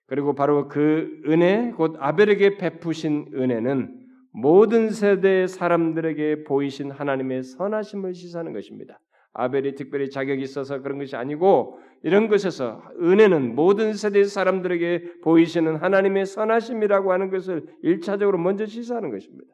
그리고 0.07 0.35
바로 0.35 0.69
그 0.69 1.23
은혜, 1.27 1.73
곧 1.73 1.97
아벨에게 1.99 2.59
베푸신 2.59 3.31
은혜는 3.35 4.07
모든 4.33 4.91
세대의 4.91 5.49
사람들에게 5.49 6.45
보이신 6.45 6.91
하나님의 6.91 7.43
선하심을 7.43 8.15
시사하는 8.15 8.53
것입니다. 8.53 9.01
아벨이 9.39 9.75
특별히 9.75 10.09
자격이 10.11 10.43
있어서 10.43 10.81
그런 10.81 10.99
것이 10.99 11.15
아니고 11.15 11.79
이런 12.03 12.29
것에서 12.29 12.83
은혜는 13.01 13.55
모든 13.55 13.93
세대의 13.93 14.25
사람들에게 14.25 15.21
보이시는 15.23 15.77
하나님의 15.77 16.25
선하심이라고 16.27 17.13
하는 17.13 17.31
것을 17.31 17.67
일차적으로 17.83 18.39
먼저 18.39 18.65
시사하는 18.65 19.11
것입니다. 19.11 19.53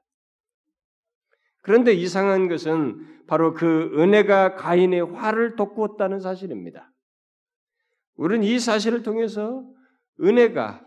그런데 1.63 1.93
이상한 1.93 2.49
것은 2.49 3.25
바로 3.27 3.55
그 3.55 3.93
은혜가 3.97 4.55
가인의 4.55 5.01
화를 5.01 5.57
돋구었다는 5.57 6.21
사실입니다. 6.21 6.91
우리는 8.17 8.45
이 8.45 8.59
사실을 8.59 9.03
통해서 9.03 9.65
은혜가 10.21 10.85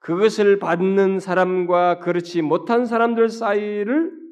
그것을 0.00 0.58
받는 0.58 1.18
사람과 1.18 2.00
그렇지 2.00 2.42
못한 2.42 2.84
사람들 2.84 3.30
사이를 3.30 4.23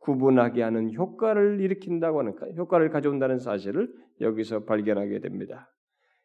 구분하게 0.00 0.62
하는 0.62 0.92
효과를 0.92 1.60
일으킨다고 1.60 2.20
하는 2.20 2.34
효과를 2.56 2.90
가져온다는 2.90 3.38
사실을 3.38 3.92
여기서 4.20 4.64
발견하게 4.64 5.20
됩니다. 5.20 5.72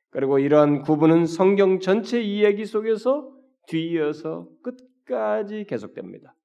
그리고 0.10 0.40
이러한 0.40 0.82
구분은 0.82 1.26
성경 1.26 1.80
전체 1.80 2.22
이야기 2.22 2.66
속에서 2.66 3.32
뒤이어서 3.68 4.48
끝까지 4.64 5.66
계속됩니다. 5.66 6.36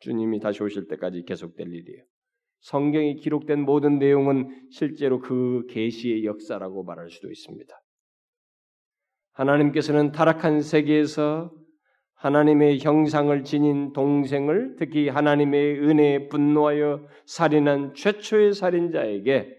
주님이 0.00 0.38
다시 0.38 0.62
오실 0.62 0.86
때까지 0.86 1.24
계속될 1.24 1.72
일이에요. 1.72 2.04
성경이 2.60 3.16
기록된 3.16 3.60
모든 3.62 3.98
내용은 3.98 4.68
실제로 4.70 5.20
그 5.20 5.64
계시의 5.68 6.24
역사라고 6.24 6.84
말할 6.84 7.10
수도 7.10 7.28
있습니다. 7.28 7.74
하나님께서는 9.32 10.12
타락한 10.12 10.60
세계에서 10.60 11.52
하나님의 12.18 12.80
형상을 12.80 13.44
지닌 13.44 13.92
동생을 13.92 14.74
특히 14.76 15.08
하나님의 15.08 15.78
은혜에 15.80 16.28
분노하여 16.28 17.06
살인한 17.26 17.94
최초의 17.94 18.54
살인자에게 18.54 19.56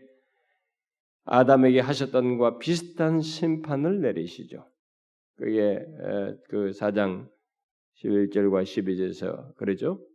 아담에게 1.24 1.80
하셨던 1.80 2.38
것과 2.38 2.60
비슷한 2.60 3.22
심판을 3.22 4.02
내리시죠. 4.02 4.68
그게 5.36 5.86
그 6.50 6.72
4장 6.72 7.30
11절과 8.04 8.64
12절에서 8.64 9.56
그러죠. 9.56 10.06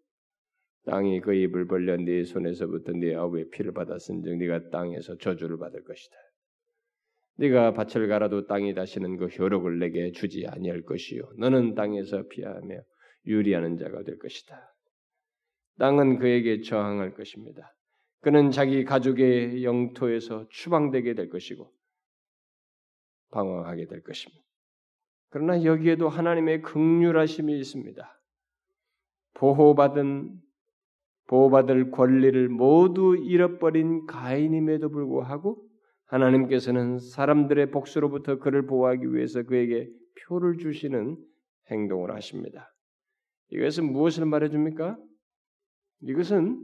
땅이 0.85 1.21
그 1.21 1.33
입을 1.33 1.67
벌려 1.67 1.97
네 1.97 2.25
손에서부터 2.25 2.93
네 2.93 3.15
아우의 3.15 3.49
피를 3.51 3.73
받았은즉 3.73 4.37
네가 4.37 4.69
땅에서 4.69 5.17
저주를 5.17 5.59
받을 5.59 5.83
것이다. 5.83 6.15
네가 7.37 7.75
밭을 7.75 8.09
갈아도 8.09 8.47
땅이 8.47 8.75
다시는 8.75 9.17
그 9.17 9.27
효력을 9.27 9.79
내게 9.79 10.13
주지 10.13 10.47
아니할 10.47 10.83
것이요 10.83 11.23
너는 11.39 11.75
땅에서 11.75 12.29
피하며 12.29 12.81
유리하는 13.27 13.77
자가 13.79 14.03
될 14.03 14.19
것이다. 14.19 14.75
땅은 15.79 16.19
그에게 16.19 16.61
저항할 16.61 17.15
것입니다. 17.15 17.75
그는 18.21 18.51
자기 18.51 18.85
가족의 18.85 19.65
영토에서 19.65 20.47
추방되게 20.51 21.15
될 21.15 21.29
것이고 21.29 21.71
방황하게 23.31 23.87
될 23.87 24.03
것입니다. 24.03 24.43
그러나 25.31 25.65
여기에도 25.65 26.09
하나님의 26.09 26.63
극률하심이 26.63 27.59
있습니다. 27.59 28.21
보호받은 29.35 30.41
보호받을 31.27 31.91
권리를 31.91 32.49
모두 32.49 33.17
잃어버린 33.17 34.07
가인임에도 34.07 34.91
불구하고 34.91 35.67
하나님께서는 36.07 36.99
사람들의 36.99 37.71
복수로부터 37.71 38.39
그를 38.39 38.67
보호하기 38.67 39.15
위해서 39.15 39.43
그에게 39.43 39.89
표를 40.27 40.59
주시는 40.59 41.17
행동을 41.71 42.15
하십니다. 42.15 42.73
이것은 43.51 43.93
무엇을 43.93 44.27
말해줍니까? 44.27 44.99
이것은 46.03 46.61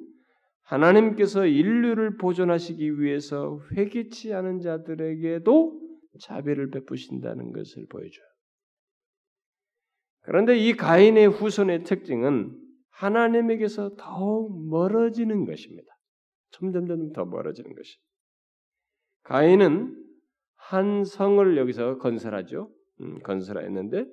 하나님께서 0.62 1.47
인류를 1.47 2.16
보존하시기 2.16 3.01
위해서 3.01 3.61
회개치 3.76 4.32
않은 4.34 4.61
자들에게도 4.61 5.80
자비를 6.20 6.70
베푸신다는 6.70 7.53
것을 7.53 7.86
보여줘요. 7.88 8.26
그런데 10.22 10.57
이 10.57 10.74
가인의 10.74 11.28
후손의 11.28 11.84
특징은 11.84 12.57
하나님에게서 12.91 13.97
더욱 13.97 14.68
멀어지는 14.68 15.47
것입니다. 15.47 15.88
점점점 16.51 17.12
더 17.12 17.24
멀어지는 17.24 17.74
것입니다. 17.74 18.09
가인은 19.25 19.97
한 20.57 21.05
성을 21.05 21.57
여기서 21.57 21.99
건설하죠. 21.99 22.71
음, 23.01 23.18
건설했는데 23.21 24.07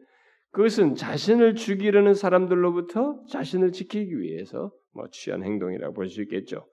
그것은 0.52 0.96
자신을 0.96 1.56
죽이려는 1.56 2.14
사람들로부터 2.14 3.26
자신을 3.30 3.72
지키기 3.72 4.20
위해서 4.20 4.72
뭐 4.94 5.08
취한 5.12 5.44
행동이라고 5.44 5.94
볼 5.94 6.10
수 6.10 6.22
있겠죠. 6.24 6.68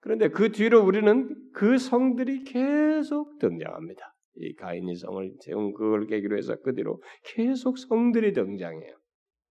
그런데 0.00 0.28
그 0.28 0.50
뒤로 0.50 0.84
우리는 0.84 1.34
그 1.52 1.78
성들이 1.78 2.44
계속 2.44 3.38
등장합니다. 3.38 4.14
이 4.36 4.54
가인이 4.54 4.94
성을 4.96 5.32
세운 5.40 5.72
그걸 5.74 6.06
계기로 6.06 6.36
해서 6.36 6.56
그 6.62 6.74
뒤로 6.74 7.00
계속 7.34 7.78
성들이 7.78 8.32
등장해요. 8.32 8.96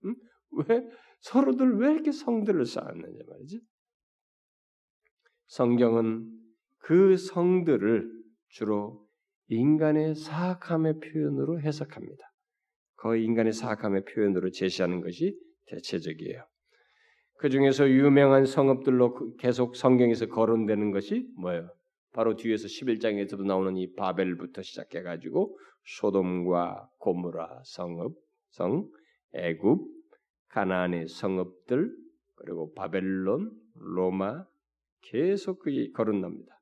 음? 0.06 0.16
왜 0.68 0.84
서로들 1.22 1.78
왜 1.78 1.93
이렇게 1.93 2.12
성들을 2.12 2.66
쌓았는지 2.66 3.24
말이지. 3.28 3.62
성경은 5.47 6.40
그 6.84 7.17
성들을 7.17 8.11
주로 8.49 9.05
인간의 9.47 10.15
사악함의 10.15 10.99
표현으로 10.99 11.59
해석합니다. 11.61 12.23
거의 12.95 13.23
인간의 13.25 13.53
사악함의 13.53 14.05
표현으로 14.05 14.51
제시하는 14.51 15.01
것이 15.01 15.38
대체적이에요. 15.67 16.45
그 17.38 17.49
중에서 17.49 17.89
유명한 17.89 18.45
성읍들로 18.45 19.13
그 19.13 19.36
계속 19.38 19.75
성경에서 19.75 20.27
거론되는 20.27 20.91
것이 20.91 21.27
뭐예요? 21.38 21.69
바로 22.13 22.36
뒤에서 22.36 22.67
11장에서도 22.67 23.43
나오는 23.45 23.75
이 23.77 23.93
바벨부터 23.93 24.61
시작해가지고 24.61 25.57
소돔과 25.84 26.89
고무라 26.99 27.61
성읍, 27.63 28.13
성, 28.51 28.88
애굽, 29.34 29.88
가나안의 30.49 31.07
성읍들, 31.07 31.95
그리고 32.36 32.73
바벨론, 32.73 33.51
로마 33.75 34.45
계속 35.01 35.59
그게 35.59 35.89
거론납니다. 35.91 36.61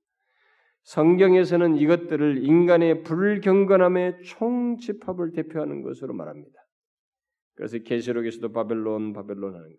성경에서는 0.89 1.75
이것들을 1.75 2.43
인간의 2.43 3.03
불경건함의 3.03 4.23
총집합을 4.23 5.33
대표하는 5.33 5.83
것으로 5.83 6.15
말합니다. 6.15 6.59
그래서 7.53 7.77
계시록에서도 7.77 8.51
바벨론, 8.51 9.13
바벨론 9.13 9.53
하는 9.53 9.67
거예요. 9.67 9.77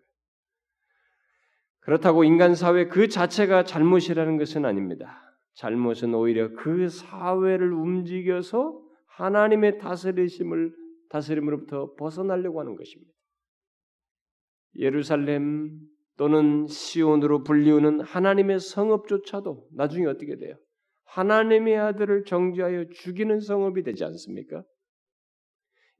그렇다고 1.81 2.23
인간 2.23 2.55
사회 2.55 2.87
그 2.87 3.09
자체가 3.09 3.65
잘못이라는 3.65 4.37
것은 4.37 4.63
아닙니다. 4.63 5.21
잘못은 5.55 6.13
오히려 6.13 6.53
그 6.53 6.87
사회를 6.87 7.73
움직여서 7.73 8.81
하나님의 9.07 9.79
다스리심을 9.79 10.73
다스림으로부터 11.09 11.95
벗어나려고 11.95 12.61
하는 12.61 12.77
것입니다. 12.77 13.11
예루살렘 14.75 15.77
또는 16.15 16.67
시온으로 16.67 17.43
불리우는 17.43 17.99
하나님의 17.99 18.61
성읍조차도 18.61 19.67
나중에 19.73 20.05
어떻게 20.05 20.37
돼요? 20.37 20.55
하나님의 21.11 21.77
아들을 21.77 22.23
정죄하여 22.25 22.85
죽이는 22.89 23.39
성읍이 23.39 23.83
되지 23.83 24.03
않습니까? 24.05 24.63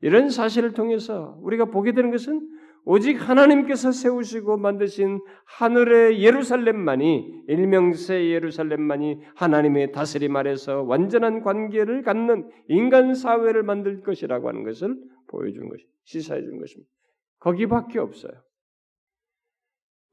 이런 0.01 0.29
사실을 0.29 0.73
통해서 0.73 1.37
우리가 1.41 1.65
보게 1.65 1.91
되는 1.93 2.11
것은 2.11 2.47
오직 2.83 3.17
하나님께서 3.17 3.91
세우시고 3.91 4.57
만드신 4.57 5.19
하늘의 5.45 6.23
예루살렘만이 6.23 7.43
일명세 7.47 8.29
예루살렘만이 8.29 9.19
하나님의 9.35 9.91
다스림 9.91 10.35
아래서 10.35 10.81
완전한 10.81 11.41
관계를 11.41 12.01
갖는 12.01 12.49
인간 12.69 13.13
사회를 13.13 13.61
만들 13.61 14.01
것이라고 14.01 14.47
하는 14.47 14.63
것을 14.63 14.97
보여준 15.27 15.69
것이 15.69 15.85
시사해 16.05 16.41
준 16.41 16.59
것입니다. 16.59 16.89
거기밖에 17.39 17.99
없어요. 17.99 18.33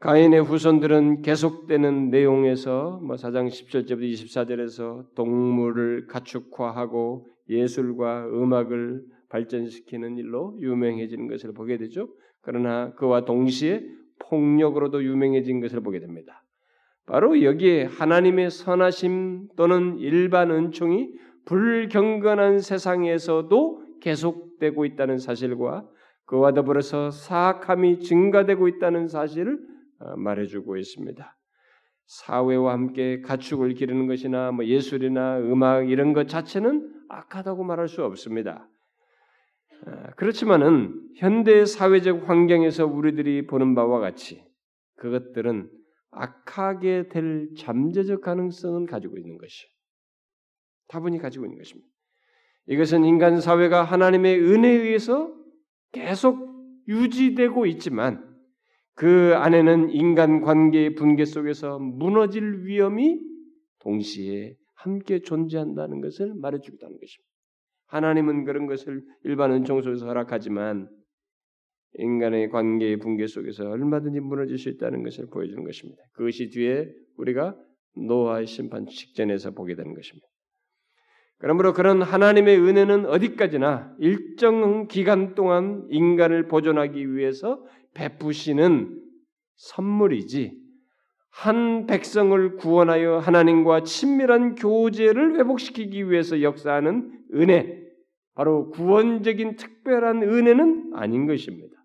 가인의 0.01 0.43
후손들은 0.45 1.23
계속되는 1.23 2.11
내용에서 2.11 3.01
뭐 3.03 3.17
4장 3.17 3.49
17절부터 3.49 4.13
24절에서 4.13 5.15
동물을 5.17 6.07
가축화하고 6.07 7.27
예술과 7.49 8.29
음악을 8.29 9.03
발전시키는 9.29 10.17
일로 10.19 10.57
유명해지는 10.61 11.27
것을 11.27 11.53
보게 11.53 11.79
되죠. 11.79 12.09
그러나 12.43 12.95
그와 12.95 13.25
동시에 13.25 13.85
폭력으로도 14.21 15.03
유명해진 15.03 15.61
것을 15.61 15.81
보게 15.81 15.99
됩니다. 15.99 16.45
바로 17.05 17.43
여기에 17.43 17.85
하나님의 17.85 18.51
선하심 18.51 19.49
또는 19.57 19.99
일반 19.99 20.53
은총이 20.53 21.11
불경건한 21.45 22.61
세상에서도 22.61 23.83
계속되고 24.01 24.85
있다는 24.85 25.19
사실과 25.19 25.89
그와 26.25 26.53
더불어서 26.53 27.11
사악함이 27.11 27.99
증가되고 28.01 28.69
있다는 28.69 29.09
사실을 29.09 29.59
어, 29.59 29.78
말해주고 30.17 30.77
있습니다. 30.77 31.37
사회와 32.07 32.73
함께 32.73 33.21
가축을 33.21 33.75
기르는 33.75 34.07
것이나 34.07 34.51
뭐 34.51 34.65
예술이나 34.65 35.39
음악 35.41 35.91
이런 35.91 36.13
것 36.13 36.29
자체는 36.29 36.95
악하다고 37.09 37.65
말할 37.65 37.89
수 37.89 38.05
없습니다. 38.05 38.69
어, 39.87 39.93
그렇지만은 40.17 41.01
현대 41.17 41.65
사회적 41.65 42.29
환경에서 42.29 42.87
우리들이 42.87 43.47
보는 43.47 43.75
바와 43.75 44.01
같이 44.01 44.43
그것들은 44.97 45.71
악하게 46.11 47.09
될 47.09 47.51
잠재적 47.57 48.23
가능성은 48.23 48.87
가지고 48.87 49.19
있는 49.19 49.39
것이 49.39 49.67
다분히 50.89 51.19
가지고 51.19 51.45
있는 51.45 51.59
것입니다. 51.59 51.89
이것은 52.67 53.05
인간 53.05 53.41
사회가 53.41 53.85
하나님의 53.85 54.41
은혜에 54.41 54.73
의해서 54.73 55.33
계속 55.93 56.49
유지되고 56.89 57.67
있지만 57.67 58.28
그 58.99 59.33
안에는 59.37 59.91
인간 59.91 60.41
관계의 60.41 60.97
분계 60.97 61.25
속에서 61.25 61.79
무너질 61.79 62.65
위험이 62.65 63.21
동시에 63.79 64.57
함께 64.75 65.21
존재한다는 65.21 66.01
것을 66.01 66.35
말해주겠다는 66.35 66.99
것입니다. 66.99 67.29
하나님은 67.87 68.45
그런 68.45 68.67
것을 68.67 69.05
일반 69.23 69.53
은총 69.53 69.83
속에서 69.83 70.07
허락하지만 70.07 70.89
인간의 71.95 72.51
관계의 72.51 72.99
붕괴 72.99 73.29
속에서 73.29 73.71
얼마든지 73.71 74.19
무너질 74.19 74.59
수 74.59 74.69
있다는 74.69 75.05
것을 75.05 75.27
보여주는 75.29 75.63
것입니다. 75.63 76.03
그것이 76.15 76.51
뒤에 76.51 76.89
우리가 77.19 77.57
노아의 77.95 78.49
심판 78.49 78.87
직전에서 78.87 79.53
보게 79.53 79.77
되는 79.77 79.95
것입니다. 79.95 80.27
그러므로 81.39 81.73
그런 81.73 82.03
하나님의 82.03 82.59
은혜는 82.59 83.07
어디까지나 83.07 83.95
일정 84.01 84.89
기간 84.89 85.37
동안 85.37 85.87
인간을 85.89 86.49
보존하기 86.49 87.15
위해서 87.15 87.65
베푸시는 87.95 89.03
선물이지 89.57 90.68
한 91.30 91.86
백성을 91.86 92.57
구원하여 92.57 93.18
하나님과 93.18 93.82
친밀한 93.82 94.55
교제를 94.55 95.39
회복시키기 95.39 96.11
위해서 96.11 96.43
역사하는 96.43 97.26
은혜, 97.34 97.80
바로 98.34 98.70
구원적인 98.70 99.57
특별한 99.57 100.22
은혜는 100.22 100.93
아닌 100.95 101.26
것입니다. 101.26 101.76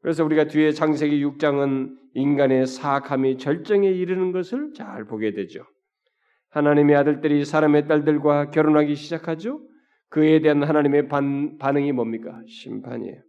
그래서 0.00 0.24
우리가 0.24 0.48
뒤에 0.48 0.72
창세기 0.72 1.24
6장은 1.24 1.96
인간의 2.14 2.66
사악함이 2.66 3.38
절정에 3.38 3.88
이르는 3.88 4.32
것을 4.32 4.72
잘 4.74 5.04
보게 5.04 5.32
되죠. 5.32 5.64
하나님의 6.48 6.96
아들들이 6.96 7.44
사람의 7.44 7.86
딸들과 7.86 8.50
결혼하기 8.50 8.94
시작하죠. 8.94 9.60
그에 10.08 10.40
대한 10.40 10.64
하나님의 10.64 11.08
반, 11.08 11.58
반응이 11.58 11.92
뭡니까? 11.92 12.40
심판이에요. 12.48 13.22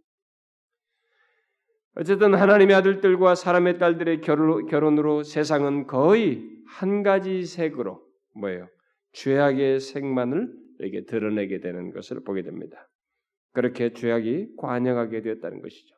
어쨌든 1.94 2.34
하나님의 2.34 2.74
아들들과 2.76 3.34
사람의 3.34 3.78
딸들의 3.78 4.22
결혼, 4.22 4.98
으로 4.98 5.22
세상은 5.22 5.86
거의 5.86 6.48
한 6.66 7.02
가지 7.02 7.44
색으로 7.44 8.02
뭐예요? 8.34 8.68
죄악의 9.12 9.80
색만을 9.80 10.52
이렇게 10.78 11.04
드러내게 11.04 11.60
되는 11.60 11.92
것을 11.92 12.24
보게 12.24 12.42
됩니다. 12.42 12.88
그렇게 13.52 13.92
죄악이 13.92 14.56
관영하게 14.56 15.20
되었다는 15.20 15.60
것이죠. 15.60 15.94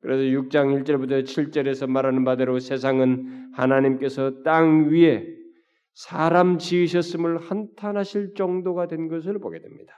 그래서 0.00 0.22
6장 0.22 0.84
1절부터 0.84 1.24
7절에서 1.24 1.88
말하는 1.88 2.24
바대로 2.24 2.60
세상은 2.60 3.50
하나님께서 3.54 4.42
땅 4.44 4.90
위에 4.90 5.26
사람 5.94 6.58
지으셨음을 6.58 7.38
한탄하실 7.38 8.34
정도가 8.34 8.86
된 8.86 9.08
것을 9.08 9.40
보게 9.40 9.60
됩니다. 9.60 9.92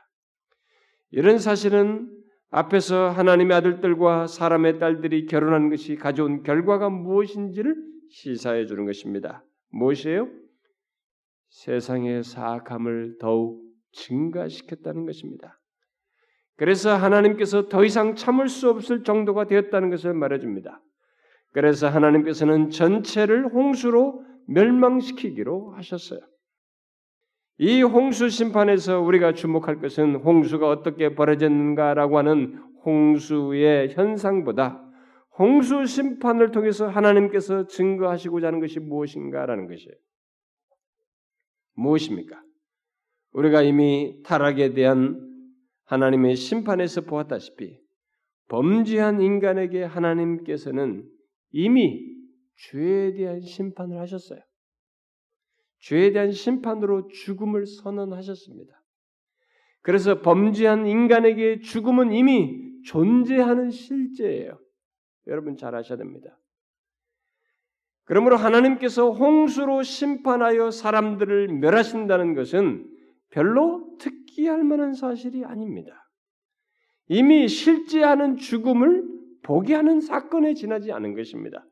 이런 1.11 1.39
사실은 1.39 2.09
앞에서 2.51 3.11
하나님의 3.11 3.57
아들들과 3.57 4.27
사람의 4.27 4.79
딸들이 4.79 5.27
결혼한 5.27 5.71
것이 5.71 5.97
가져온 5.97 6.43
결과가 6.43 6.91
무엇인지를 6.91 7.77
시사해 8.11 8.67
주는 8.67 8.87
것입니다. 8.87 9.45
무엇이에요? 9.71 10.29
세상의 11.49 12.25
사악함을 12.25 13.19
더욱 13.21 13.63
증가시켰다는 13.93 15.07
것입니다. 15.07 15.61
그래서 16.57 16.95
하나님께서 16.95 17.69
더 17.69 17.85
이상 17.85 18.15
참을 18.15 18.49
수 18.49 18.69
없을 18.69 19.05
정도가 19.05 19.47
되었다는 19.47 19.91
것을 19.91 20.13
말해줍니다. 20.13 20.83
그래서 21.53 21.89
하나님께서는 21.89 22.71
전체를 22.71 23.49
홍수로 23.49 24.25
멸망시키기로 24.47 25.73
하셨어요. 25.77 26.21
이 27.63 27.83
홍수 27.83 28.31
심판에서 28.31 29.03
우리가 29.03 29.35
주목할 29.35 29.81
것은 29.81 30.15
홍수가 30.15 30.67
어떻게 30.67 31.15
벌어졌는가라고 31.15 32.17
하는 32.17 32.55
홍수의 32.87 33.91
현상보다 33.91 34.83
홍수 35.39 35.85
심판을 35.85 36.53
통해서 36.53 36.89
하나님께서 36.89 37.67
증거하시고자 37.67 38.47
하는 38.47 38.61
것이 38.61 38.81
무엇인가라는 38.81 39.69
것이에요. 39.69 39.93
무엇입니까? 41.75 42.43
우리가 43.33 43.61
이미 43.61 44.23
타락에 44.25 44.73
대한 44.73 45.21
하나님의 45.85 46.37
심판에서 46.37 47.03
보았다시피 47.03 47.79
범죄한 48.49 49.21
인간에게 49.21 49.85
하나님께서는 49.85 51.05
이미 51.51 52.07
죄에 52.71 53.13
대한 53.13 53.43
심판을 53.43 53.99
하셨어요. 53.99 54.41
죄에 55.81 56.13
대한 56.13 56.33
심판으로 56.33 57.09
죽음을 57.09 57.67
선언하셨습니다. 57.67 58.81
그래서 59.83 60.21
범죄한 60.21 60.87
인간에게 60.87 61.61
죽음은 61.61 62.13
이미 62.13 62.83
존재하는 62.85 63.71
실제예요. 63.71 64.59
여러분 65.27 65.57
잘 65.57 65.75
아셔야 65.75 65.99
됩니다. 65.99 66.39
그러므로 68.05 68.37
하나님께서 68.37 69.11
홍수로 69.11 69.83
심판하여 69.83 70.71
사람들을 70.71 71.49
멸하신다는 71.49 72.35
것은 72.35 72.87
별로 73.31 73.97
특기할 73.99 74.65
만한 74.65 74.95
사실이 74.95 75.45
아닙니다. 75.45 76.11
이미 77.07 77.49
실제하는 77.49 78.37
죽음을 78.37 79.09
보게 79.43 79.75
하는 79.75 80.01
사건에 80.01 80.55
지나지 80.55 80.93
않은 80.93 81.15
것입니다. 81.15 81.65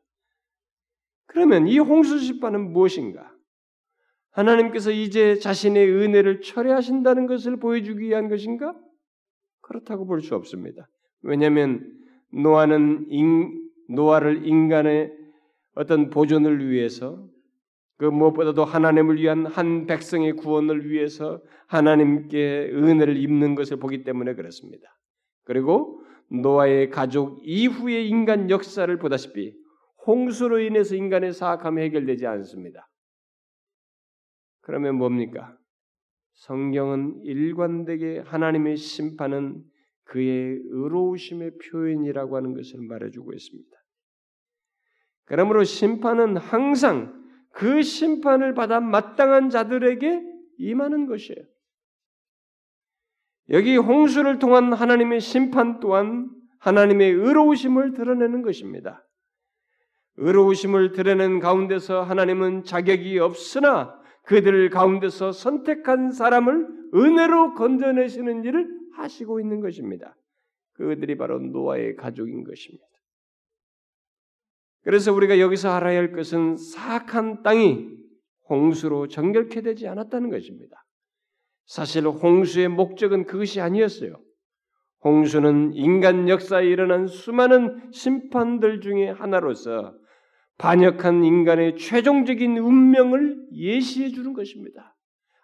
그러면 1.27 1.67
이 1.67 1.77
홍수 1.77 2.17
심판은 2.19 2.71
무엇인가? 2.71 3.31
하나님께서 4.31 4.91
이제 4.91 5.35
자신의 5.39 5.89
은혜를 5.89 6.41
철회하신다는 6.41 7.27
것을 7.27 7.57
보여주기 7.57 8.05
위한 8.05 8.29
것인가? 8.29 8.75
그렇다고 9.61 10.05
볼 10.05 10.21
수 10.21 10.35
없습니다. 10.35 10.87
왜냐하면 11.21 11.91
노아는 12.31 13.07
인, 13.09 13.69
노아를 13.89 14.45
인간의 14.45 15.11
어떤 15.75 16.09
보존을 16.09 16.69
위해서 16.69 17.27
그 17.97 18.05
무엇보다도 18.05 18.63
하나님을 18.63 19.17
위한 19.17 19.45
한 19.45 19.85
백성의 19.85 20.33
구원을 20.33 20.89
위해서 20.89 21.41
하나님께 21.67 22.71
은혜를 22.73 23.17
입는 23.17 23.55
것을 23.55 23.77
보기 23.77 24.03
때문에 24.03 24.35
그렇습니다. 24.35 24.87
그리고 25.43 26.01
노아의 26.31 26.91
가족 26.91 27.39
이후의 27.43 28.07
인간 28.07 28.49
역사를 28.49 28.95
보다시피 28.97 29.53
홍수로 30.07 30.59
인해서 30.59 30.95
인간의 30.95 31.33
사악함이 31.33 31.81
해결되지 31.81 32.25
않습니다. 32.25 32.87
그러면 34.61 34.95
뭡니까? 34.95 35.55
성경은 36.33 37.21
일관되게 37.23 38.19
하나님의 38.19 38.77
심판은 38.77 39.63
그의 40.05 40.59
의로우심의 40.63 41.57
표현이라고 41.57 42.35
하는 42.35 42.53
것을 42.53 42.81
말해주고 42.81 43.33
있습니다. 43.33 43.77
그러므로 45.25 45.63
심판은 45.63 46.37
항상 46.37 47.13
그 47.51 47.83
심판을 47.83 48.53
받아 48.53 48.79
마땅한 48.79 49.49
자들에게 49.49 50.23
임하는 50.57 51.05
것이에요. 51.05 51.43
여기 53.49 53.77
홍수를 53.77 54.39
통한 54.39 54.73
하나님의 54.73 55.19
심판 55.19 55.79
또한 55.79 56.29
하나님의 56.59 57.11
의로우심을 57.11 57.93
드러내는 57.93 58.41
것입니다. 58.41 59.05
의로우심을 60.17 60.91
드러낸 60.91 61.39
가운데서 61.39 62.03
하나님은 62.03 62.63
자격이 62.63 63.19
없으나 63.19 63.98
그들 64.23 64.69
가운데서 64.69 65.31
선택한 65.31 66.11
사람을 66.11 66.67
은혜로 66.93 67.55
건져내시는 67.55 68.43
일을 68.43 68.67
하시고 68.95 69.39
있는 69.39 69.59
것입니다. 69.59 70.15
그들이 70.73 71.17
바로 71.17 71.39
노아의 71.39 71.95
가족인 71.95 72.43
것입니다. 72.43 72.85
그래서 74.83 75.13
우리가 75.13 75.39
여기서 75.39 75.69
알아야 75.71 75.99
할 75.99 76.11
것은 76.11 76.57
사악한 76.57 77.43
땅이 77.43 77.89
홍수로 78.49 79.07
정결케 79.07 79.61
되지 79.61 79.87
않았다는 79.87 80.29
것입니다. 80.29 80.85
사실 81.65 82.07
홍수의 82.07 82.69
목적은 82.69 83.25
그것이 83.25 83.61
아니었어요. 83.61 84.19
홍수는 85.03 85.73
인간 85.73 86.27
역사에 86.27 86.65
일어난 86.65 87.07
수많은 87.07 87.91
심판들 87.91 88.81
중에 88.81 89.09
하나로서 89.09 89.93
반역한 90.59 91.23
인간의 91.23 91.77
최종적인 91.77 92.57
운명을 92.57 93.47
예시해 93.53 94.09
주는 94.09 94.33
것입니다. 94.33 94.95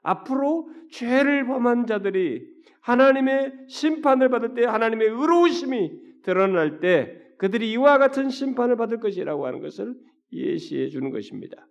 앞으로 0.03 0.69
죄를 0.91 1.47
범한 1.47 1.87
자들이 1.87 2.45
하나님의 2.81 3.53
심판을 3.67 4.29
받을 4.29 4.53
때 4.53 4.65
하나님의 4.65 5.07
의로우심이 5.07 6.21
드러날 6.21 6.79
때 6.79 7.17
그들이 7.37 7.71
이와 7.71 7.97
같은 7.97 8.29
심판을 8.29 8.75
받을 8.75 8.99
것이라고 8.99 9.47
하는 9.47 9.61
것을 9.61 9.95
예시해 10.31 10.89
주는 10.89 11.09
것입니다. 11.09 11.65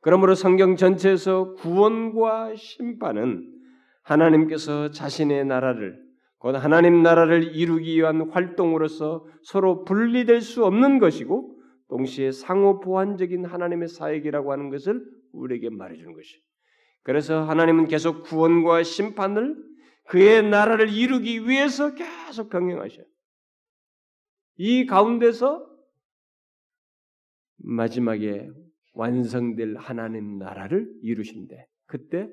그러므로 0.00 0.34
성경 0.34 0.76
전체에서 0.76 1.54
구원과 1.54 2.54
심판은 2.56 3.48
하나님께서 4.02 4.90
자신의 4.90 5.44
나라를 5.44 6.00
곧 6.38 6.56
하나님 6.56 7.02
나라를 7.02 7.54
이루기 7.54 7.96
위한 7.96 8.30
활동으로서 8.30 9.26
서로 9.42 9.84
분리될 9.84 10.40
수 10.40 10.64
없는 10.64 10.98
것이고 10.98 11.61
동시에 11.92 12.32
상호 12.32 12.80
보완적인 12.80 13.44
하나님의 13.44 13.88
사역이라고 13.88 14.50
하는 14.50 14.70
것을 14.70 15.04
우리에게 15.32 15.68
말해주는 15.68 16.14
것이. 16.14 16.42
그래서 17.02 17.42
하나님은 17.42 17.86
계속 17.86 18.22
구원과 18.22 18.82
심판을 18.82 19.62
그의 20.06 20.42
나라를 20.42 20.88
이루기 20.88 21.46
위해서 21.46 21.94
계속 21.94 22.48
병행하셔요. 22.48 23.04
이 24.56 24.86
가운데서 24.86 25.68
마지막에 27.58 28.48
완성될 28.94 29.76
하나님 29.76 30.38
나라를 30.38 30.90
이루신데 31.02 31.66
그때 31.86 32.26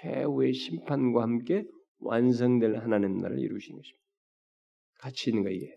최후의 0.00 0.52
심판과 0.52 1.22
함께 1.22 1.64
완성될 2.00 2.76
하나님 2.76 3.16
나라를 3.16 3.38
이루신 3.38 3.76
것입니다. 3.76 4.04
같이 5.00 5.30
있는 5.30 5.42
거 5.42 5.48
이게. 5.48 5.74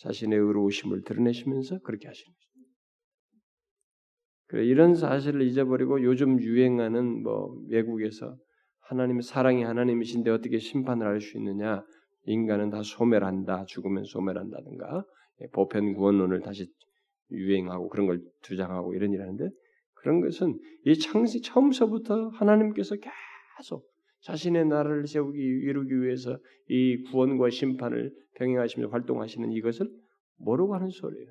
자신의 0.00 0.38
의로우심을 0.38 1.02
드러내시면서 1.02 1.78
그렇게 1.80 2.08
하시는 2.08 2.32
것입니다. 2.34 2.72
그래 4.46 4.64
이런 4.66 4.94
사실을 4.94 5.42
잊어버리고 5.42 6.02
요즘 6.02 6.40
유행하는 6.40 7.22
뭐 7.22 7.56
외국에서 7.68 8.36
하나님의 8.80 9.22
사랑이 9.22 9.62
하나님이신데 9.62 10.30
어떻게 10.30 10.58
심판을 10.58 11.06
할 11.06 11.20
수 11.20 11.38
있느냐? 11.38 11.84
인간은 12.24 12.70
다 12.70 12.82
소멸한다, 12.82 13.64
죽으면 13.64 14.04
소멸한다든가 14.04 15.04
예, 15.40 15.46
보편 15.48 15.94
구원론을 15.94 16.40
다시 16.40 16.66
유행하고 17.30 17.88
그런 17.88 18.06
걸 18.06 18.20
주장하고 18.42 18.94
이런 18.94 19.12
일하는데 19.12 19.48
그런 19.94 20.20
것은 20.20 20.58
이 20.84 20.98
창세 20.98 21.40
처음서부터 21.40 22.28
하나님께서 22.28 22.96
계속 22.96 23.84
자신의 24.22 24.66
나라를 24.66 25.06
세우기 25.06 25.38
이루기 25.38 26.00
위해서 26.00 26.38
이 26.68 27.02
구원과 27.10 27.50
심판을 27.50 28.12
병행하시며 28.36 28.88
활동하시는 28.88 29.50
이것을 29.52 29.88
모르고 30.36 30.74
하는 30.74 30.90
소리예요. 30.90 31.28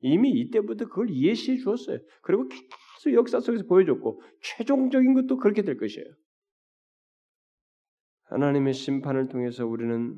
이미 0.00 0.30
이때부터 0.30 0.86
그걸 0.86 1.10
예시해 1.10 1.58
주었어요. 1.58 1.98
그리고 2.22 2.48
계속 2.48 3.14
역사 3.14 3.40
속에서 3.40 3.64
보여줬고 3.64 4.20
최종적인 4.42 5.14
것도 5.14 5.38
그렇게 5.38 5.62
될 5.62 5.78
것이에요. 5.78 6.06
하나님의 8.24 8.72
심판을 8.74 9.28
통해서 9.28 9.66
우리는 9.66 10.16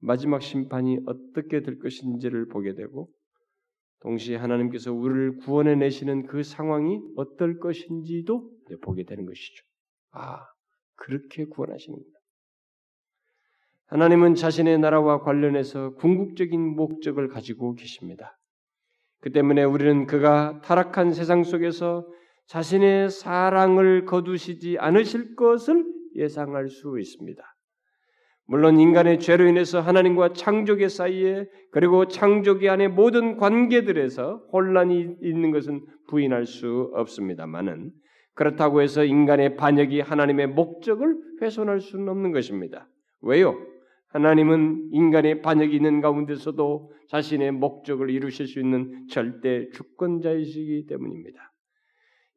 마지막 0.00 0.42
심판이 0.42 0.98
어떻게 1.06 1.62
될 1.62 1.78
것인지를 1.78 2.48
보게 2.48 2.74
되고 2.74 3.08
동시에 4.00 4.36
하나님께서 4.36 4.92
우리를 4.92 5.38
구원해 5.38 5.74
내시는 5.76 6.26
그 6.26 6.42
상황이 6.42 7.00
어떨 7.16 7.58
것인지도 7.58 8.50
보게 8.82 9.04
되는 9.04 9.24
것이죠. 9.24 9.64
아, 10.10 10.44
그렇게 10.96 11.44
구원하시는구나. 11.44 12.16
하나님은 13.86 14.34
자신의 14.34 14.78
나라와 14.78 15.20
관련해서 15.20 15.94
궁극적인 15.94 16.60
목적을 16.60 17.28
가지고 17.28 17.74
계십니다. 17.74 18.36
그 19.20 19.30
때문에 19.30 19.64
우리는 19.64 20.06
그가 20.06 20.60
타락한 20.62 21.12
세상 21.12 21.44
속에서 21.44 22.06
자신의 22.46 23.10
사랑을 23.10 24.04
거두시지 24.04 24.78
않으실 24.78 25.36
것을 25.36 25.84
예상할 26.14 26.68
수 26.68 26.98
있습니다. 26.98 27.42
물론 28.48 28.78
인간의 28.78 29.18
죄로 29.18 29.46
인해서 29.46 29.80
하나님과 29.80 30.32
창조계 30.32 30.88
사이에 30.88 31.46
그리고 31.72 32.06
창조계 32.06 32.68
안의 32.68 32.88
모든 32.88 33.36
관계들에서 33.36 34.46
혼란이 34.52 35.16
있는 35.20 35.50
것은 35.50 35.84
부인할 36.08 36.46
수 36.46 36.90
없습니다만은 36.94 37.90
그렇다고 38.36 38.82
해서 38.82 39.02
인간의 39.02 39.56
반역이 39.56 40.02
하나님의 40.02 40.48
목적을 40.48 41.16
훼손할 41.40 41.80
수는 41.80 42.08
없는 42.10 42.32
것입니다. 42.32 42.86
왜요? 43.22 43.56
하나님은 44.08 44.90
인간의 44.92 45.42
반역이 45.42 45.74
있는 45.74 46.00
가운데서도 46.00 46.92
자신의 47.08 47.52
목적을 47.52 48.10
이루실 48.10 48.46
수 48.46 48.60
있는 48.60 49.06
절대 49.10 49.68
주권자이시기 49.70 50.86
때문입니다. 50.86 51.52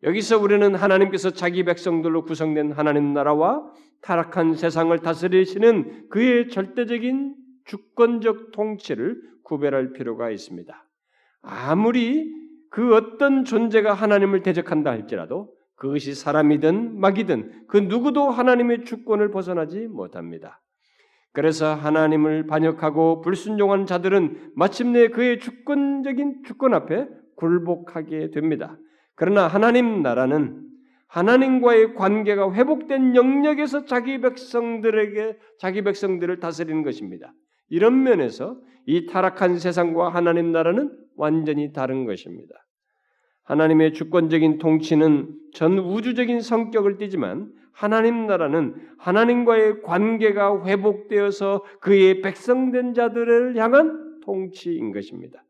여기서 0.04 0.40
우리는 0.40 0.74
하나님께서 0.74 1.32
자기 1.32 1.66
백성들로 1.66 2.24
구성된 2.24 2.72
하나님 2.72 3.14
나라와 3.14 3.62
타락한 4.02 4.56
세상을 4.56 4.98
다스리시는 5.00 6.08
그의 6.10 6.48
절대적인 6.48 7.36
주권적 7.66 8.54
통치를 8.54 9.22
구별할 9.44 9.92
필요가 9.92 10.32
있습니다. 10.32 10.74
아무리 11.42 12.34
그 12.70 12.96
어떤 12.96 13.44
존재가 13.44 13.94
하나님을 13.94 14.44
대적한다 14.44 14.92
할지라도 14.92 15.59
그것이 15.80 16.14
사람이든 16.14 17.00
막이든 17.00 17.68
그 17.68 17.78
누구도 17.78 18.30
하나님의 18.30 18.84
주권을 18.84 19.32
벗어나지 19.32 19.88
못합니다. 19.88 20.62
그래서 21.32 21.74
하나님을 21.74 22.48
반역하고 22.48 23.22
불순종한 23.22 23.86
자들은 23.86 24.52
마침내 24.56 25.08
그의 25.08 25.40
주권적인 25.40 26.44
주권 26.46 26.74
앞에 26.74 27.08
굴복하게 27.38 28.32
됩니다. 28.32 28.78
그러나 29.16 29.48
하나님 29.48 30.02
나라는 30.02 30.66
하나님과의 31.08 31.96
관계가 31.96 32.54
회복된 32.54 33.16
영역에서 33.16 33.86
자기 33.86 34.20
백성들에게 34.20 35.38
자기 35.60 35.82
백성들을 35.82 36.40
다스리는 36.40 36.84
것입니다. 36.84 37.34
이런 37.70 38.04
면에서 38.04 38.60
이 38.86 39.06
타락한 39.06 39.60
세상과 39.60 40.10
하나님 40.10 40.52
나라는 40.52 40.92
완전히 41.16 41.72
다른 41.72 42.06
것입니다. 42.06 42.54
하나님의 43.50 43.94
주권적인 43.94 44.60
통치는 44.60 45.36
전 45.54 45.80
우주적인 45.80 46.40
성격을 46.40 46.98
띠지만 46.98 47.52
하나님 47.72 48.28
나라는 48.28 48.76
하나님과의 49.00 49.82
관계가 49.82 50.66
회복되어서 50.66 51.64
그의 51.82 52.22
백성된 52.22 52.94
자들을 52.94 53.58
향한 53.58 54.20
통치인 54.22 54.92
것입니다. 54.92 55.44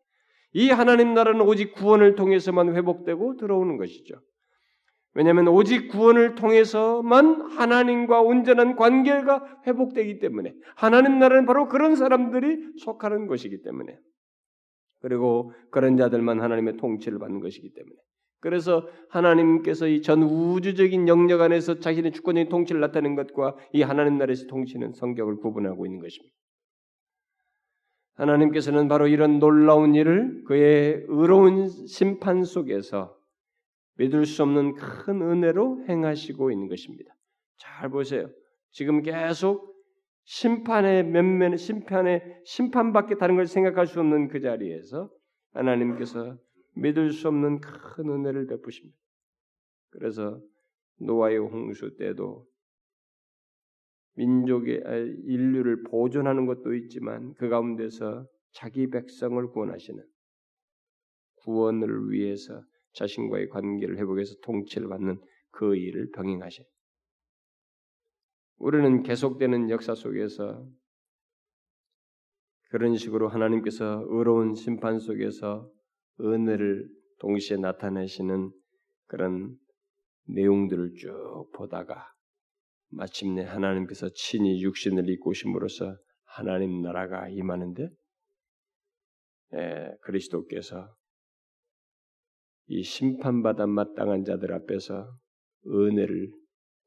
이 0.53 0.69
하나님 0.69 1.13
나라는 1.13 1.41
오직 1.41 1.73
구원을 1.73 2.15
통해서만 2.15 2.73
회복되고 2.73 3.35
들어오는 3.35 3.75
것이죠. 3.75 4.15
왜냐하면 5.13 5.49
오직 5.49 5.89
구원을 5.89 6.35
통해서만 6.35 7.51
하나님과 7.51 8.21
온전한 8.21 8.77
관계가 8.77 9.61
회복되기 9.67 10.19
때문에 10.19 10.53
하나님 10.75 11.19
나라는 11.19 11.45
바로 11.45 11.67
그런 11.67 11.97
사람들이 11.97 12.75
속하는 12.77 13.27
것이기 13.27 13.61
때문에 13.61 13.97
그리고 15.01 15.51
그런 15.71 15.97
자들만 15.97 16.41
하나님의 16.41 16.77
통치를 16.77 17.19
받는 17.19 17.39
것이기 17.39 17.73
때문에 17.73 17.95
그래서 18.41 18.87
하나님께서 19.09 19.87
이 19.87 20.01
전 20.01 20.23
우주적인 20.23 21.07
영역 21.07 21.41
안에서 21.41 21.79
자신의 21.79 22.11
주권적인 22.13 22.49
통치를 22.49 22.79
나타낸 22.79 23.15
것과 23.15 23.55
이 23.73 23.81
하나님 23.81 24.17
나라에서 24.17 24.47
통치는 24.47 24.93
성격을 24.93 25.37
구분하고 25.37 25.85
있는 25.85 25.99
것입니다. 25.99 26.33
하나님께서는 28.15 28.87
바로 28.87 29.07
이런 29.07 29.39
놀라운 29.39 29.95
일을 29.95 30.43
그의 30.45 31.05
의로운 31.07 31.67
심판 31.87 32.43
속에서 32.43 33.17
믿을 33.95 34.25
수 34.25 34.43
없는 34.43 34.75
큰 34.75 35.21
은혜로 35.21 35.85
행하시고 35.87 36.51
있는 36.51 36.67
것입니다. 36.67 37.13
잘 37.57 37.89
보세요. 37.89 38.29
지금 38.71 39.01
계속 39.01 39.68
심판의 40.29 41.05
면면 41.05 41.57
심판의 41.57 42.41
심판밖에 42.45 43.15
다른 43.15 43.35
걸 43.35 43.47
생각할 43.47 43.87
수 43.87 43.99
없는 43.99 44.27
그 44.27 44.39
자리에서 44.39 45.09
하나님께서 45.53 46.37
믿을 46.75 47.11
수 47.11 47.29
없는 47.29 47.61
큰 47.61 48.09
은혜를 48.09 48.45
베푸십니다. 48.45 48.95
그래서 49.89 50.39
노아의 50.99 51.39
홍수 51.39 51.97
때도 51.97 52.45
민족의 54.17 54.83
아, 54.85 54.93
인류를 54.93 55.81
보존하는 55.89 56.45
것도 56.45 56.75
있지만 56.75 57.33
그 57.33 57.49
가운데서 57.49 58.27
자기 58.51 58.87
백성을 58.87 59.43
구원하시는 59.47 60.03
구원을 61.37 62.11
위해서 62.11 62.61
자신과의 62.93 63.49
관계를 63.49 63.97
회복해서 63.97 64.35
통치를 64.43 64.89
받는 64.89 65.19
그 65.49 65.75
일을 65.75 66.11
병행하셔. 66.11 66.63
우리는 68.59 69.03
계속되는 69.03 69.69
역사 69.69 69.95
속에서 69.95 70.67
그런 72.69 72.95
식으로 72.97 73.29
하나님께서 73.29 74.05
의로운 74.09 74.53
심판 74.53 74.99
속에서 74.99 75.71
은혜를 76.19 76.87
동시에 77.19 77.57
나타내시는 77.57 78.51
그런 79.07 79.57
내용들을 80.27 80.93
쭉 80.95 81.49
보다가 81.53 82.13
마침내 82.89 83.43
하나님께서 83.43 84.09
친히 84.13 84.61
육신을 84.61 85.09
입고 85.09 85.29
오심으로써 85.31 85.97
하나님 86.25 86.81
나라가 86.81 87.29
임하는데 87.29 87.89
예, 89.53 89.91
그리스도께서 90.01 90.95
이 92.67 92.83
심판받아 92.83 93.65
마땅한 93.65 94.25
자들 94.25 94.53
앞에서 94.53 95.17
은혜를 95.65 96.38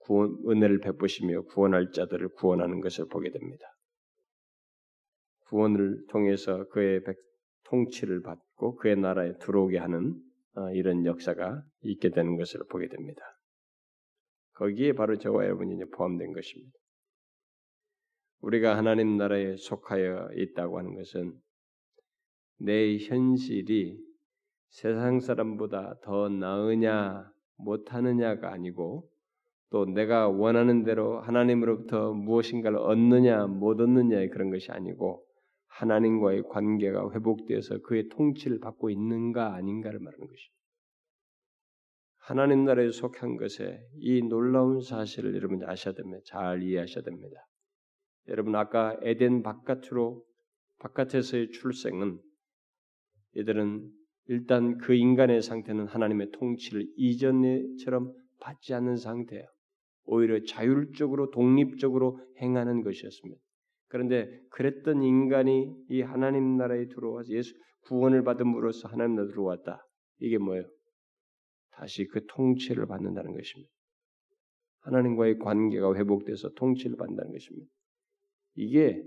구원, 0.03 0.36
은혜를 0.46 0.80
베푸시며 0.80 1.42
구원할 1.42 1.90
자들을 1.92 2.28
구원하는 2.34 2.80
것을 2.80 3.07
보게 3.09 3.30
됩니다. 3.30 3.64
구원을 5.46 6.07
통해서 6.09 6.66
그의 6.68 7.03
백, 7.05 7.16
통치를 7.64 8.22
받고 8.22 8.76
그의 8.76 8.96
나라에 8.96 9.38
들어오게 9.38 9.78
하는 9.78 10.14
어, 10.55 10.70
이런 10.72 11.07
역사가 11.07 11.62
있게 11.82 12.11
되는 12.11 12.36
것을 12.36 12.61
보게 12.68 12.88
됩니다. 12.88 13.22
거기에 14.55 14.92
바로 14.92 15.16
저와 15.16 15.44
여러분이 15.44 15.78
포함된 15.90 16.32
것입니다. 16.32 16.72
우리가 18.40 18.76
하나님 18.76 19.16
나라에 19.16 19.57
속하여 19.57 20.30
있다고 20.34 20.78
하는 20.78 20.94
것은 20.96 21.32
내 22.59 22.98
현실이 22.98 23.98
세상 24.68 25.20
사람보다 25.20 26.00
더 26.03 26.28
나으냐 26.28 27.30
못하느냐가 27.57 28.53
아니고 28.53 29.09
또 29.72 29.86
내가 29.86 30.28
원하는 30.28 30.84
대로 30.84 31.20
하나님으로부터 31.20 32.12
무엇인가를 32.12 32.76
얻느냐 32.76 33.46
못 33.46 33.80
얻느냐의 33.80 34.28
그런 34.28 34.50
것이 34.50 34.70
아니고 34.70 35.24
하나님과의 35.68 36.42
관계가 36.50 37.10
회복되어서 37.10 37.78
그의 37.78 38.10
통치를 38.10 38.60
받고 38.60 38.90
있는가 38.90 39.54
아닌가를 39.54 39.98
말하는 39.98 40.26
것입니다. 40.26 40.62
하나님 42.18 42.64
나라에 42.66 42.90
속한 42.90 43.38
것에 43.38 43.80
이 43.96 44.22
놀라운 44.22 44.82
사실을 44.82 45.34
여러분 45.34 45.64
아셔야 45.64 45.94
됩니다. 45.94 46.20
잘 46.26 46.62
이해하셔야 46.62 47.02
됩니다. 47.02 47.34
여러분 48.28 48.54
아까 48.54 48.96
에덴 49.00 49.42
바깥으로 49.42 50.22
바깥에서의 50.80 51.50
출생은 51.50 52.20
이들은 53.36 53.90
일단 54.26 54.76
그 54.76 54.94
인간의 54.94 55.40
상태는 55.40 55.86
하나님의 55.86 56.30
통치를 56.32 56.86
이전처럼 56.96 58.12
받지 58.38 58.74
않는 58.74 58.96
상태예요. 58.96 59.51
오히려 60.05 60.42
자율적으로 60.44 61.30
독립적으로 61.30 62.20
행하는 62.40 62.82
것이었습니다. 62.82 63.40
그런데 63.88 64.40
그랬던 64.50 65.03
인간이 65.03 65.70
이 65.90 66.00
하나님 66.00 66.57
나라에 66.57 66.86
들어와서 66.86 67.32
예수 67.32 67.55
구원을 67.82 68.24
받음으로써 68.24 68.88
하나님 68.88 69.16
나라에 69.16 69.28
들어왔다. 69.28 69.86
이게 70.18 70.38
뭐예요? 70.38 70.64
다시 71.72 72.07
그 72.07 72.24
통치를 72.26 72.86
받는다는 72.86 73.32
것입니다. 73.34 73.70
하나님과의 74.80 75.38
관계가 75.38 75.94
회복돼서 75.94 76.50
통치를 76.57 76.96
받는다는 76.96 77.32
것입니다. 77.32 77.70
이게 78.55 79.03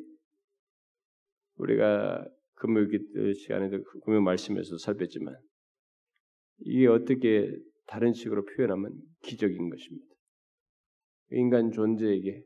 우리가 1.57 2.27
금요일 2.55 3.33
시간에도 3.35 3.83
금요 4.03 4.21
말씀에서 4.21 4.77
살폈지만 4.77 5.35
이게 6.59 6.87
어떻게 6.87 7.51
다른 7.87 8.13
식으로 8.13 8.45
표현하면 8.45 8.93
기적인 9.23 9.69
것입니다. 9.69 10.14
인간 11.31 11.71
존재에게 11.71 12.43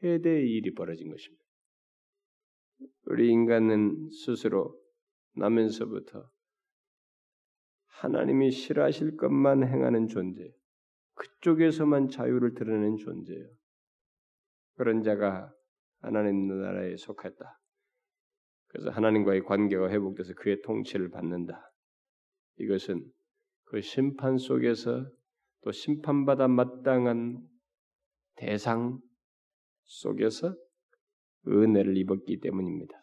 최대의 0.00 0.50
일이 0.50 0.74
벌어진 0.74 1.10
것입니다. 1.10 1.42
우리 3.06 3.30
인간은 3.30 4.10
스스로 4.10 4.78
나면서부터 5.34 6.28
하나님이 7.86 8.50
싫어하실 8.50 9.16
것만 9.16 9.66
행하는 9.66 10.08
존재, 10.08 10.50
그쪽에서만 11.14 12.08
자유를 12.08 12.54
드러내는 12.54 12.96
존재예요. 12.96 13.48
그런 14.74 15.02
자가 15.02 15.52
하나님 16.00 16.48
나라에 16.48 16.96
속했다. 16.96 17.60
그래서 18.66 18.90
하나님과의 18.90 19.44
관계가 19.44 19.90
회복돼서 19.90 20.34
그의 20.34 20.62
통치를 20.62 21.10
받는다. 21.10 21.72
이것은 22.56 23.04
그 23.64 23.80
심판 23.80 24.38
속에서 24.38 25.06
또 25.62 25.72
심판받아 25.72 26.48
마땅한 26.48 27.38
대상 28.36 29.00
속에서 29.84 30.54
은혜를 31.46 31.96
입었기 31.96 32.40
때문입니다. 32.40 32.94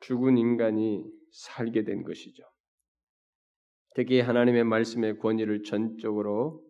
죽은 0.00 0.38
인간이 0.38 1.04
살게 1.32 1.84
된 1.84 2.02
것이죠. 2.02 2.42
특히 3.94 4.20
하나님의 4.20 4.64
말씀의 4.64 5.18
권위를 5.18 5.62
전적으로 5.62 6.64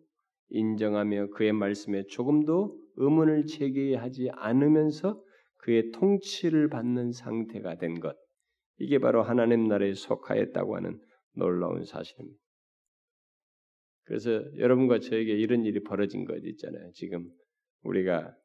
인정하며 0.49 1.27
그의 1.27 1.53
말씀에 1.53 2.03
조금도 2.07 2.77
의문을 2.95 3.45
제기하지 3.45 4.31
않으면서 4.33 5.23
그의 5.57 5.91
통치를 5.91 6.69
받는 6.69 7.11
상태가 7.11 7.77
된 7.77 7.99
것. 7.99 8.17
이게 8.77 8.99
바로 8.99 9.21
하나님 9.21 9.67
나라에 9.67 9.93
속하였다고 9.93 10.75
하는 10.75 10.99
놀라운 11.33 11.85
사실입니다. 11.85 12.40
그래서 14.03 14.43
여러분과 14.57 14.99
저에게 14.99 15.33
이런 15.33 15.65
일이 15.65 15.81
벌어진 15.83 16.25
것 16.25 16.43
있잖아요. 16.43 16.91
지금 16.93 17.29
우리가 17.83 18.35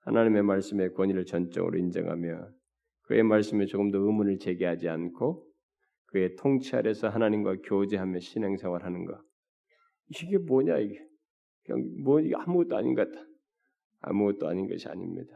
하나님의 0.00 0.42
말씀의 0.42 0.94
권위를 0.94 1.26
전적으로 1.26 1.78
인정하며 1.78 2.48
그의 3.02 3.22
말씀에 3.22 3.66
조금 3.66 3.90
더 3.90 3.98
의문을 3.98 4.38
제기하지 4.38 4.88
않고 4.88 5.46
그의 6.06 6.36
통치 6.36 6.74
아래서 6.74 7.08
하나님과 7.08 7.56
교제하며 7.64 8.20
신앙생활하는 8.20 9.04
것 9.04 9.20
이게 10.08 10.38
뭐냐 10.38 10.78
이게 10.78 10.98
그냥 11.64 12.02
뭐 12.02 12.20
아무것도 12.20 12.76
아닌 12.76 12.94
것 12.94 13.10
같다. 13.10 13.26
아무것도 14.00 14.48
아닌 14.48 14.68
것이 14.68 14.88
아닙니다. 14.88 15.32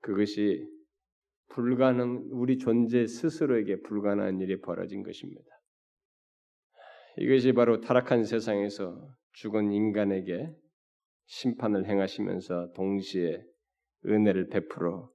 그것이 0.00 0.68
불가능 1.48 2.28
우리 2.30 2.58
존재 2.58 3.06
스스로에게 3.06 3.80
불가능한 3.80 4.40
일이 4.40 4.60
벌어진 4.60 5.02
것입니다. 5.02 5.57
이것이 7.20 7.52
바로 7.52 7.80
타락한 7.80 8.24
세상에서 8.24 9.14
죽은 9.32 9.72
인간에게 9.72 10.54
심판을 11.26 11.86
행하시면서 11.86 12.72
동시에 12.74 13.42
은혜를 14.06 14.48
베풀어 14.48 15.10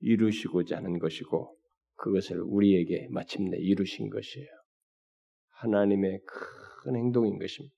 이루시고자 0.00 0.76
하는 0.76 0.98
것이고 0.98 1.56
그것을 1.94 2.40
우리에게 2.42 3.08
마침내 3.10 3.56
이루신 3.56 4.10
것이에요. 4.10 4.48
하나님의 5.48 6.20
큰 6.26 6.96
행동인 6.96 7.38
것입니다. 7.38 7.74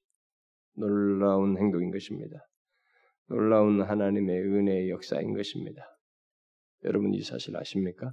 놀라운 0.74 1.56
행동인 1.56 1.92
것입니다. 1.92 2.36
놀라운 3.28 3.82
하나님의 3.82 4.42
은혜의 4.42 4.90
역사인 4.90 5.34
것입니다. 5.34 5.82
여러분 6.84 7.14
이 7.14 7.22
사실 7.22 7.56
아십니까? 7.56 8.12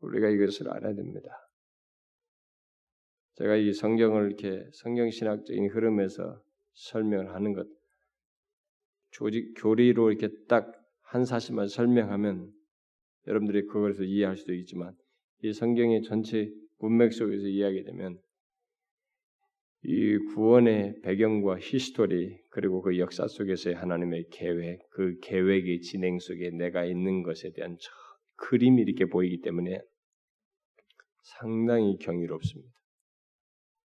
우리가 0.00 0.28
이것을 0.28 0.70
알아야 0.70 0.94
됩니다. 0.94 1.45
제가 3.36 3.56
이 3.56 3.72
성경을 3.72 4.26
이렇게 4.26 4.64
성경 4.72 5.10
신학적인 5.10 5.70
흐름에서 5.70 6.42
설명을 6.74 7.34
하는 7.34 7.52
것, 7.52 7.66
조직 9.10 9.54
교리로 9.56 10.10
이렇게 10.10 10.28
딱 10.48 10.86
한 11.06 11.24
사실만 11.24 11.68
설명하면 11.68 12.52
여러분들이 13.26 13.66
그것에서 13.66 14.02
이해할 14.02 14.36
수도 14.36 14.52
있지만 14.54 14.94
이 15.42 15.52
성경의 15.52 16.02
전체 16.02 16.50
문맥 16.78 17.12
속에서 17.12 17.46
이해하게 17.46 17.84
되면 17.84 18.18
이 19.84 20.18
구원의 20.34 21.00
배경과 21.02 21.58
history 21.60 22.40
그리고 22.50 22.82
그 22.82 22.98
역사 22.98 23.28
속에서의 23.28 23.76
하나님의 23.76 24.26
계획, 24.30 24.80
그 24.90 25.18
계획의 25.22 25.80
진행 25.82 26.18
속에 26.18 26.50
내가 26.50 26.84
있는 26.84 27.22
것에 27.22 27.52
대한 27.52 27.76
저 27.78 27.90
그림이 28.36 28.82
이렇게 28.82 29.04
보이기 29.04 29.42
때문에 29.42 29.80
상당히 31.22 31.98
경이롭습니다. 31.98 32.75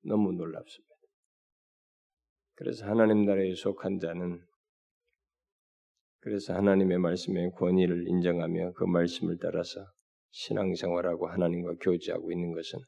너무 0.04 0.34
놀랍습니다. 0.34 0.94
그래서 2.56 2.86
하나님 2.86 3.26
나라에 3.26 3.56
속한 3.56 4.00
자는 4.00 4.40
그래서 6.20 6.54
하나님의 6.54 7.00
말씀의 7.00 7.52
권위를 7.52 8.08
인정하며 8.08 8.74
그 8.74 8.86
말씀을 8.86 9.38
따라서 9.42 9.86
신앙생활하고 10.32 11.28
하나님과 11.28 11.76
교제하고 11.82 12.32
있는 12.32 12.54
것은 12.54 12.80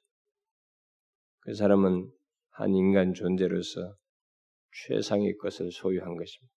그 1.41 1.53
사람은 1.53 2.09
한 2.51 2.73
인간 2.73 3.13
존재로서 3.13 3.95
최상의 4.87 5.35
것을 5.37 5.71
소유한 5.71 6.15
것입니다. 6.15 6.53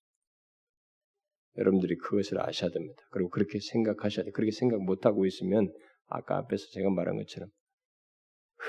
여러분들이 1.57 1.97
그것을 1.97 2.41
아셔야 2.41 2.71
됩니다. 2.71 3.03
그리고 3.11 3.29
그렇게 3.31 3.59
생각하셔야 3.59 4.25
돼. 4.25 4.31
그렇게 4.31 4.53
생각 4.53 4.81
못하고 4.81 5.27
있으면 5.27 5.73
아까 6.07 6.39
앞에서 6.39 6.65
제가 6.73 6.91
말한 6.91 7.17
것처럼 7.17 7.51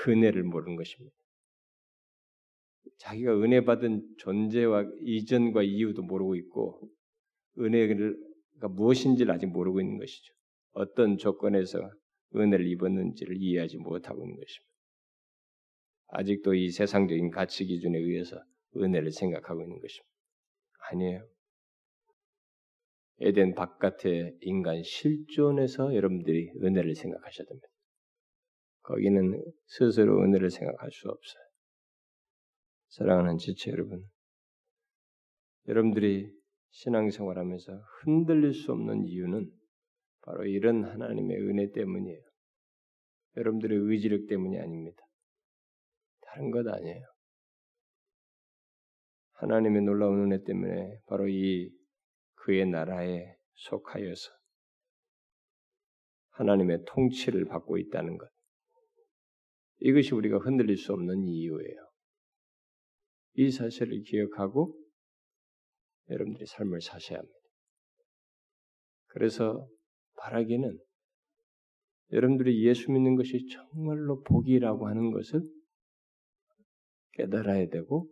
은혜를 0.08 0.42
모르는 0.42 0.76
것입니다. 0.76 1.14
자기가 2.98 3.34
은혜 3.42 3.64
받은 3.64 4.16
존재와 4.18 4.84
이전과 5.00 5.62
이유도 5.62 6.02
모르고 6.02 6.36
있고 6.36 6.90
은혜가 7.58 8.68
무엇인지를 8.68 9.32
아직 9.32 9.46
모르고 9.46 9.80
있는 9.80 9.98
것이죠. 9.98 10.34
어떤 10.72 11.16
조건에서 11.16 11.90
은혜를 12.36 12.66
입었는지를 12.68 13.36
이해하지 13.38 13.78
못하고 13.78 14.22
있는 14.24 14.36
것입니다. 14.36 14.70
아직도 16.08 16.54
이 16.54 16.70
세상적인 16.70 17.30
가치 17.30 17.64
기준에 17.64 17.98
의해서 17.98 18.42
은혜를 18.76 19.12
생각하고 19.12 19.62
있는 19.62 19.80
것입니다. 19.80 20.10
아니에요. 20.90 21.26
에덴 23.20 23.54
바깥의 23.54 24.38
인간 24.40 24.82
실존에서 24.82 25.94
여러분들이 25.94 26.50
은혜를 26.62 26.94
생각하셔야 26.94 27.46
됩니다. 27.46 27.68
거기는 28.82 29.44
스스로 29.66 30.22
은혜를 30.22 30.50
생각할 30.50 30.90
수 30.90 31.08
없어요. 31.08 31.49
사랑하는 32.90 33.38
지체 33.38 33.70
여러분, 33.70 34.04
여러분들이 35.68 36.32
신앙생활하면서 36.70 37.72
흔들릴 38.02 38.52
수 38.52 38.72
없는 38.72 39.04
이유는 39.04 39.48
바로 40.22 40.44
이런 40.44 40.84
하나님의 40.84 41.36
은혜 41.36 41.70
때문이에요. 41.70 42.22
여러분들의 43.36 43.78
의지력 43.78 44.26
때문이 44.28 44.58
아닙니다. 44.58 44.98
다른 46.20 46.50
것 46.50 46.66
아니에요. 46.66 47.04
하나님의 49.34 49.82
놀라운 49.82 50.24
은혜 50.24 50.42
때문에 50.42 50.98
바로 51.06 51.28
이 51.28 51.70
그의 52.34 52.66
나라에 52.66 53.34
속하여서 53.54 54.30
하나님의 56.30 56.84
통치를 56.86 57.44
받고 57.44 57.78
있다는 57.78 58.18
것. 58.18 58.28
이것이 59.78 60.14
우리가 60.14 60.38
흔들릴 60.38 60.76
수 60.76 60.92
없는 60.92 61.24
이유예요. 61.24 61.89
이 63.34 63.50
사실을 63.50 64.02
기억하고 64.02 64.76
여러분들이 66.08 66.46
삶을 66.46 66.80
사셔야 66.80 67.18
합니다. 67.18 67.38
그래서 69.06 69.68
바라기는 70.16 70.78
여러분들이 72.12 72.66
예수 72.66 72.90
믿는 72.90 73.16
것이 73.16 73.46
정말로 73.48 74.22
복이라고 74.22 74.88
하는 74.88 75.12
것을 75.12 75.42
깨달아야 77.12 77.68
되고 77.68 78.10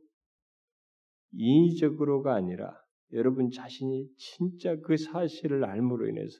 인위적으로가 1.32 2.34
아니라 2.34 2.74
여러분 3.12 3.50
자신이 3.50 4.08
진짜 4.16 4.76
그 4.76 4.96
사실을 4.96 5.64
알므로 5.64 6.08
인해서 6.08 6.38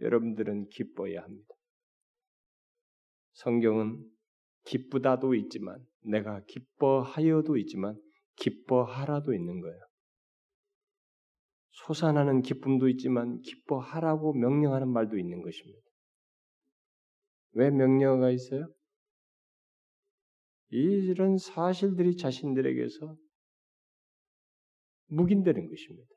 여러분들은 0.00 0.68
기뻐야 0.68 1.22
합니다. 1.22 1.54
성경은 3.32 4.04
기쁘다도 4.64 5.34
있지만 5.34 5.84
내가 6.02 6.42
기뻐하여도 6.44 7.56
있지만 7.58 8.00
기뻐하라도 8.36 9.34
있는 9.34 9.60
거예요. 9.60 9.80
솟아나는 11.70 12.42
기쁨도 12.42 12.88
있지만 12.88 13.40
기뻐하라고 13.40 14.34
명령하는 14.34 14.88
말도 14.88 15.16
있는 15.18 15.42
것입니다. 15.42 15.80
왜 17.52 17.70
명령어가 17.70 18.30
있어요? 18.30 18.68
이런 20.70 21.38
사실들이 21.38 22.16
자신들에게서 22.16 23.16
묵인되는 25.06 25.68
것입니다. 25.68 26.08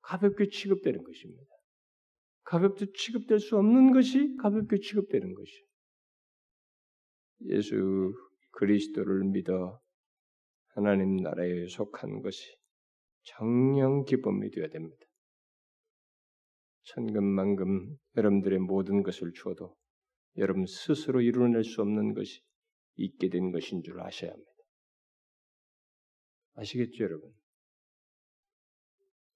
가볍게 0.00 0.48
취급되는 0.48 1.02
것입니다. 1.02 1.44
가볍게 2.44 2.86
취급될 2.94 3.40
수 3.40 3.56
없는 3.56 3.92
것이 3.92 4.36
가볍게 4.36 4.78
취급되는 4.78 5.34
것이요. 5.34 5.66
예수 7.42 8.12
그리스도를 8.52 9.24
믿어 9.24 9.80
하나님 10.68 11.16
나라에 11.16 11.68
속한 11.68 12.22
것이 12.22 12.56
정령 13.22 14.04
기쁨이 14.04 14.50
되어야 14.50 14.68
됩니다. 14.68 15.06
천금만금 16.84 17.96
여러분들의 18.16 18.58
모든 18.60 19.02
것을 19.02 19.32
주어도 19.32 19.76
여러분 20.36 20.66
스스로 20.66 21.20
이루어낼 21.20 21.64
수 21.64 21.80
없는 21.80 22.14
것이 22.14 22.40
있게 22.96 23.28
된 23.28 23.50
것인 23.50 23.82
줄 23.82 24.00
아셔야 24.00 24.30
합니다. 24.30 24.50
아시겠죠, 26.54 27.04
여러분? 27.04 27.32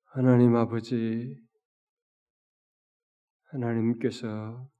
하나님 0.04 0.56
아버지, 0.56 1.36
하나님께서 3.44 4.70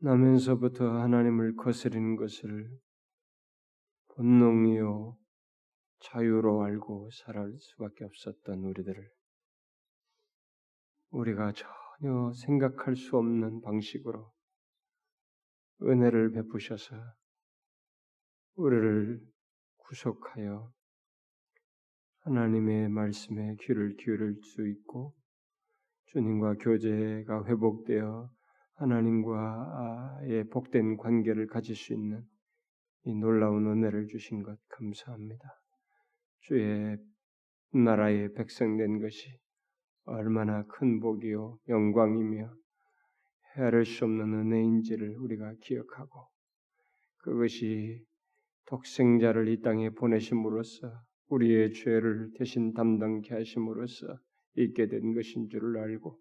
나면서부터 0.00 1.00
하나님을 1.00 1.56
거스리는 1.56 2.14
것을 2.14 2.70
본능이요 4.14 5.18
자유로 5.98 6.62
알고 6.62 7.10
살아갈 7.10 7.52
수밖에 7.58 8.04
없었던 8.04 8.62
우리들을 8.62 9.10
우리가 11.10 11.52
전혀 11.52 12.32
생각할 12.32 12.94
수 12.94 13.16
없는 13.16 13.60
방식으로 13.60 14.32
은혜를 15.82 16.30
베푸셔서 16.30 16.94
우리를 18.54 19.20
구속하여 19.78 20.72
하나님의 22.20 22.88
말씀에 22.88 23.56
귀를 23.62 23.96
기울일 23.96 24.36
수 24.44 24.68
있고 24.68 25.16
주님과 26.12 26.54
교제가 26.54 27.46
회복되어 27.46 28.37
하나님과의 28.78 30.48
복된 30.50 30.96
관계를 30.96 31.48
가질 31.48 31.74
수 31.74 31.92
있는 31.92 32.22
이 33.04 33.14
놀라운 33.14 33.66
은혜를 33.66 34.06
주신 34.06 34.42
것 34.42 34.56
감사합니다. 34.68 35.60
주의 36.40 36.96
나라의 37.72 38.32
백성된 38.34 39.00
것이 39.00 39.36
얼마나 40.04 40.64
큰 40.66 41.00
복이요 41.00 41.58
영광이며 41.68 42.54
헤아릴 43.56 43.84
수 43.84 44.04
없는 44.04 44.32
은혜인지를 44.32 45.16
우리가 45.18 45.54
기억하고 45.60 46.28
그것이 47.18 48.00
독생자를 48.66 49.48
이 49.48 49.60
땅에 49.60 49.90
보내심으로써 49.90 50.88
우리의 51.28 51.72
죄를 51.72 52.30
대신 52.36 52.72
담당케 52.72 53.34
하심으로써 53.34 54.18
있게 54.56 54.86
된 54.86 55.14
것인 55.14 55.48
줄을 55.48 55.78
알고 55.78 56.18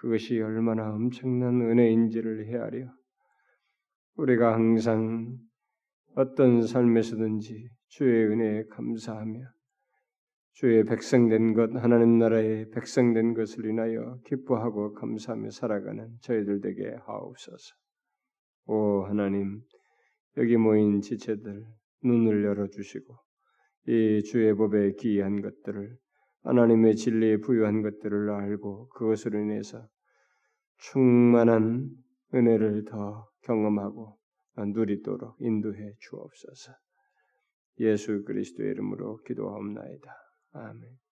그것이 0.00 0.40
얼마나 0.40 0.94
엄청난 0.94 1.60
은혜인지를 1.60 2.46
헤아려 2.46 2.90
우리가 4.14 4.54
항상 4.54 5.36
어떤 6.14 6.66
삶에서든지 6.66 7.68
주의 7.88 8.24
은혜에 8.24 8.64
감사하며 8.70 9.40
주의 10.52 10.84
백성된 10.84 11.52
것, 11.52 11.74
하나님 11.76 12.18
나라의 12.18 12.70
백성된 12.70 13.34
것을 13.34 13.66
인하여 13.66 14.18
기뻐하고 14.24 14.94
감사하며 14.94 15.50
살아가는 15.50 16.16
저희들 16.22 16.60
되게 16.62 16.94
하옵소서. 17.06 17.74
오 18.66 19.02
하나님, 19.04 19.60
여기 20.38 20.56
모인 20.56 21.02
지체들 21.02 21.66
눈을 22.04 22.44
열어 22.44 22.68
주시고 22.68 23.16
이 23.88 24.22
주의 24.22 24.54
법에 24.54 24.92
기이한 24.92 25.42
것들을 25.42 25.94
하나님의 26.42 26.96
진리에 26.96 27.38
부유한 27.38 27.82
것들을 27.82 28.30
알고 28.30 28.88
그것으로 28.88 29.38
인해서 29.38 29.86
충만한 30.78 31.90
은혜를 32.34 32.84
더 32.84 33.28
경험하고 33.42 34.18
누리도록 34.56 35.36
인도해 35.40 35.94
주옵소서. 35.98 36.72
예수 37.80 38.24
그리스도의 38.24 38.70
이름으로 38.70 39.18
기도하옵나이다. 39.24 40.14
아멘. 40.52 41.09